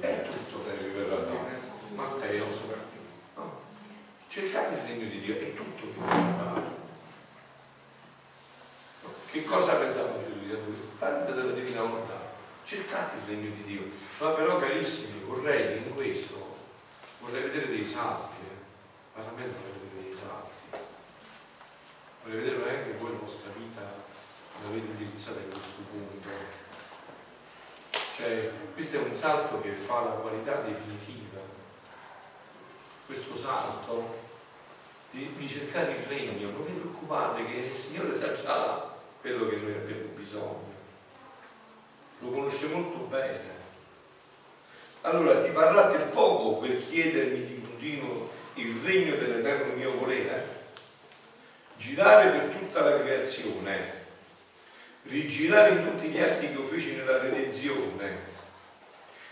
è 0.00 0.22
tutto 0.22 0.64
che 0.64 0.72
vi 0.82 0.90
verrà 0.98 1.16
dato. 1.16 1.58
Matteo, 1.94 2.46
no? 3.34 3.60
cercate 4.28 4.74
il 4.74 4.80
regno 4.86 5.08
di 5.08 5.20
Dio, 5.20 5.38
è 5.38 5.54
tutto 5.54 5.86
che 5.86 6.02
vi 6.06 6.62
Che 9.32 9.44
cosa 9.44 9.74
pensavo 9.74 10.18
Gesù 10.18 10.38
dicendo 10.38 10.64
questo? 10.70 10.86
Parlate 10.98 11.34
della 11.34 11.52
divina 11.52 11.82
volontà, 11.82 12.19
cercate 12.70 13.16
il 13.16 13.26
regno 13.26 13.52
di 13.52 13.62
Dio. 13.64 13.82
Ma 14.18 14.30
però 14.30 14.60
carissimi, 14.60 15.24
vorrei 15.24 15.78
in 15.78 15.92
questo, 15.92 16.56
vorrei 17.18 17.42
vedere 17.42 17.66
dei 17.66 17.84
salti, 17.84 18.36
eh? 18.46 19.20
veramente 19.20 19.58
vorrei 19.58 19.88
vedere 19.88 20.06
dei 20.06 20.14
salti. 20.14 20.84
Vorrei 22.22 22.38
vedere 22.38 22.56
veramente 22.58 22.90
che 22.92 22.98
voi 22.98 23.10
la 23.10 23.18
vostra 23.18 23.50
vita 23.56 23.80
l'avete 24.62 24.86
indirizzata 24.86 25.40
in 25.40 25.50
questo 25.50 25.82
punto. 25.90 26.28
Cioè, 28.16 28.50
questo 28.74 28.96
è 28.96 29.00
un 29.00 29.14
salto 29.14 29.60
che 29.60 29.72
fa 29.72 30.04
la 30.04 30.10
qualità 30.10 30.60
definitiva 30.60 31.40
questo 33.06 33.36
salto 33.36 34.28
di, 35.10 35.34
di, 35.34 35.48
cercare 35.48 35.96
il 35.96 36.04
regno, 36.04 36.50
non 36.50 36.64
vi 36.64 36.72
preoccupate 36.74 37.44
che 37.44 37.54
il 37.54 37.74
Signore 37.74 38.14
sa 38.14 38.32
già 38.32 38.94
quello 39.20 39.48
che 39.48 39.56
noi 39.56 39.72
abbiamo 39.72 40.12
bisogno, 40.14 40.69
lo 42.20 42.30
conosce 42.30 42.66
molto 42.68 42.98
bene. 43.08 43.58
Allora 45.02 45.42
ti 45.42 45.50
parlate 45.50 45.96
poco 46.12 46.58
per 46.58 46.78
chiedermi 46.78 47.46
di 47.46 47.60
continuo 47.60 48.30
il 48.54 48.80
regno 48.84 49.16
dell'eterno 49.16 49.74
mio 49.74 49.92
volere? 49.96 50.58
Girare 51.76 52.38
per 52.38 52.44
tutta 52.50 52.82
la 52.82 53.00
creazione, 53.00 54.04
rigirare 55.04 55.70
in 55.70 55.84
tutti 55.86 56.08
gli 56.08 56.20
atti 56.20 56.48
che 56.48 56.52
io 56.52 56.64
feci 56.64 56.94
nella 56.94 57.18
redenzione, 57.18 58.28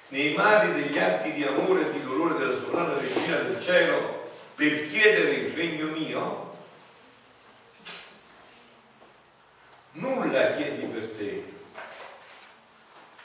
nei 0.09 0.33
mari 0.33 0.73
degli 0.73 0.99
atti 0.99 1.33
di 1.33 1.45
amore 1.45 1.87
e 1.87 1.93
di 1.93 2.03
dolore 2.03 2.39
della 2.39 2.55
sovrana 2.55 2.99
regina 2.99 3.37
del 3.37 3.61
cielo 3.61 4.31
per 4.55 4.89
chiedere 4.89 5.33
il 5.33 5.53
regno 5.53 5.87
mio? 5.89 6.47
Nulla 9.93 10.55
chiedi 10.57 10.87
per 10.87 11.07
te. 11.11 11.57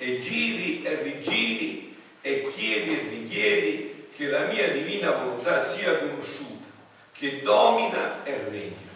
E 0.03 0.19
giri 0.19 0.83
e 0.83 1.01
rigiri 1.01 1.95
e 2.19 2.43
chiedi 2.43 2.91
e 2.91 3.07
richiedi 3.07 4.07
che 4.13 4.27
la 4.27 4.47
mia 4.47 4.69
divina 4.69 5.11
volontà 5.11 5.63
sia 5.63 5.97
conosciuta, 5.97 6.67
che 7.13 7.41
domina 7.41 8.21
e 8.25 8.49
regna. 8.49 8.91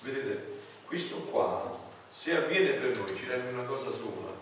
Vedete, 0.00 0.60
questo 0.86 1.16
qua, 1.16 1.78
se 2.10 2.36
avviene 2.38 2.70
per 2.70 2.96
noi, 2.96 3.14
ci 3.14 3.26
rende 3.26 3.52
una 3.52 3.64
cosa 3.64 3.90
sola, 3.90 4.32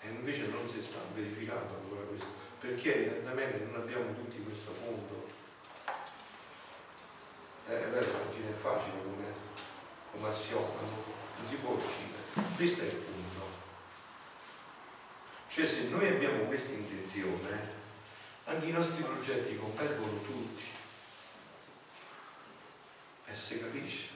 e 0.00 0.08
invece 0.08 0.46
non 0.46 0.68
si 0.68 0.82
sta 0.82 0.98
verificando 1.12 1.74
ancora 1.80 2.02
questo, 2.02 2.30
perché 2.58 2.92
evidentemente 2.92 3.64
non 3.70 3.82
abbiamo 3.82 4.14
tutti 4.14 4.42
questo 4.42 4.72
punto. 4.72 5.28
Eh, 7.68 7.84
è 7.84 7.86
vero, 7.86 8.10
oggi 8.26 8.40
è 8.40 8.52
facile 8.52 8.96
come, 9.00 9.26
come 10.10 10.28
assioma, 10.28 10.80
non 10.80 11.46
si 11.48 11.54
può 11.54 11.70
uscire. 11.70 12.48
Questo 12.56 12.82
è 12.82 12.86
il 12.86 12.90
punto. 12.90 13.13
Cioè 15.54 15.66
se 15.66 15.84
noi 15.84 16.08
abbiamo 16.08 16.46
questa 16.46 16.72
intenzione, 16.72 17.60
anche 18.46 18.66
i 18.66 18.72
nostri 18.72 19.04
progetti 19.04 19.56
convergono 19.56 20.20
tutti. 20.22 20.64
E 23.26 23.34
si 23.36 23.60
capisce 23.60 24.08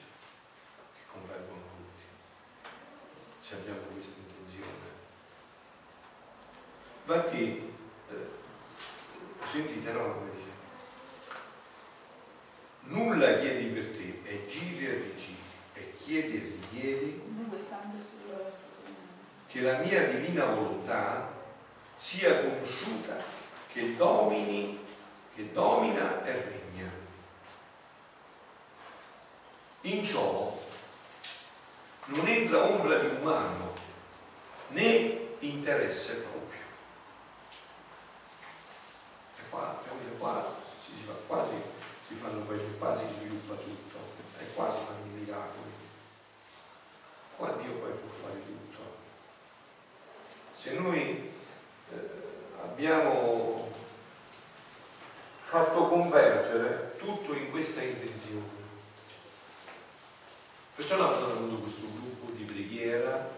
che 0.97 1.03
convergono 1.12 1.61
tutti. 1.76 2.68
Se 3.39 3.55
abbiamo 3.55 3.82
questa 3.82 4.16
intenzione. 4.18 4.89
Infatti, 7.05 7.72
eh, 8.11 9.47
sentite 9.47 9.93
no 9.93 10.14
come 10.14 10.30
dice, 10.32 10.51
nulla 12.80 13.39
chiedi 13.39 13.66
per 13.66 13.86
te 13.86 14.22
e 14.24 14.45
giri 14.45 14.86
e 14.86 14.93
rigiri 14.93 15.36
e 15.74 15.93
chiedi 15.95 16.36
e 16.36 16.59
richiedi 16.61 17.26
che 19.59 19.64
la 19.64 19.78
mia 19.78 20.06
divina 20.06 20.44
volontà 20.44 21.28
sia 21.96 22.42
conosciuta, 22.42 23.16
che 23.66 23.96
domini, 23.96 24.78
che 25.34 25.52
domina 25.52 26.24
e 26.24 26.32
regna. 26.32 26.88
In 29.80 30.04
ciò 30.04 30.56
non 32.04 32.28
entra 32.28 32.66
ombra 32.66 32.98
di 32.98 33.09
umano 33.20 33.74
né 34.68 35.26
interesse 35.40 36.14
proprio 36.14 36.61
qua, 39.50 39.82
capite? 39.84 40.16
Qua 40.18 40.54
si, 40.80 40.92
si 40.96 41.02
fa 41.02 41.14
quasi, 41.26 41.54
si 42.06 42.14
fanno 42.14 42.42
poi, 42.42 42.61
qua 42.78 42.96
si 42.96 43.04
sviluppa 43.18 43.54
tutto, 43.54 43.98
e 44.38 44.52
qua 44.54 44.70
si 44.70 44.78
fanno 44.86 45.04
i 45.04 45.18
miracoli. 45.18 45.72
Qua 47.36 47.50
Dio 47.52 47.72
poi 47.72 47.90
può 47.90 48.09
fare 48.09 48.34
tutto. 48.44 48.59
Se 50.69 50.75
noi 50.75 51.01
eh, 51.01 51.97
abbiamo 52.62 53.73
fatto 55.41 55.89
convergere 55.89 56.95
tutto 56.99 57.35
in 57.35 57.51
questa 57.51 57.83
intenzione, 57.83 58.47
perciò 60.75 61.01
ha 61.01 61.16
avuto 61.16 61.62
questo 61.62 61.87
gruppo 61.97 62.33
di 62.33 62.45
preghiera 62.45 63.31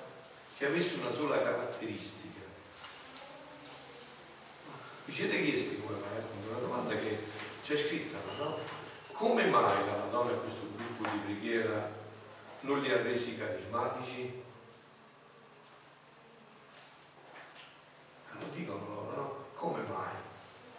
che 0.56 0.66
ha 0.66 0.70
messo 0.70 1.00
una 1.00 1.12
sola 1.12 1.40
caratteristica 1.40 2.40
vi 5.10 5.16
siete 5.16 5.42
chiesti 5.42 5.82
come 5.82 5.98
mai? 5.98 6.22
Una 6.48 6.58
domanda 6.60 6.94
che 6.94 7.18
c'è 7.64 7.76
scritta, 7.76 8.16
no? 8.38 8.58
Come 9.12 9.46
mai 9.46 9.84
la 9.84 10.04
Madonna 10.04 10.30
e 10.30 10.38
questo 10.38 10.68
gruppo 10.72 11.08
di 11.10 11.18
preghiera 11.24 11.90
non 12.60 12.80
li 12.80 12.92
ha 12.92 13.02
resi 13.02 13.36
carismatici? 13.36 14.42
Lo 18.38 18.46
dicono 18.54 18.86
loro, 18.86 19.16
no? 19.16 19.44
Come 19.54 19.82
mai? 19.82 20.14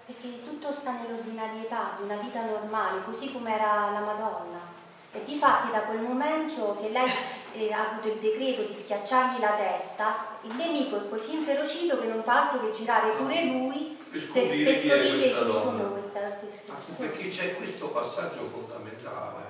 Perché 0.06 0.28
tutto 0.72 0.74
sta 0.74 0.94
nell'ordinarietà 0.94 1.96
di 1.98 2.04
una 2.04 2.16
vita 2.16 2.46
normale, 2.46 3.04
così 3.04 3.32
come 3.34 3.54
era 3.54 3.92
la 3.92 4.00
Madonna. 4.00 4.80
E 5.12 5.24
difatti 5.26 5.70
da 5.70 5.82
quel 5.82 6.00
momento 6.00 6.78
che 6.82 6.90
lei 6.90 7.12
eh, 7.54 7.74
ha 7.74 7.90
avuto 7.90 8.08
il 8.08 8.20
decreto 8.20 8.62
di 8.64 8.74
schiacciargli 8.74 9.42
la 9.42 9.52
testa, 9.52 10.38
il 10.44 10.56
nemico 10.56 10.96
è 10.96 11.10
così 11.10 11.36
inferocito 11.36 12.00
che 12.00 12.08
non 12.08 12.24
fa 12.24 12.44
altro 12.44 12.62
che 12.62 12.72
girare 12.72 13.12
pure 13.12 13.44
lui 13.44 13.98
per 14.10 14.22
scoprire 14.22 14.72
per, 14.72 14.88
per 14.88 15.02
chi 15.02 15.24
è 15.24 15.34
questa 15.34 15.42
donna. 15.42 15.84
Questa, 15.84 16.20
questa 16.40 16.74
perché 16.98 17.28
c'è 17.28 17.56
questo 17.58 17.88
passaggio 17.90 18.50
fondamentale, 18.50 19.44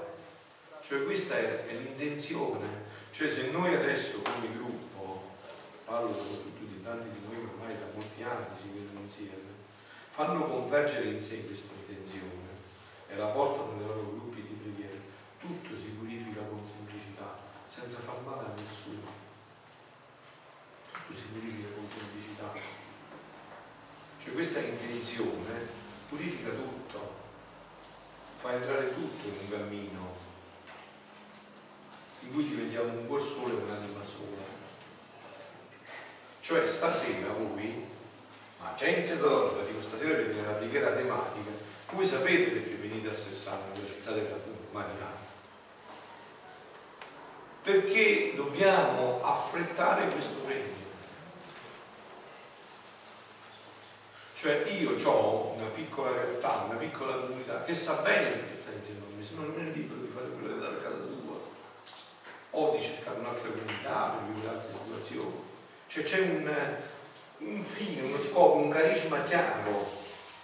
cioè 0.81 1.03
questa 1.03 1.37
è, 1.37 1.67
è 1.67 1.73
l'intenzione, 1.73 2.65
cioè 3.11 3.29
se 3.29 3.51
noi 3.51 3.75
adesso 3.75 4.21
come 4.23 4.47
gruppo 4.57 5.21
parlo 5.85 6.11
soprattutto 6.11 6.63
di 6.63 6.81
tanti 6.81 7.09
di 7.09 7.21
noi 7.29 7.47
ormai 7.53 7.75
da 7.77 7.85
molti 7.93 8.23
anni 8.23 8.45
si 8.59 8.69
vedono 8.73 9.01
insieme, 9.01 9.50
fanno 10.25 10.43
convergere 10.43 11.09
in 11.09 11.19
sé 11.19 11.43
questa 11.45 11.73
intenzione 11.79 12.49
e 13.07 13.15
la 13.15 13.25
portano 13.25 13.73
nei 13.73 13.87
loro 13.87 14.11
gruppi 14.11 14.43
di 14.43 14.53
preghiera, 14.53 14.95
tutto 15.39 15.75
si 15.75 15.87
purifica 15.97 16.41
con 16.41 16.63
semplicità, 16.63 17.35
senza 17.65 17.97
far 17.97 18.21
male 18.23 18.45
a 18.45 18.53
nessuno. 18.55 19.01
Tutto 20.91 21.19
si 21.19 21.25
purifica 21.33 21.73
con 21.73 21.87
semplicità. 21.89 22.53
Cioè 24.19 24.33
questa 24.33 24.59
intenzione 24.59 25.67
purifica 26.07 26.51
tutto, 26.51 27.13
fa 28.37 28.53
entrare 28.53 28.93
tutto 28.93 29.27
in 29.27 29.33
un 29.41 29.49
cammino 29.49 30.15
in 32.19 32.31
cui 32.31 32.47
diventiamo 32.47 32.93
un 32.93 33.07
cuor 33.07 33.21
solo 33.23 33.57
e 33.57 33.63
un'anima 33.63 34.05
sola. 34.05 34.45
Cioè 36.41 36.67
stasera 36.67 37.33
voi, 37.33 37.99
iniziato 39.01 39.29
l'oggi, 39.29 39.55
ma 39.55 39.63
dico 39.63 39.81
stasera 39.81 40.15
vedete 40.15 40.39
una 40.39 40.51
preghiera 40.51 40.91
tematica, 40.91 41.51
voi 41.91 42.05
sapete 42.05 42.51
perché 42.51 42.75
venite 42.75 43.09
a 43.09 43.15
Sessano, 43.15 43.63
la 43.73 43.85
città 43.85 44.11
della 44.11 44.37
Mariana. 44.71 45.19
Perché 47.63 48.33
dobbiamo 48.35 49.23
affrettare 49.23 50.07
questo 50.07 50.39
regno. 50.47 50.79
Cioè 54.33 54.63
io 54.69 54.95
ho 55.03 55.53
una 55.55 55.67
piccola 55.67 56.11
realtà, 56.11 56.65
una 56.67 56.79
piccola 56.79 57.17
comunità 57.17 57.63
che 57.63 57.75
sa 57.75 57.95
bene 57.95 58.31
perché 58.31 58.55
sta 58.55 58.71
insieme 58.71 59.01
a 59.01 59.15
me, 59.15 59.23
se 59.23 59.35
no 59.35 59.43
non 59.43 59.59
è 59.59 59.71
libero 59.71 60.01
di 60.01 60.11
fare 60.11 60.29
quello 60.29 60.55
che 60.55 60.59
dà 60.59 60.69
a 60.69 60.81
casa 60.81 61.07
sua 61.07 61.39
o 62.49 62.75
di 62.75 62.81
cercare 62.81 63.19
un'altra 63.19 63.49
comunità 63.49 64.15
per 64.17 64.33
vivere 64.33 64.55
altre 64.55 64.73
situazioni. 64.81 65.49
Cioè 65.85 66.03
c'è 66.03 66.19
un, 66.21 66.55
un 67.41 67.63
fine, 67.63 68.01
uno 68.01 68.19
scopo, 68.19 68.57
un 68.57 68.69
carisma 68.69 69.23
chiaro. 69.23 69.99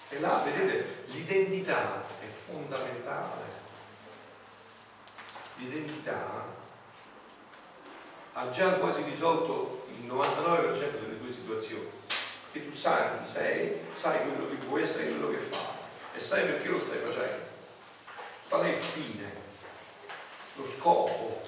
E 0.09 0.19
là, 0.19 0.41
vedete, 0.43 1.03
l'identità 1.07 2.03
è 2.19 2.25
fondamentale. 2.25 3.55
L'identità 5.55 6.45
ha 8.33 8.49
già 8.49 8.73
quasi 8.73 9.01
risolto 9.03 9.87
il 9.91 10.07
99% 10.07 10.99
delle 10.99 11.19
tue 11.19 11.31
situazioni. 11.31 11.89
Perché 12.51 12.69
tu 12.69 12.75
sai 12.75 13.19
chi 13.19 13.29
sei, 13.29 13.79
sai 13.93 14.19
quello 14.21 14.49
che 14.49 14.55
puoi 14.55 14.83
essere, 14.83 15.09
quello 15.09 15.29
che 15.31 15.39
fai 15.39 15.75
e 16.17 16.19
sai 16.19 16.45
perché 16.45 16.69
lo 16.69 16.79
stai 16.79 16.97
facendo. 16.97 17.45
Qual 18.49 18.63
è 18.63 18.69
il 18.69 18.81
fine, 18.81 19.31
lo 20.55 20.67
scopo, 20.67 21.45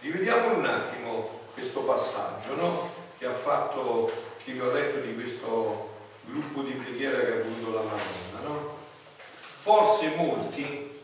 Rivediamo 0.00 0.56
un 0.58 0.66
attimo 0.66 1.35
questo 1.56 1.80
passaggio 1.80 2.54
no? 2.54 2.92
che 3.16 3.24
ha 3.24 3.32
fatto 3.32 4.12
chi 4.44 4.52
vi 4.52 4.60
ho 4.60 4.70
letto 4.72 4.98
di 5.00 5.14
questo 5.14 5.94
gruppo 6.26 6.60
di 6.60 6.72
preghiera 6.72 7.18
che 7.18 7.32
ha 7.32 7.36
avuto 7.36 7.72
la 7.72 7.80
Madonna. 7.80 8.40
No? 8.42 8.76
Forse 9.56 10.14
molti 10.16 11.00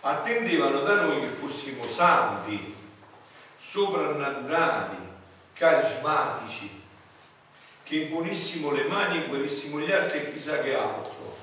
attendevano 0.00 0.80
da 0.80 1.02
noi 1.02 1.20
che 1.20 1.26
fossimo 1.26 1.84
santi, 1.84 2.74
soprannaturali, 3.58 4.96
carismatici, 5.52 6.82
che 7.82 7.96
imponessimo 7.96 8.70
le 8.70 8.84
mani 8.84 9.18
e 9.18 9.26
guarissimo 9.26 9.80
gli 9.80 9.92
altri 9.92 10.20
e 10.20 10.32
chissà 10.32 10.60
che 10.60 10.74
altro. 10.74 11.36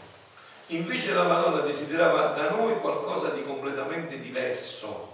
Invece 0.67 1.13
la 1.13 1.27
Madonna 1.27 1.61
desiderava 1.61 2.31
da 2.31 2.49
noi 2.49 2.79
qualcosa 2.79 3.29
di 3.29 3.43
completamente 3.43 4.19
diverso 4.19 5.08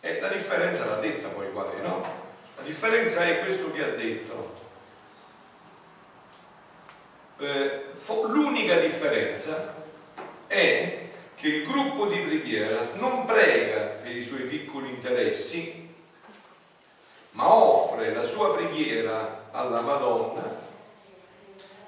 e 0.00 0.20
la 0.20 0.28
differenza 0.28 0.84
l'ha 0.84 0.96
detta 0.96 1.28
poi 1.28 1.50
qual 1.52 1.70
è, 1.70 1.80
no? 1.80 2.26
La 2.56 2.62
differenza 2.62 3.24
è 3.24 3.40
questo 3.40 3.70
che 3.72 3.84
ha 3.84 3.88
detto. 3.88 4.52
Eh, 7.38 7.84
l'unica 8.26 8.78
differenza 8.78 9.74
è 10.46 11.06
che 11.34 11.46
il 11.46 11.66
gruppo 11.66 12.06
di 12.06 12.18
preghiera 12.18 12.88
non 12.94 13.24
prega 13.24 13.80
per 14.02 14.14
i 14.14 14.24
suoi 14.24 14.42
piccoli 14.42 14.90
interessi, 14.90 15.94
ma 17.32 17.52
offre 17.52 18.12
la 18.12 18.24
sua 18.24 18.56
preghiera 18.56 19.46
alla 19.52 19.80
Madonna 19.80 20.66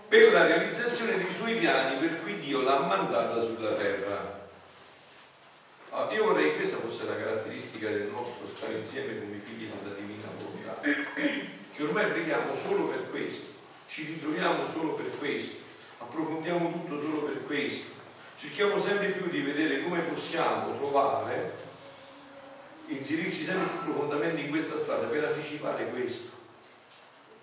per 0.06 0.32
la 0.32 0.46
realizzazione 0.46 1.16
dei 1.16 1.32
suoi 1.32 1.54
piani 1.54 1.96
per 1.96 2.20
cui 2.20 2.38
Dio 2.40 2.62
l'ha 2.62 2.80
mandata 2.80 3.40
sulla 3.40 3.70
terra. 3.72 4.39
Ah, 5.92 6.08
io 6.12 6.22
vorrei 6.22 6.50
che 6.50 6.56
questa 6.58 6.76
fosse 6.76 7.04
la 7.04 7.16
caratteristica 7.16 7.88
del 7.88 8.12
nostro 8.12 8.46
stare 8.46 8.74
insieme 8.74 9.18
come 9.18 9.38
figli 9.38 9.68
della 9.68 9.96
divina 9.96 10.28
volontà, 10.38 10.80
che 10.80 11.82
ormai 11.82 12.06
preghiamo 12.12 12.52
solo 12.64 12.84
per 12.84 13.10
questo, 13.10 13.46
ci 13.88 14.04
ritroviamo 14.04 14.68
solo 14.68 14.92
per 14.92 15.10
questo, 15.18 15.56
approfondiamo 15.98 16.70
tutto 16.70 16.96
solo 16.96 17.22
per 17.22 17.44
questo, 17.44 17.90
cerchiamo 18.36 18.78
sempre 18.78 19.08
più 19.08 19.28
di 19.30 19.40
vedere 19.42 19.82
come 19.82 20.00
possiamo 20.00 20.76
trovare, 20.76 21.58
inserirci 22.86 23.42
sempre 23.42 23.66
più 23.66 23.92
profondamente 23.92 24.42
in 24.42 24.50
questa 24.50 24.78
strada 24.78 25.08
per 25.08 25.24
anticipare 25.24 25.90
questo. 25.90 26.30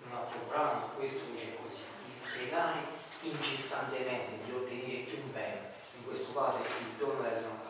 Un 0.08 0.16
altro 0.16 0.40
brano, 0.48 0.88
questo 0.96 1.32
dice 1.32 1.58
così, 1.60 1.82
pregare 2.32 2.78
incessantemente, 3.20 4.38
di 4.46 4.52
ottenere 4.52 5.02
più 5.02 5.18
bene, 5.34 5.68
in 5.98 6.06
questo 6.06 6.32
caso 6.32 6.62
è 6.62 6.66
il 6.66 6.96
dono 6.96 7.20
della 7.20 7.66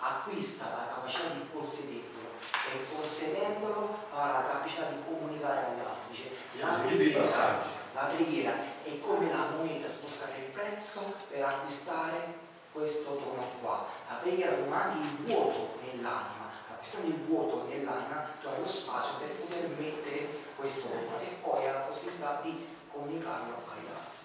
acquista 0.00 0.64
la 0.64 0.94
capacità 0.94 1.28
di 1.34 1.46
possederlo 1.52 2.28
e 2.72 2.94
possedendolo 2.94 3.98
ha 4.14 4.32
la 4.32 4.44
capacità 4.44 4.86
di 4.86 4.96
comunicare 5.06 5.66
agli 5.66 5.80
altri. 5.80 6.14
Cioè, 6.14 6.30
la, 6.60 6.78
preghiera, 6.78 7.62
la 7.94 8.02
preghiera 8.02 8.52
è 8.82 9.00
come 9.00 9.30
la 9.30 9.48
moneta 9.56 9.90
spostare 9.90 10.38
il 10.38 10.50
prezzo 10.52 11.12
per 11.28 11.44
acquistare 11.44 12.48
questo 12.72 13.10
dono 13.22 13.44
qua. 13.60 13.86
La 14.08 14.16
preghiera 14.16 14.54
forma 14.54 14.84
anche 14.84 14.98
il 14.98 15.24
vuoto 15.24 15.78
nell'anima. 15.82 16.48
Acquistando 16.70 17.08
il 17.08 17.22
vuoto 17.26 17.66
nell'anima 17.68 18.26
tu 18.40 18.48
hai 18.48 18.60
lo 18.60 18.66
spazio 18.66 19.18
per 19.18 19.28
poter 19.28 19.68
mettere 19.78 20.28
questo 20.56 20.88
dono 20.88 21.16
e 21.16 21.36
poi 21.42 21.66
hai 21.66 21.72
la 21.72 21.80
possibilità 21.80 22.40
di 22.42 22.66
comunicarlo 22.90 23.62
agli 23.70 23.86
altri. 23.86 24.18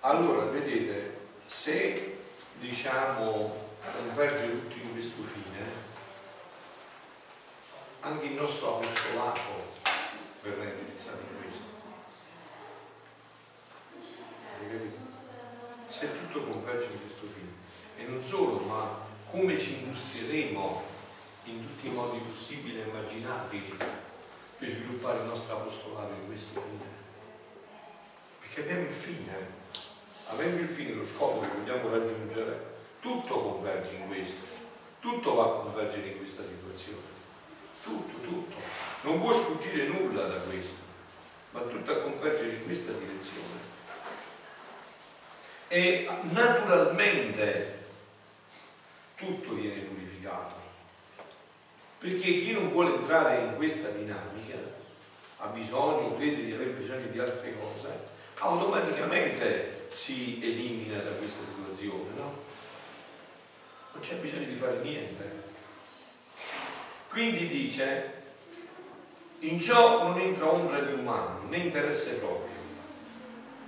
Allora, 0.00 0.44
vedete, 0.44 1.28
se 1.46 2.18
diciamo 2.58 3.70
converge 3.90 4.50
tutti 4.50 4.80
in 4.80 4.92
questo 4.92 5.22
fine, 5.22 5.66
anche 8.00 8.26
il 8.26 8.32
nostro 8.32 8.76
apostolato 8.76 9.40
verrà 10.42 10.64
indirizzato 10.64 11.22
in 11.30 11.40
questo. 11.40 11.70
Se 15.88 16.08
tutto 16.18 16.50
converge 16.50 16.86
in 16.86 17.00
questo 17.00 17.26
fine, 17.26 17.50
e 17.96 18.04
non 18.04 18.22
solo, 18.22 18.58
ma 18.60 18.98
come 19.30 19.58
ci 19.58 19.82
industrieremo 19.82 20.82
in 21.44 21.66
tutti 21.66 21.88
i 21.88 21.90
modi 21.90 22.18
possibili 22.18 22.80
e 22.80 22.88
immaginabili 22.88 23.76
per 24.58 24.68
sviluppare 24.68 25.20
il 25.20 25.24
nostro 25.26 25.56
apostolato 25.56 26.12
in 26.12 26.26
questo 26.26 26.60
fine. 26.60 27.00
Perché 28.40 28.60
abbiamo 28.60 28.88
il 28.88 28.94
fine, 28.94 29.32
avendo 30.28 30.60
il 30.60 30.68
fine, 30.68 30.92
lo 30.92 31.06
scopo 31.06 31.40
che 31.40 31.48
vogliamo 31.48 31.90
raggiungere, 31.90 32.71
tutto 33.02 33.40
converge 33.40 33.96
in 33.96 34.06
questo, 34.06 34.46
tutto 35.00 35.34
va 35.34 35.42
a 35.42 35.60
convergere 35.62 36.06
in 36.06 36.18
questa 36.18 36.44
situazione, 36.44 37.00
tutto, 37.82 38.20
tutto. 38.20 38.54
Non 39.00 39.20
può 39.20 39.32
sfuggire 39.32 39.88
nulla 39.88 40.22
da 40.28 40.36
questo, 40.36 40.80
ma 41.50 41.62
tutto 41.62 41.90
a 41.90 41.96
convergere 41.96 42.52
in 42.52 42.64
questa 42.64 42.92
direzione. 42.92 43.70
E 45.66 46.08
naturalmente 46.30 47.80
tutto 49.16 49.54
viene 49.54 49.80
purificato, 49.80 50.54
perché 51.98 52.36
chi 52.36 52.52
non 52.52 52.70
vuole 52.70 52.94
entrare 52.94 53.46
in 53.46 53.56
questa 53.56 53.88
dinamica 53.88 54.58
ha 55.38 55.46
bisogno, 55.46 56.14
crede 56.14 56.44
di 56.44 56.52
avere 56.52 56.70
bisogno 56.70 57.06
di 57.06 57.18
altre 57.18 57.52
cose, 57.58 57.88
automaticamente 58.38 59.88
si 59.90 60.38
elimina 60.40 61.00
da 61.00 61.10
questa 61.10 61.42
situazione, 61.44 62.10
no? 62.16 62.41
Non 63.92 64.00
c'è 64.00 64.14
bisogno 64.16 64.46
di 64.46 64.54
fare 64.54 64.78
niente. 64.82 65.40
Quindi 67.08 67.46
dice, 67.46 68.12
in 69.40 69.60
ciò 69.60 70.04
non 70.04 70.18
entra 70.18 70.50
ombra 70.50 70.80
di 70.80 70.94
umano, 70.94 71.42
né 71.48 71.58
interesse 71.58 72.14
proprio. 72.14 72.60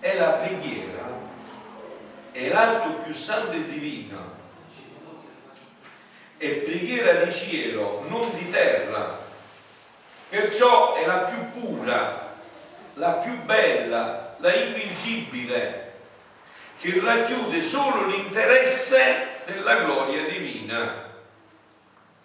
È 0.01 0.17
la 0.17 0.31
preghiera, 0.31 1.09
è 2.33 2.49
l'atto 2.49 3.03
più 3.03 3.13
santo 3.13 3.53
e 3.53 3.67
divino. 3.67 4.33
È 6.37 6.49
preghiera 6.49 7.25
di 7.25 7.33
cielo, 7.33 8.05
non 8.09 8.31
di 8.35 8.49
terra. 8.49 9.23
Perciò 10.29 10.95
è 10.95 11.07
la 11.07 11.19
più 11.19 11.61
pura, 11.61 12.35
la 12.95 13.13
più 13.13 13.43
bella, 13.45 14.37
la 14.39 14.55
invincibile, 14.55 15.93
che 16.79 17.01
racchiude 17.01 17.61
solo 17.61 18.07
l'interesse 18.07 19.34
della 19.47 19.85
gloria 19.85 20.25
divina. 20.25 21.11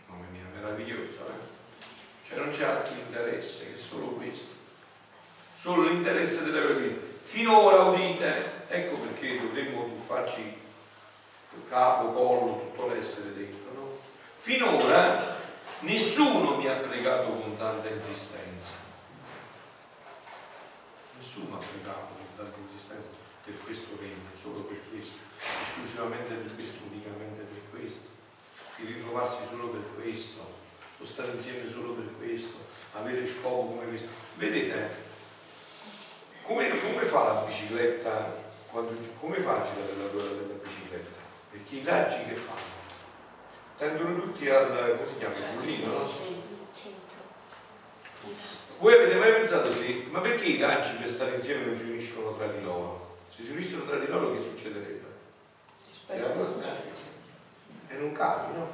Mamma 0.08 0.26
mia, 0.32 0.44
meravigliosa, 0.54 1.22
eh? 1.28 2.28
Cioè 2.28 2.38
non 2.38 2.50
c'è 2.50 2.66
altro 2.66 2.94
interesse 2.94 3.72
che 3.72 3.78
solo 3.78 4.08
questo. 4.08 4.56
Solo 5.58 5.84
l'interesse 5.84 6.44
della 6.44 6.74
vita. 6.74 7.06
Finora 7.22 7.84
udite, 7.84 8.64
ecco 8.68 8.96
perché 8.98 9.40
dovremmo 9.40 9.88
tuffarci 9.90 10.58
capo, 11.68 12.12
collo, 12.14 12.60
tutto 12.60 12.88
l'essere 12.88 13.34
dentro. 13.34 13.72
No? 13.74 13.98
Finora 14.38 15.36
nessuno 15.82 16.56
mi 16.56 16.68
ha 16.68 16.74
pregato 16.74 17.30
con 17.30 17.56
tanta 17.58 17.90
insistenza. 17.90 18.74
Nessuno 21.18 21.56
ha 21.56 21.60
pregato 21.60 22.14
con 22.16 22.36
tanta 22.36 22.58
insistenza 22.58 23.19
per 23.50 23.62
questo 23.66 23.98
regno, 24.00 24.30
solo 24.40 24.60
per 24.62 24.78
questo, 24.90 25.18
esclusivamente 25.40 26.34
per 26.36 26.54
questo, 26.54 26.78
unicamente 26.90 27.42
per 27.42 27.62
questo, 27.72 28.10
di 28.78 28.86
ritrovarsi 28.94 29.42
solo 29.50 29.70
per 29.70 29.82
questo, 29.96 30.40
o 31.00 31.06
stare 31.06 31.32
insieme 31.32 31.70
solo 31.70 31.94
per 31.94 32.10
questo, 32.18 32.58
avere 32.94 33.26
scopo 33.26 33.74
come 33.74 33.88
questo. 33.88 34.08
Vedete, 34.36 35.08
come, 36.44 36.70
come 36.70 37.04
fa 37.04 37.24
la 37.34 37.42
bicicletta, 37.42 38.38
quando, 38.70 38.96
come 39.20 39.40
fa 39.40 39.58
la 39.58 40.08
ruota 40.12 40.28
della 40.28 40.60
bicicletta? 40.62 41.20
Perché 41.52 41.76
i 41.76 41.84
raggi 41.84 42.26
che 42.26 42.36
fanno? 42.36 42.78
Tendono 43.78 44.22
tutti 44.22 44.48
al, 44.50 44.96
come 44.98 45.08
si 45.08 45.18
chiama, 45.18 45.36
il 45.36 45.58
mulino, 45.58 45.88
no? 45.88 46.48
Voi 48.80 48.94
avete 48.94 49.16
mai 49.16 49.34
pensato 49.34 49.74
sì, 49.74 50.08
ma 50.10 50.20
perché 50.20 50.46
i 50.46 50.60
raggi 50.60 50.96
per 50.96 51.10
stare 51.10 51.36
insieme 51.36 51.66
non 51.66 51.78
si 51.78 51.84
uniscono 51.84 52.36
tra 52.38 52.48
di 52.48 52.62
loro? 52.62 53.09
Se 53.40 53.46
si 53.46 53.52
unissero 53.52 53.86
tra 53.86 53.98
di 53.98 54.08
loro 54.08 54.34
che 54.34 54.42
succederebbe? 54.42 55.08
E 57.88 57.96
non 57.96 58.12
capi, 58.12 58.58
no? 58.58 58.68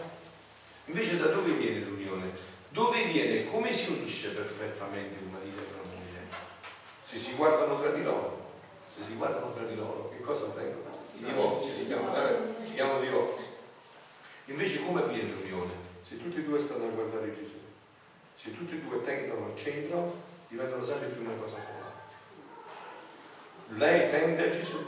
Invece 0.85 1.17
da 1.17 1.27
dove 1.27 1.51
viene 1.51 1.85
l'unione? 1.85 2.31
Dove 2.69 3.03
viene? 3.03 3.45
Come 3.51 3.71
si 3.71 3.91
unisce 3.91 4.31
perfettamente 4.31 5.23
un 5.23 5.29
marito 5.29 5.59
e 5.59 5.65
una 5.71 5.93
moglie? 5.93 6.25
Se 7.03 7.19
si 7.19 7.35
guardano 7.35 7.79
tra 7.79 7.91
di 7.91 8.01
loro, 8.01 8.53
se 8.91 9.03
si 9.03 9.13
guardano 9.13 9.53
tra 9.53 9.65
di 9.65 9.75
loro, 9.75 10.11
che 10.17 10.21
cosa 10.21 10.45
avvengono? 10.45 10.97
I 11.13 11.23
divorzi 11.25 11.71
si 11.71 11.85
chiamano, 11.85 12.27
eh? 12.27 12.35
si 12.65 12.73
chiamano 12.73 13.01
divorzi. 13.01 13.43
Invece 14.45 14.83
come 14.83 15.01
avviene 15.03 15.29
l'unione? 15.29 15.73
Se 16.01 16.17
tutti 16.17 16.39
e 16.39 16.43
due 16.43 16.59
stanno 16.59 16.85
a 16.85 16.89
guardare 16.89 17.31
Gesù, 17.31 17.59
se 18.35 18.51
tutti 18.51 18.73
e 18.73 18.79
due 18.79 18.99
tendono 19.01 19.45
al 19.45 19.55
centro, 19.55 20.15
diventano 20.47 20.83
sempre 20.83 21.09
più 21.09 21.21
una 21.21 21.35
cosa 21.35 21.57
sola. 21.57 21.84
Lei 23.69 24.07
tende 24.09 24.45
a 24.45 24.49
Gesù, 24.49 24.85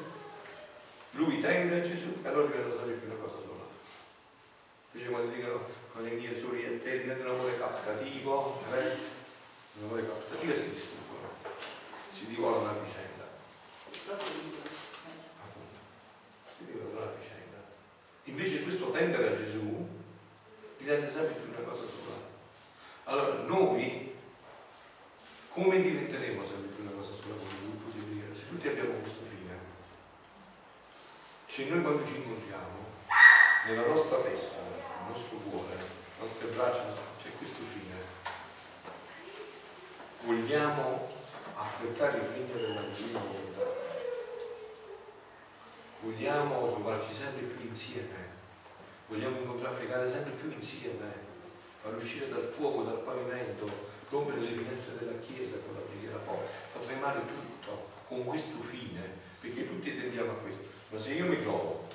lui 1.11 1.39
tende 1.39 1.79
a 1.79 1.81
Gesù 1.81 2.19
e 2.23 2.27
allora 2.27 2.45
diventano 2.45 2.75
sempre 2.75 2.93
più 2.93 3.09
una 3.09 3.19
cosa 3.19 3.39
sola. 3.39 3.65
Invece 4.91 5.09
quando 5.09 5.33
dicono 5.33 5.67
con 5.91 6.03
le 6.03 6.11
mie 6.11 6.35
sorelle 6.35 6.75
e 6.75 6.77
te 6.77 6.99
diventa 6.99 7.23
un 7.27 7.39
amore 7.39 7.57
captativo, 7.57 8.61
eh? 8.71 8.95
un 9.79 9.83
amore 9.85 10.07
captativo 10.07 10.53
si 10.53 10.69
distruggono, 10.69 11.29
si 12.11 12.27
divorano 12.27 12.69
a 12.69 12.73
vicenda. 12.73 13.25
Si 16.55 16.63
divorano 16.65 17.01
a 17.01 17.13
vicenda. 17.17 17.57
Invece 18.25 18.61
questo 18.61 18.91
tendere 18.91 19.29
a 19.29 19.35
Gesù 19.35 19.87
diventa 20.77 21.09
sempre 21.09 21.33
più 21.33 21.49
una 21.49 21.67
cosa 21.67 21.81
sola. 21.81 22.15
Allora 23.05 23.41
noi 23.41 24.13
come 25.49 25.81
diventeremo 25.81 26.45
sempre 26.45 26.69
più 26.69 26.83
una 26.83 26.91
cosa 26.91 27.13
sola 27.13 27.33
come 27.33 27.59
gruppo 27.59 27.89
di? 27.91 28.16
Se 28.37 28.49
tutti 28.49 28.67
abbiamo 28.67 28.99
questo 28.99 29.25
fine. 29.25 29.57
Cioè 31.47 31.65
noi 31.69 31.81
quando 31.81 32.05
ci 32.05 32.17
incontriamo, 32.17 32.85
nella 33.65 33.87
nostra 33.87 34.19
testa, 34.19 34.57
nel 34.61 35.09
nostro 35.09 35.37
cuore, 35.37 35.73
le 35.73 36.21
nostre 36.21 36.47
braccia, 36.49 36.83
c'è 37.19 37.29
questo 37.35 37.61
fine. 37.73 37.95
Vogliamo 40.21 41.09
affrettare 41.55 42.19
il 42.19 42.23
regno 42.25 42.53
della 42.53 42.81
divina 42.81 43.19
volontà 43.19 43.85
vogliamo 46.01 46.67
trovarci 46.67 47.11
sempre 47.11 47.41
più 47.41 47.67
insieme, 47.67 48.29
vogliamo 49.07 49.39
incontrare, 49.39 49.77
pregare 49.77 50.07
sempre 50.07 50.33
più 50.33 50.51
insieme, 50.51 51.11
far 51.81 51.95
uscire 51.95 52.27
dal 52.27 52.43
fuoco, 52.43 52.83
dal 52.83 52.99
pavimento, 52.99 53.67
rompere 54.09 54.41
le 54.41 54.51
finestre 54.51 54.99
della 54.99 55.17
chiesa 55.17 55.57
con 55.65 55.73
la 55.73 55.81
preghiera 55.81 56.19
forte, 56.19 56.51
fa 56.67 56.79
tremare 56.79 57.21
tutto 57.25 57.56
con 58.07 58.23
questo 58.25 58.61
fine, 58.61 59.01
perché 59.39 59.67
tutti 59.67 59.97
tendiamo 59.97 60.31
a 60.31 60.35
questo. 60.35 60.63
Ma 60.89 60.99
se 60.99 61.13
io 61.13 61.25
mi 61.25 61.41
trovo 61.41 61.85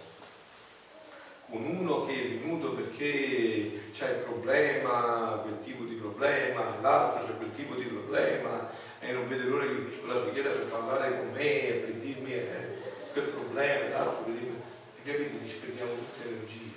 con 1.52 1.66
uno 1.66 2.00
che 2.06 2.14
è 2.14 2.28
venuto 2.38 2.72
perché 2.72 3.90
c'è 3.90 4.08
il 4.08 4.22
problema, 4.24 5.38
quel 5.42 5.60
tipo 5.62 5.84
di 5.84 5.96
problema, 5.96 6.80
l'altro 6.80 7.26
c'è 7.26 7.36
quel 7.36 7.50
tipo 7.50 7.74
di 7.74 7.84
problema 7.84 8.70
e 8.98 9.12
non 9.12 9.28
vede 9.28 9.44
l'ora 9.44 9.66
che 9.66 9.86
faccio 9.86 10.06
la 10.06 10.18
preghiera 10.18 10.48
per 10.48 10.64
parlare 10.64 11.18
con 11.18 11.32
me 11.32 11.68
e 11.68 11.72
per 11.72 11.94
dirmi 11.96 12.32
eh, 12.32 12.68
quel 13.12 13.26
problema, 13.26 13.88
l'altro, 13.90 14.24
e 14.32 15.02
capite, 15.04 15.46
ci 15.46 15.56
perdiamo 15.56 15.92
le 15.92 16.28
energie, 16.28 16.70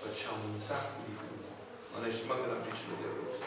facciamo 0.00 0.42
un 0.50 0.58
sacco 0.58 1.02
di 1.06 1.14
fumo, 1.14 1.54
non 1.94 2.04
esce 2.04 2.24
manco 2.24 2.50
una 2.50 2.54
briciola 2.54 2.96
di 2.96 3.04
arrosto, 3.04 3.46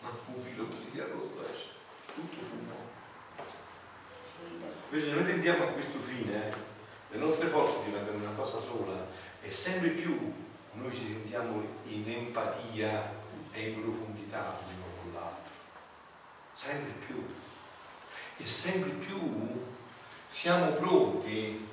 ma 0.00 0.10
un 0.26 0.42
filo 0.42 0.66
così 0.66 0.90
di 0.90 1.00
arrosto 1.00 1.40
esce, 1.52 1.68
tutto 2.16 2.40
fumo. 2.40 2.91
Invece 4.90 5.12
noi 5.12 5.24
tendiamo 5.24 5.64
a 5.64 5.68
questo 5.68 5.98
fine, 5.98 6.52
le 7.10 7.18
nostre 7.18 7.46
forze 7.46 7.84
diventano 7.84 8.18
una 8.18 8.34
cosa 8.36 8.60
sola 8.60 9.06
e 9.40 9.50
sempre 9.50 9.88
più 9.90 10.16
noi 10.74 10.92
ci 10.92 11.06
sentiamo 11.06 11.62
in 11.88 12.08
empatia 12.08 13.12
e 13.52 13.68
in 13.68 13.80
profondità 13.82 14.58
l'uno 14.66 14.94
con 15.00 15.12
l'altro, 15.12 15.52
sempre 16.52 16.92
più. 17.06 17.24
E 18.36 18.46
sempre 18.46 18.90
più 18.90 19.64
siamo 20.26 20.72
pronti 20.72 21.68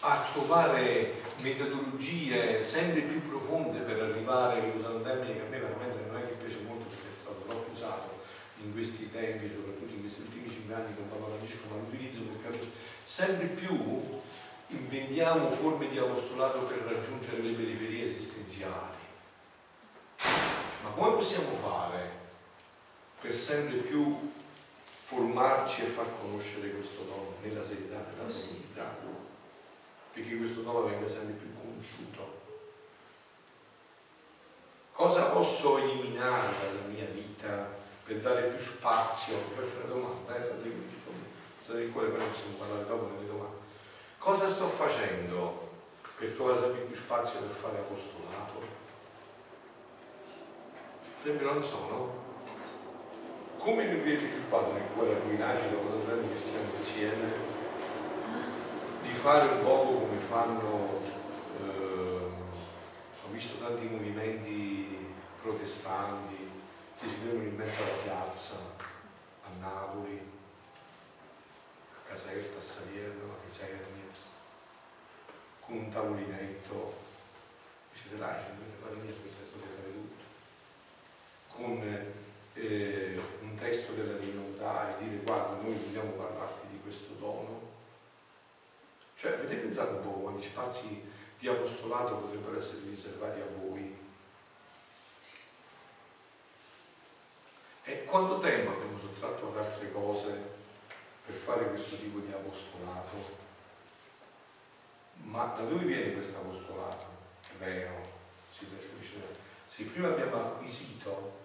a 0.00 0.26
trovare 0.32 1.20
metodologie 1.42 2.62
sempre 2.62 3.02
più 3.02 3.22
profonde 3.28 3.80
per 3.80 4.00
arrivare, 4.02 4.72
usare 4.74 4.94
un 4.94 5.02
termine 5.02 5.34
che 5.34 5.40
a 5.40 5.48
me 5.48 5.58
veramente 5.58 6.04
non 6.06 6.16
è 6.16 6.28
che 6.28 6.36
piace 6.36 6.60
molto 6.66 6.84
perché 6.88 7.10
è 7.10 7.14
stato 7.14 7.42
troppo 7.46 7.70
usato 7.70 8.18
in 8.62 8.72
questi 8.72 9.10
tempi, 9.10 9.48
soprattutto 9.48 9.92
in 9.92 10.00
questi 10.00 10.22
ultimi 10.22 10.49
Papa 10.74 11.26
Francesco, 11.36 11.66
ma 11.68 11.76
lo 11.76 11.82
utilizzo 11.82 12.20
perché 12.20 12.58
sempre 13.02 13.46
più 13.46 14.20
inventiamo 14.68 15.50
forme 15.50 15.88
di 15.88 15.98
apostolato 15.98 16.60
per 16.60 16.78
raggiungere 16.78 17.42
le 17.42 17.52
periferie 17.54 18.04
esistenziali. 18.04 18.98
Ma 20.82 20.90
come 20.90 21.14
possiamo 21.16 21.52
fare 21.54 22.28
per 23.20 23.34
sempre 23.34 23.78
più 23.78 24.32
formarci 24.84 25.82
e 25.82 25.86
far 25.86 26.06
conoscere 26.20 26.70
questo 26.70 27.02
dono 27.02 27.34
nella 27.42 27.64
serietà, 27.64 27.96
nella 27.96 28.22
profondità, 28.22 28.96
perché 30.12 30.36
questo 30.36 30.60
dono 30.62 30.84
venga 30.84 31.08
sempre 31.08 31.34
più 31.34 31.48
conosciuto. 31.52 32.38
Cosa 34.92 35.24
posso 35.24 35.78
eliminare 35.78 36.54
dalla 36.60 36.86
mia 36.86 37.06
vita 37.06 37.78
per 38.10 38.18
dare 38.18 38.42
più 38.48 38.58
spazio? 38.58 39.36
Vi 39.36 39.54
faccio 39.54 39.76
una 39.84 39.94
domanda, 39.94 40.34
eh, 40.34 40.52
mi 40.64 40.82
rispondi, 40.84 41.26
state 41.62 41.88
cuore, 41.90 42.08
poi 42.08 42.26
possiamo 42.26 42.56
parlare 42.58 42.86
dopo 42.86 43.10
nelle 43.14 43.26
domande. 43.28 43.56
Cosa 44.18 44.48
sto 44.48 44.66
facendo 44.66 45.70
per 46.18 46.32
trovare 46.32 46.58
sempre 46.58 46.80
più 46.80 46.96
spazio 46.96 47.38
per 47.38 47.54
fare 47.54 47.78
apostolato? 47.78 48.58
Per 51.22 51.30
esempio 51.30 51.52
non 51.52 51.62
so, 51.62 51.76
no? 51.88 52.28
come 53.58 53.84
mi 53.84 54.00
viene 54.00 54.18
sviluppato 54.18 54.72
nel 54.72 54.82
cuore 54.94 55.12
a 55.12 55.16
cui 55.16 55.36
nasce 55.36 55.70
dopo 55.70 55.88
due 55.88 56.12
anni 56.12 56.32
che 56.32 56.38
stiamo 56.38 56.64
insieme 56.74 57.30
di 59.02 59.12
fare 59.12 59.46
un 59.52 59.62
poco 59.62 59.92
come 59.92 60.18
fanno 60.18 61.00
eh, 61.60 62.22
ho 63.22 63.30
visto 63.30 63.58
tanti 63.58 63.84
movimenti 63.84 64.96
protestanti 65.42 66.49
che 67.00 67.08
si 67.08 67.14
fermano 67.14 67.48
in 67.48 67.56
mezzo 67.56 67.82
alla 67.82 68.02
piazza 68.02 68.56
a 68.56 69.48
Napoli 69.58 70.20
a 71.94 72.08
Caserta, 72.08 72.58
a 72.58 72.62
Salerno, 72.62 73.32
a 73.32 73.42
Casernia 73.42 73.88
con 75.64 75.76
un 75.76 75.88
tavolinetto 75.88 77.08
siete 77.92 78.18
là, 78.18 78.34
c'è 78.34 78.48
la 78.48 78.54
mia 78.56 79.12
potete 79.12 79.66
fare 79.76 79.92
tutto. 79.92 80.22
Con 81.48 81.82
eh, 82.54 83.20
un 83.42 83.54
testo 83.54 83.92
della 83.92 84.18
divinità 84.18 84.88
e 84.98 85.04
dire 85.04 85.22
guarda 85.22 85.62
noi 85.62 85.74
vogliamo 85.74 86.10
parlarti 86.12 86.66
di 86.70 86.80
questo 86.82 87.14
dono. 87.14 87.68
Cioè 89.14 89.32
avete 89.32 89.56
pensato 89.56 89.96
un 89.96 90.02
po' 90.02 90.20
quanti 90.20 90.42
spazi 90.42 91.08
di 91.38 91.48
apostolato 91.48 92.16
potrebbero 92.16 92.58
essere 92.58 92.80
riservati 92.88 93.40
a 93.40 93.46
voi 93.58 93.89
e 97.90 98.04
quanto 98.04 98.38
tempo 98.38 98.70
abbiamo 98.70 98.98
sottratto 98.98 99.48
ad 99.48 99.64
altre 99.64 99.90
cose 99.90 100.58
per 101.26 101.34
fare 101.34 101.68
questo 101.68 101.96
tipo 101.96 102.18
di 102.18 102.32
apostolato 102.32 103.38
ma 105.24 105.54
da 105.56 105.62
dove 105.64 105.84
viene 105.84 106.12
questo 106.12 106.38
apostolato? 106.38 107.06
vero 107.58 108.00
si 108.52 108.68
trasferisce 108.68 109.18
se 109.68 109.84
prima 109.84 110.08
abbiamo 110.08 110.36
acquisito 110.36 111.38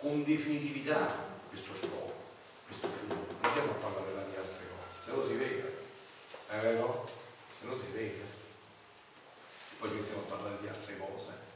con 0.00 0.22
definitività 0.22 1.12
questo 1.48 1.74
scopo, 1.74 2.12
questo 2.66 2.88
fine. 2.88 3.14
Non 3.14 3.36
andiamo 3.40 3.70
a 3.72 3.74
parlare 3.74 4.30
di 4.30 4.36
altre 4.36 4.64
cose, 4.68 5.04
se 5.04 5.10
no 5.10 5.26
si 5.26 5.34
vede. 5.34 5.82
Eh 6.50 6.72
no? 6.74 7.04
Se 7.50 7.66
no 7.66 7.76
si 7.76 7.86
vede. 7.92 8.22
Poi 9.78 9.88
ci 9.88 9.94
mettiamo 9.96 10.20
a 10.20 10.30
parlare 10.30 10.60
di 10.60 10.68
altre 10.68 10.98
cose. 10.98 11.47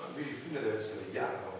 Ma 0.00 0.06
invece 0.08 0.30
il 0.30 0.36
fine 0.36 0.60
deve 0.60 0.78
essere 0.78 1.10
chiaro. 1.10 1.58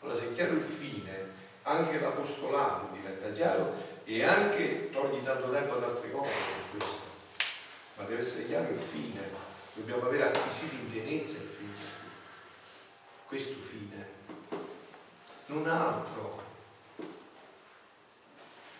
Allora 0.00 0.18
se 0.18 0.30
è 0.30 0.32
chiaro 0.32 0.52
il 0.52 0.62
fine, 0.62 1.34
anche 1.62 1.98
l'apostolato 1.98 2.94
diventa 2.94 3.30
chiaro 3.32 3.74
e 4.04 4.24
anche 4.24 4.90
togli 4.90 5.22
tanto 5.22 5.50
tempo 5.50 5.74
ad 5.76 5.82
altre 5.82 6.10
cose 6.10 6.30
per 6.30 6.78
questo. 6.78 7.04
Ma 7.96 8.04
deve 8.04 8.20
essere 8.20 8.46
chiaro 8.46 8.70
il 8.70 8.78
fine. 8.78 9.20
Dobbiamo 9.74 10.06
avere 10.06 10.24
acquisito 10.24 10.74
in 10.74 10.90
pienezza 10.90 11.38
il 11.38 11.48
fine. 11.58 11.94
Questo 13.26 13.54
fine. 13.60 14.08
Non 15.46 15.68
altro. 15.68 16.44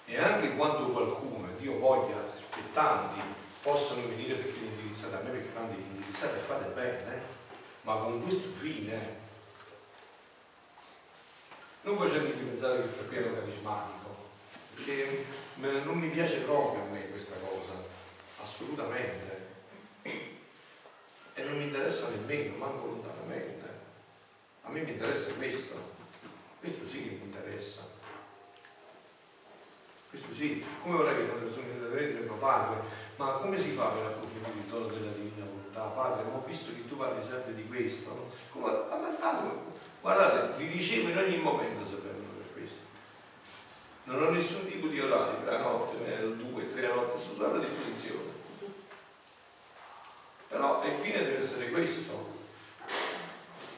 E 0.05 0.19
anche 0.19 0.55
quando 0.55 0.91
qualcuno, 0.91 1.49
e 1.49 1.61
Dio 1.61 1.79
voglia 1.79 2.17
che 2.51 2.71
tanti 2.71 3.21
possano 3.63 4.07
venire 4.07 4.35
perché 4.37 4.61
li 4.61 4.67
indirizzate 4.67 5.17
a 5.17 5.21
me, 5.23 5.31
perché 5.31 5.53
tanti 5.53 5.77
li 5.77 5.83
indirizzate 5.83 6.39
fate 6.39 6.73
bene, 6.73 7.36
ma 7.87 7.95
con 7.99 8.21
questo 8.21 8.49
fine 8.49 9.25
non 11.83 11.97
facendomi 11.97 12.49
pensare 12.49 12.79
che 12.79 12.89
il 12.89 12.91
fratello 12.91 13.29
è 13.29 13.35
carismatico, 13.39 14.17
perché 14.75 15.25
non 15.61 15.97
mi 15.97 16.09
piace 16.09 16.41
proprio 16.41 16.83
a 16.83 16.87
me 16.87 17.09
questa 17.11 17.37
cosa, 17.37 17.75
assolutamente. 18.43 19.45
E 21.35 21.45
non 21.45 21.59
mi 21.59 21.65
interessa 21.65 22.09
nemmeno, 22.09 22.57
manco 22.57 22.87
lontanamente. 22.87 23.69
A 24.63 24.71
me 24.71 24.81
mi 24.81 24.91
interessa 24.91 25.35
questo, 25.35 25.77
questo 26.59 26.89
sì 26.89 27.05
che 27.05 27.11
mi 27.11 27.23
interessa. 27.23 27.87
Questo 30.11 30.35
sì, 30.35 30.65
come 30.83 30.97
vorrei 30.97 31.15
che 31.15 31.23
una 31.23 31.41
persona 31.41 31.67
mi 31.67 31.89
vedere 31.89 32.21
mio 32.21 32.35
padre, 32.35 32.81
ma 33.15 33.31
come 33.33 33.57
si 33.57 33.71
fa 33.71 33.91
per 33.91 34.07
approfondire 34.07 34.59
il 34.59 34.67
dono 34.67 34.87
della 34.89 35.11
divina 35.13 35.45
volontà? 35.45 35.56
Padre, 35.85 36.25
ma 36.25 36.37
ho 36.37 36.45
visto 36.47 36.73
che 36.75 36.89
tu 36.89 36.97
parli 36.97 37.23
sempre 37.23 37.55
di 37.55 37.67
questo, 37.67 38.09
no? 38.09 38.31
come, 38.51 38.73
guardate, 40.01 40.57
vi 40.57 40.73
ricevo 40.73 41.11
in 41.11 41.19
ogni 41.19 41.37
momento 41.37 41.85
sapendo 41.85 42.25
per 42.39 42.53
questo. 42.55 42.81
Non 44.05 44.23
ho 44.23 44.31
nessun 44.31 44.67
tipo 44.67 44.87
di 44.87 45.01
orario 45.01 45.45
la 45.45 45.59
notte, 45.59 45.97
due, 46.37 46.67
tre 46.67 46.87
notte, 46.89 47.19
sono 47.19 47.55
a 47.55 47.59
disposizione. 47.59 48.35
Però 50.49 50.83
il 50.85 50.97
fine 50.97 51.25
deve 51.25 51.39
essere 51.39 51.71
questo, 51.71 52.35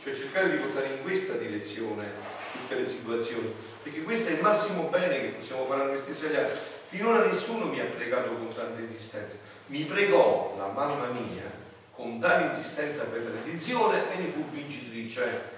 cioè 0.01 0.15
cercare 0.15 0.51
di 0.51 0.59
portare 0.59 0.95
in 0.95 1.03
questa 1.03 1.35
direzione 1.35 2.11
tutte 2.53 2.75
le 2.77 2.87
situazioni, 2.87 3.53
perché 3.83 4.03
questo 4.03 4.29
è 4.29 4.33
il 4.35 4.43
massimo 4.43 4.85
bene 4.85 5.21
che 5.21 5.29
possiamo 5.29 5.65
fare 5.65 5.83
a 5.83 5.85
noi 5.87 5.99
stessi 5.99 6.27
agli 6.27 6.37
altri. 6.37 6.59
Finora 6.85 7.25
nessuno 7.25 7.67
mi 7.67 7.81
ha 7.81 7.85
pregato 7.85 8.29
con 8.29 8.49
tanta 8.49 8.81
insistenza, 8.81 9.37
mi 9.67 9.83
pregò 9.85 10.55
la 10.59 10.69
mamma 10.69 11.07
mia 11.09 11.67
con 11.99 12.21
tale 12.21 12.55
insistenza 12.55 13.07
per 13.07 13.25
la 13.25 13.31
redenzione 13.31 14.09
e 14.13 14.19
ne 14.19 14.29
fu 14.29 14.49
vincitrice. 14.51 15.57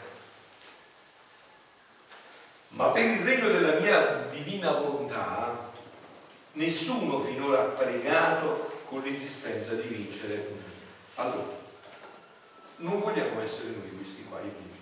Ma 2.68 2.86
per 2.88 3.04
il 3.04 3.20
regno 3.20 3.48
della 3.48 3.78
mia 3.78 4.26
divina 4.30 4.72
volontà 4.72 5.70
nessuno 6.52 7.20
finora 7.20 7.60
ha 7.60 7.64
pregato 7.64 8.80
con 8.86 9.02
l'insistenza 9.02 9.74
di 9.74 9.86
vincere. 9.86 10.48
Allora, 11.16 11.58
non 12.76 12.98
vogliamo 13.00 13.38
essere 13.42 13.68
noi 13.68 13.94
questi 13.94 14.24
qua, 14.24 14.40
i 14.40 14.48
primi, 14.48 14.80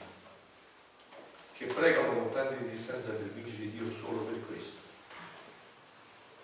che 1.55 1.67
pregano 1.67 2.13
con 2.13 2.31
tanta 2.31 2.55
insistenza 2.55 3.09
per 3.09 3.31
vincere 3.35 3.73
Dio 3.73 3.91
solo 3.91 4.21
per 4.21 4.47
questo. 4.47 4.79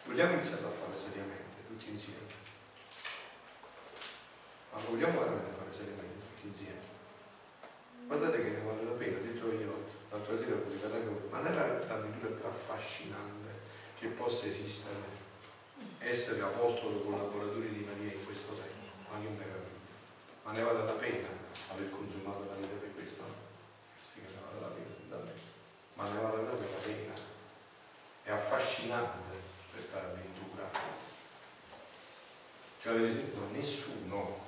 Vogliamo 0.06 0.32
iniziare 0.32 0.64
a 0.64 0.70
fare 0.70 0.96
seriamente, 0.96 1.62
tutti 1.68 1.90
insieme. 1.90 2.33
Ma 4.74 4.80
vogliamo 4.90 5.20
veramente 5.20 5.50
fare 5.56 5.72
seriamente, 5.72 6.18
tutti 6.18 6.46
insieme. 6.48 6.82
Guardate 8.06 8.42
che 8.42 8.50
ne 8.50 8.62
vale 8.62 8.84
la 8.84 8.98
pena, 8.98 9.18
ho 9.18 9.22
detto 9.22 9.52
io 9.52 9.86
l'altra 10.10 10.36
sera 10.36 10.56
ma 11.30 11.38
non 11.38 11.52
era 11.52 11.78
l'avventura 11.86 12.34
più 12.34 12.46
affascinante 12.46 13.50
che 13.98 14.08
possa 14.08 14.46
esistere 14.46 15.22
essere 15.98 16.42
apostolo 16.42 17.00
collaboratori 17.00 17.70
di 17.70 17.84
Maria 17.84 18.12
in 18.12 18.24
questo 18.24 18.52
tempo, 18.52 19.10
ma 19.10 19.20
che 19.20 19.28
meraviglia. 19.28 19.72
Ma 20.44 20.52
ne 20.52 20.62
vale 20.62 20.84
la 20.84 20.92
pena 20.92 21.28
aver 21.70 21.90
consumato 21.90 22.44
la 22.44 22.56
vita 22.56 22.74
per 22.78 22.92
questo? 22.92 23.24
Sì 23.96 24.20
che 24.20 24.32
ne 24.32 24.38
vale 24.44 24.60
la 24.60 24.74
pena, 24.74 24.94
sicuramente. 24.94 25.42
Ma 25.94 26.04
ne 26.04 26.20
vale 26.20 26.42
proprio 26.42 26.68
la 26.70 26.84
pena. 26.84 27.14
È 28.22 28.30
affascinante 28.30 29.34
questa 29.72 29.98
avventura. 30.00 30.70
Cioè 32.78 32.92
avete 32.92 33.12
sentito 33.12 33.48
nessuno, 33.50 34.43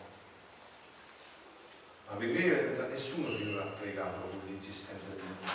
ma 2.09 2.17
per 2.17 2.31
vedere 2.31 2.77
da 2.77 2.87
nessuno 2.87 3.29
finora 3.29 3.65
ha 3.65 3.79
pregato 3.79 4.29
con 4.29 4.41
l'insistenza 4.47 5.09
di 5.11 5.21
Dio. 5.21 5.51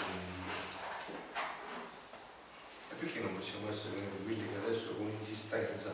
E 2.89 2.93
perché 2.97 3.19
non 3.19 3.35
possiamo 3.35 3.69
essere 3.69 3.95
noi 3.95 4.23
quelli 4.23 4.47
che 4.47 4.65
adesso 4.65 4.95
con 4.95 5.07
insistenza, 5.07 5.93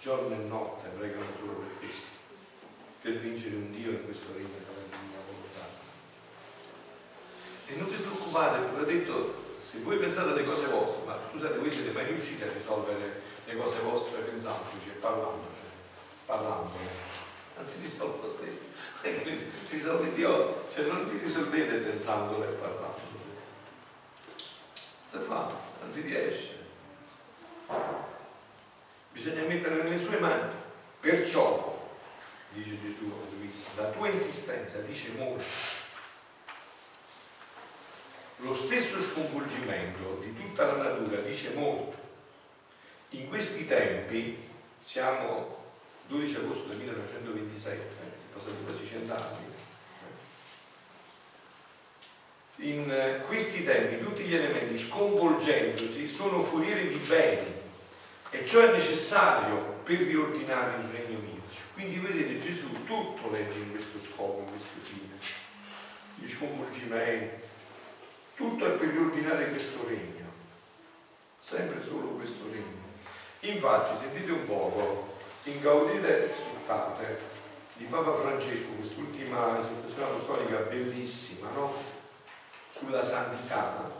giorno 0.00 0.34
e 0.34 0.38
notte, 0.38 0.88
pregano 0.88 1.24
solo 1.38 1.52
per 1.52 1.78
questo? 1.78 2.06
Per 3.00 3.18
vincere 3.18 3.56
un 3.56 3.72
Dio 3.72 3.90
in 3.90 4.04
questo 4.04 4.32
regno 4.34 4.64
e 7.66 7.76
non 7.76 7.88
vi 7.88 7.96
preoccupate, 7.96 8.58
perché 8.58 8.80
ho 8.80 8.84
detto, 8.84 9.34
se 9.58 9.78
voi 9.78 9.96
pensate 9.96 10.30
alle 10.30 10.44
cose 10.44 10.66
vostre, 10.66 11.04
ma 11.06 11.18
scusate, 11.30 11.58
voi 11.58 11.70
siete 11.70 11.92
mai 11.92 12.04
riusciti 12.04 12.42
a 12.42 12.52
risolvere 12.52 13.22
le 13.46 13.56
cose 13.56 13.80
vostre 13.80 14.20
pensandoci 14.20 14.90
e 14.90 14.98
parlandoci, 15.00 15.64
parlandone? 16.26 16.90
Non 17.56 17.66
si 17.66 17.80
risolve 17.80 18.26
lo 18.26 18.32
stesso. 18.32 18.73
Risolve 19.70 20.14
Dio, 20.14 20.66
cioè 20.72 20.86
non 20.86 21.06
si 21.06 21.18
risolvete 21.18 21.76
pensandole 21.76 22.46
e 22.46 22.52
parlandole. 22.52 23.02
Si 24.36 25.18
fa, 25.26 25.52
non 25.80 25.90
si 25.90 26.00
riesce. 26.02 26.58
Bisogna 29.12 29.42
mettere 29.42 29.82
nelle 29.82 29.98
sue 29.98 30.18
mani. 30.18 30.52
Perciò, 31.00 31.88
dice 32.50 32.80
Gesù, 32.80 33.12
la 33.76 33.84
tua 33.88 34.08
insistenza 34.08 34.78
dice 34.78 35.10
molto 35.16 35.82
lo 38.38 38.54
stesso 38.54 39.00
sconvolgimento 39.00 40.20
di 40.20 40.34
tutta 40.34 40.66
la 40.66 40.82
natura 40.82 41.20
dice 41.20 41.54
molto. 41.54 41.96
In 43.10 43.28
questi 43.28 43.64
tempi, 43.64 44.36
siamo 44.80 45.62
12 46.08 46.36
agosto 46.36 46.68
del 46.68 46.78
1927, 46.78 48.03
passati 48.34 48.64
quasi 48.64 48.86
cent'anni, 48.86 49.52
in 52.56 53.22
questi 53.26 53.64
tempi 53.64 54.02
tutti 54.02 54.24
gli 54.24 54.34
elementi 54.34 54.78
sconvolgendosi 54.78 56.06
sono 56.08 56.40
forieri 56.40 56.88
di 56.88 56.96
beni 57.06 57.52
e 58.30 58.46
ciò 58.46 58.60
è 58.60 58.72
necessario 58.72 59.56
per 59.84 59.98
riordinare 59.98 60.80
il 60.82 60.88
regno 60.88 61.18
mio. 61.18 61.42
Quindi 61.74 61.98
vedete 61.98 62.38
Gesù 62.38 62.84
tutto 62.84 63.30
legge 63.30 63.58
in 63.58 63.70
questo 63.70 63.98
scopo, 64.00 64.40
in 64.40 64.48
questo 64.48 64.78
fine. 64.80 65.18
Gli 66.16 66.28
sconvolgimenti, 66.28 67.42
tutto 68.36 68.66
è 68.66 68.70
per 68.70 68.88
riordinare 68.88 69.50
questo 69.50 69.84
regno, 69.86 70.30
sempre 71.38 71.82
solo 71.82 72.08
questo 72.10 72.44
regno. 72.50 72.82
Infatti, 73.40 73.98
sentite 73.98 74.30
un 74.30 74.46
poco, 74.46 75.16
in 75.44 75.60
Gaudete 75.60 76.18
et 76.18 76.34
di 77.74 77.84
Papa 77.84 78.14
Francesco, 78.14 78.70
quest'ultima 78.76 79.58
esortazione 79.58 80.04
apostolica 80.04 80.58
bellissima, 80.58 81.50
no? 81.54 81.72
Sulla 82.70 83.02
santità. 83.02 83.90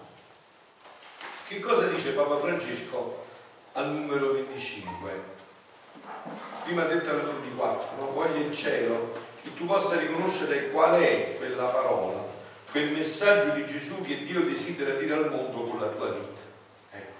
Che 1.46 1.60
cosa 1.60 1.86
dice 1.88 2.12
Papa 2.12 2.38
Francesco 2.38 3.24
al 3.72 3.90
numero 3.90 4.32
25? 4.32 5.32
Prima 6.64 6.84
detto 6.84 7.10
al 7.10 7.16
numero 7.16 7.40
24, 7.40 7.96
no? 7.98 8.10
Voglio 8.12 8.46
il 8.46 8.54
cielo 8.54 9.12
che 9.42 9.54
tu 9.54 9.66
possa 9.66 9.98
riconoscere 9.98 10.70
qual 10.70 11.00
è 11.00 11.36
quella 11.36 11.66
parola 11.66 12.32
quel 12.74 12.90
messaggio 12.90 13.54
di 13.54 13.66
Gesù 13.68 14.00
che 14.00 14.24
Dio 14.24 14.40
desidera 14.40 14.94
dire 14.94 15.14
al 15.14 15.30
mondo 15.30 15.62
con 15.62 15.78
la 15.78 15.86
tua 15.86 16.08
vita. 16.08 16.40
Ecco. 16.90 17.12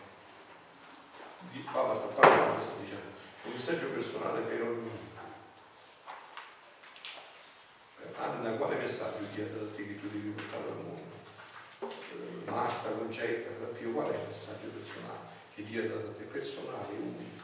Papa 1.71 1.95
sta 1.95 2.07
parlando, 2.07 2.61
sta 2.61 2.73
dicendo, 2.81 3.03
un 3.45 3.53
messaggio 3.53 3.87
personale 3.87 4.41
per 4.41 4.63
ognuno. 4.63 5.04
Anna, 8.17 8.51
quale 8.57 8.77
messaggio 8.77 9.27
che 9.35 10.01
tu 10.01 10.09
devi 10.09 10.31
portare 10.31 10.63
al 10.63 10.77
mondo? 10.77 11.03
Marta, 12.45 12.89
Concetta, 12.91 13.49
Pio, 13.79 13.91
qual 13.93 14.11
è 14.11 14.15
il 14.15 14.27
messaggio 14.27 14.69
personale 14.69 15.19
che 15.55 15.63
Dio 15.65 15.83
ha 15.83 15.87
dato 15.87 16.09
a 16.09 16.13
te? 16.13 16.23
Personale, 16.25 16.93
unico. 16.97 17.43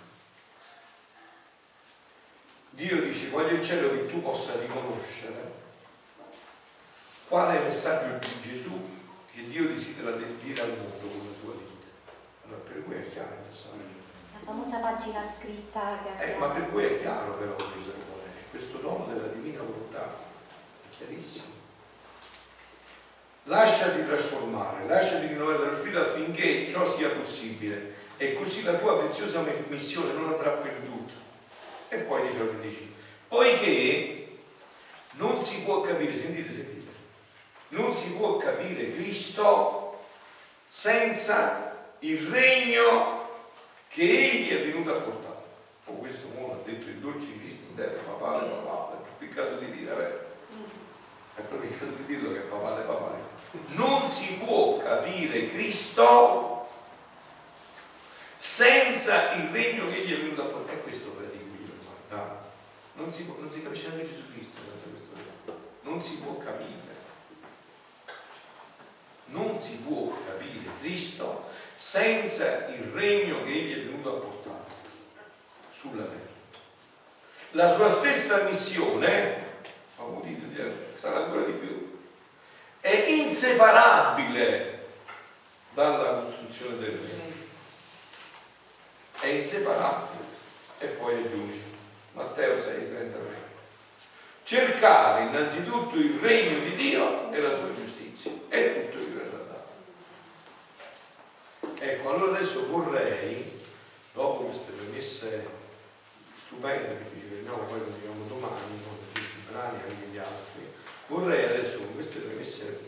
Dio 2.70 3.02
dice, 3.02 3.28
voglio 3.30 3.56
il 3.56 3.62
cielo 3.64 3.90
che 3.90 4.06
tu 4.06 4.22
possa 4.22 4.58
riconoscere 4.58 5.58
Qual 7.30 7.54
è 7.54 7.58
il 7.58 7.64
messaggio 7.64 8.18
di 8.18 8.40
Gesù 8.40 8.72
che 9.32 9.46
Dio 9.48 9.68
desidera 9.68 10.10
dire 10.10 10.62
al 10.62 10.70
mondo 10.70 11.06
con 11.06 11.26
la 11.26 11.32
tua 11.40 11.52
vita. 11.52 11.86
Allora 12.44 12.60
per 12.62 12.82
voi 12.82 12.96
è 12.96 13.06
chiaro 13.06 13.34
il 13.34 13.46
messaggio. 13.48 13.98
La 14.32 14.40
famosa 14.44 14.78
pagina 14.78 15.22
scritta 15.22 15.98
che 16.02 16.34
eh, 16.34 16.36
Ma 16.38 16.48
per 16.48 16.68
voi 16.70 16.84
è 16.86 16.96
chiaro 16.96 17.36
però 17.36 17.54
questo 18.50 18.78
dono 18.78 19.06
della 19.06 19.28
divina 19.28 19.62
volontà, 19.62 20.12
chiarissimo. 21.00 21.58
Lasciati 23.44 24.04
trasformare, 24.04 24.86
lasciati 24.86 25.26
rinnovare 25.26 25.58
dallo 25.58 25.74
Spirito 25.74 26.00
affinché 26.00 26.68
ciò 26.68 26.88
sia 26.88 27.08
possibile 27.08 27.94
e 28.18 28.34
così 28.34 28.62
la 28.62 28.74
tua 28.74 28.98
preziosa 28.98 29.42
missione 29.68 30.12
non 30.12 30.28
andrà 30.28 30.50
perduta. 30.50 31.14
E 31.88 31.96
poi 31.98 32.26
dice 32.28 32.40
al 32.40 32.48
15, 32.48 32.94
poiché 33.28 34.28
non 35.12 35.40
si 35.40 35.62
può 35.62 35.80
capire, 35.80 36.16
sentite, 36.16 36.52
sentite, 36.52 36.86
non 37.68 37.92
si 37.92 38.12
può 38.12 38.36
capire 38.36 38.94
Cristo 38.94 40.04
senza 40.68 41.94
il 42.00 42.28
regno 42.28 43.28
che 43.88 44.02
Egli 44.02 44.50
è 44.50 44.64
venuto 44.64 44.92
a 44.92 45.00
portare. 45.00 45.38
Oh, 45.86 45.94
questo 45.94 46.28
uomo 46.36 46.52
ha 46.52 46.64
detto 46.64 46.88
il 46.88 46.98
dolce 46.98 47.38
Cristo 47.38 47.72
deve 47.74 47.98
papale, 48.04 48.48
papale, 48.48 48.96
è 49.02 49.06
peccato 49.18 49.56
di 49.56 49.70
dire, 49.72 49.94
vero? 49.94 50.29
Di 51.34 52.04
dirlo 52.04 52.32
che 52.32 52.40
papale, 52.40 52.82
papale. 52.82 53.18
Non 53.68 54.06
si 54.08 54.34
può 54.34 54.76
capire 54.78 55.50
Cristo 55.50 56.68
senza 58.36 59.32
il 59.32 59.48
regno 59.50 59.88
che 59.88 59.96
Egli 59.96 60.14
è 60.14 60.20
venuto 60.20 60.42
a 60.42 60.46
portare. 60.46 60.78
È 60.78 60.82
questo 60.82 61.10
predico 61.10 61.44
io, 61.62 61.72
guarda. 62.08 62.48
Non 62.94 63.10
si, 63.10 63.24
può, 63.24 63.36
non 63.38 63.50
si 63.50 63.62
capisce 63.62 63.88
neanche 63.88 64.06
Gesù 64.06 64.32
Cristo 64.32 64.60
senza 64.62 64.88
questo 64.88 65.10
regno. 65.14 65.58
Non 65.82 66.02
si 66.02 66.16
può 66.18 66.36
capire 66.36 66.80
non 69.30 69.54
si 69.56 69.78
può 69.78 70.12
capire 70.26 70.70
Cristo 70.80 71.48
senza 71.74 72.66
il 72.68 72.82
regno 72.92 73.44
che 73.44 73.50
egli 73.50 73.72
è 73.74 73.84
venuto 73.84 74.16
a 74.16 74.20
portare 74.20 74.64
sulla 75.72 76.02
terra. 76.02 76.18
La 77.52 77.74
sua 77.74 77.88
stessa 77.88 78.44
missione, 78.44 79.49
sarà 81.00 81.24
ancora 81.24 81.44
di 81.44 81.52
più, 81.52 81.98
è 82.80 83.06
inseparabile 83.08 84.86
dalla 85.72 86.20
costruzione 86.20 86.78
del 86.78 86.90
regno. 86.90 87.38
È 89.18 89.26
inseparabile. 89.26 90.28
E 90.78 90.86
poi 90.88 91.24
aggiunge 91.24 91.60
Matteo 92.12 92.58
6, 92.58 92.88
33. 92.88 93.48
Cercare 94.42 95.24
innanzitutto 95.24 95.96
il 95.96 96.18
regno 96.20 96.58
di 96.64 96.74
Dio 96.74 97.32
e 97.32 97.40
la 97.40 97.54
sua 97.54 97.74
giustizia 97.74 98.32
e 98.48 98.88
tutto 98.90 99.02
il 99.02 99.28
Ecco, 101.82 102.10
allora 102.10 102.36
adesso 102.36 102.66
vorrei, 102.68 103.58
dopo 104.12 104.44
queste 104.44 104.72
premesse 104.72 105.48
stupende, 106.36 106.88
perché 106.88 107.18
ci 107.18 107.26
vediamo 107.26 107.56
poi 107.56 107.80
continuiamo 107.80 108.24
domani 108.26 108.82
con 108.84 108.96
questi 109.12 109.39
brani 109.50 109.78
anche 109.82 110.06
gli 110.10 110.18
altri, 110.18 110.68
vorrei 111.08 111.44
adesso 111.44 111.78
con 111.78 111.94
queste 111.94 112.20
premesse 112.20 112.78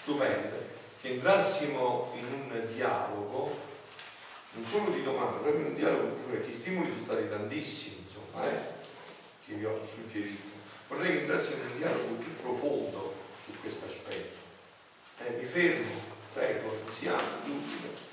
stupende 0.00 0.68
che 1.00 1.08
entrassimo 1.08 2.12
in 2.16 2.24
un 2.26 2.74
dialogo, 2.74 3.56
non 4.52 4.64
solo 4.64 4.90
di 4.90 5.02
domande, 5.02 5.40
proprio 5.40 5.60
in 5.60 5.66
un 5.72 5.74
dialogo, 5.74 6.14
perché 6.30 6.48
gli 6.48 6.54
stimoli 6.54 6.90
sono 6.90 7.04
stati 7.04 7.28
tantissimi, 7.28 8.04
insomma, 8.04 8.50
eh, 8.50 8.60
che 9.46 9.54
vi 9.54 9.64
ho 9.64 9.80
suggerito. 9.84 10.58
Vorrei 10.88 11.12
che 11.12 11.20
entrassimo 11.20 11.62
in 11.62 11.70
un 11.70 11.76
dialogo 11.78 12.14
più 12.14 12.36
profondo 12.36 13.14
su 13.44 13.52
questo 13.60 13.86
aspetto. 13.86 14.38
Eh, 15.24 15.36
mi 15.38 15.44
fermo, 15.44 15.90
prego, 16.34 16.76
siamo, 16.90 17.22
dubito 17.44 18.09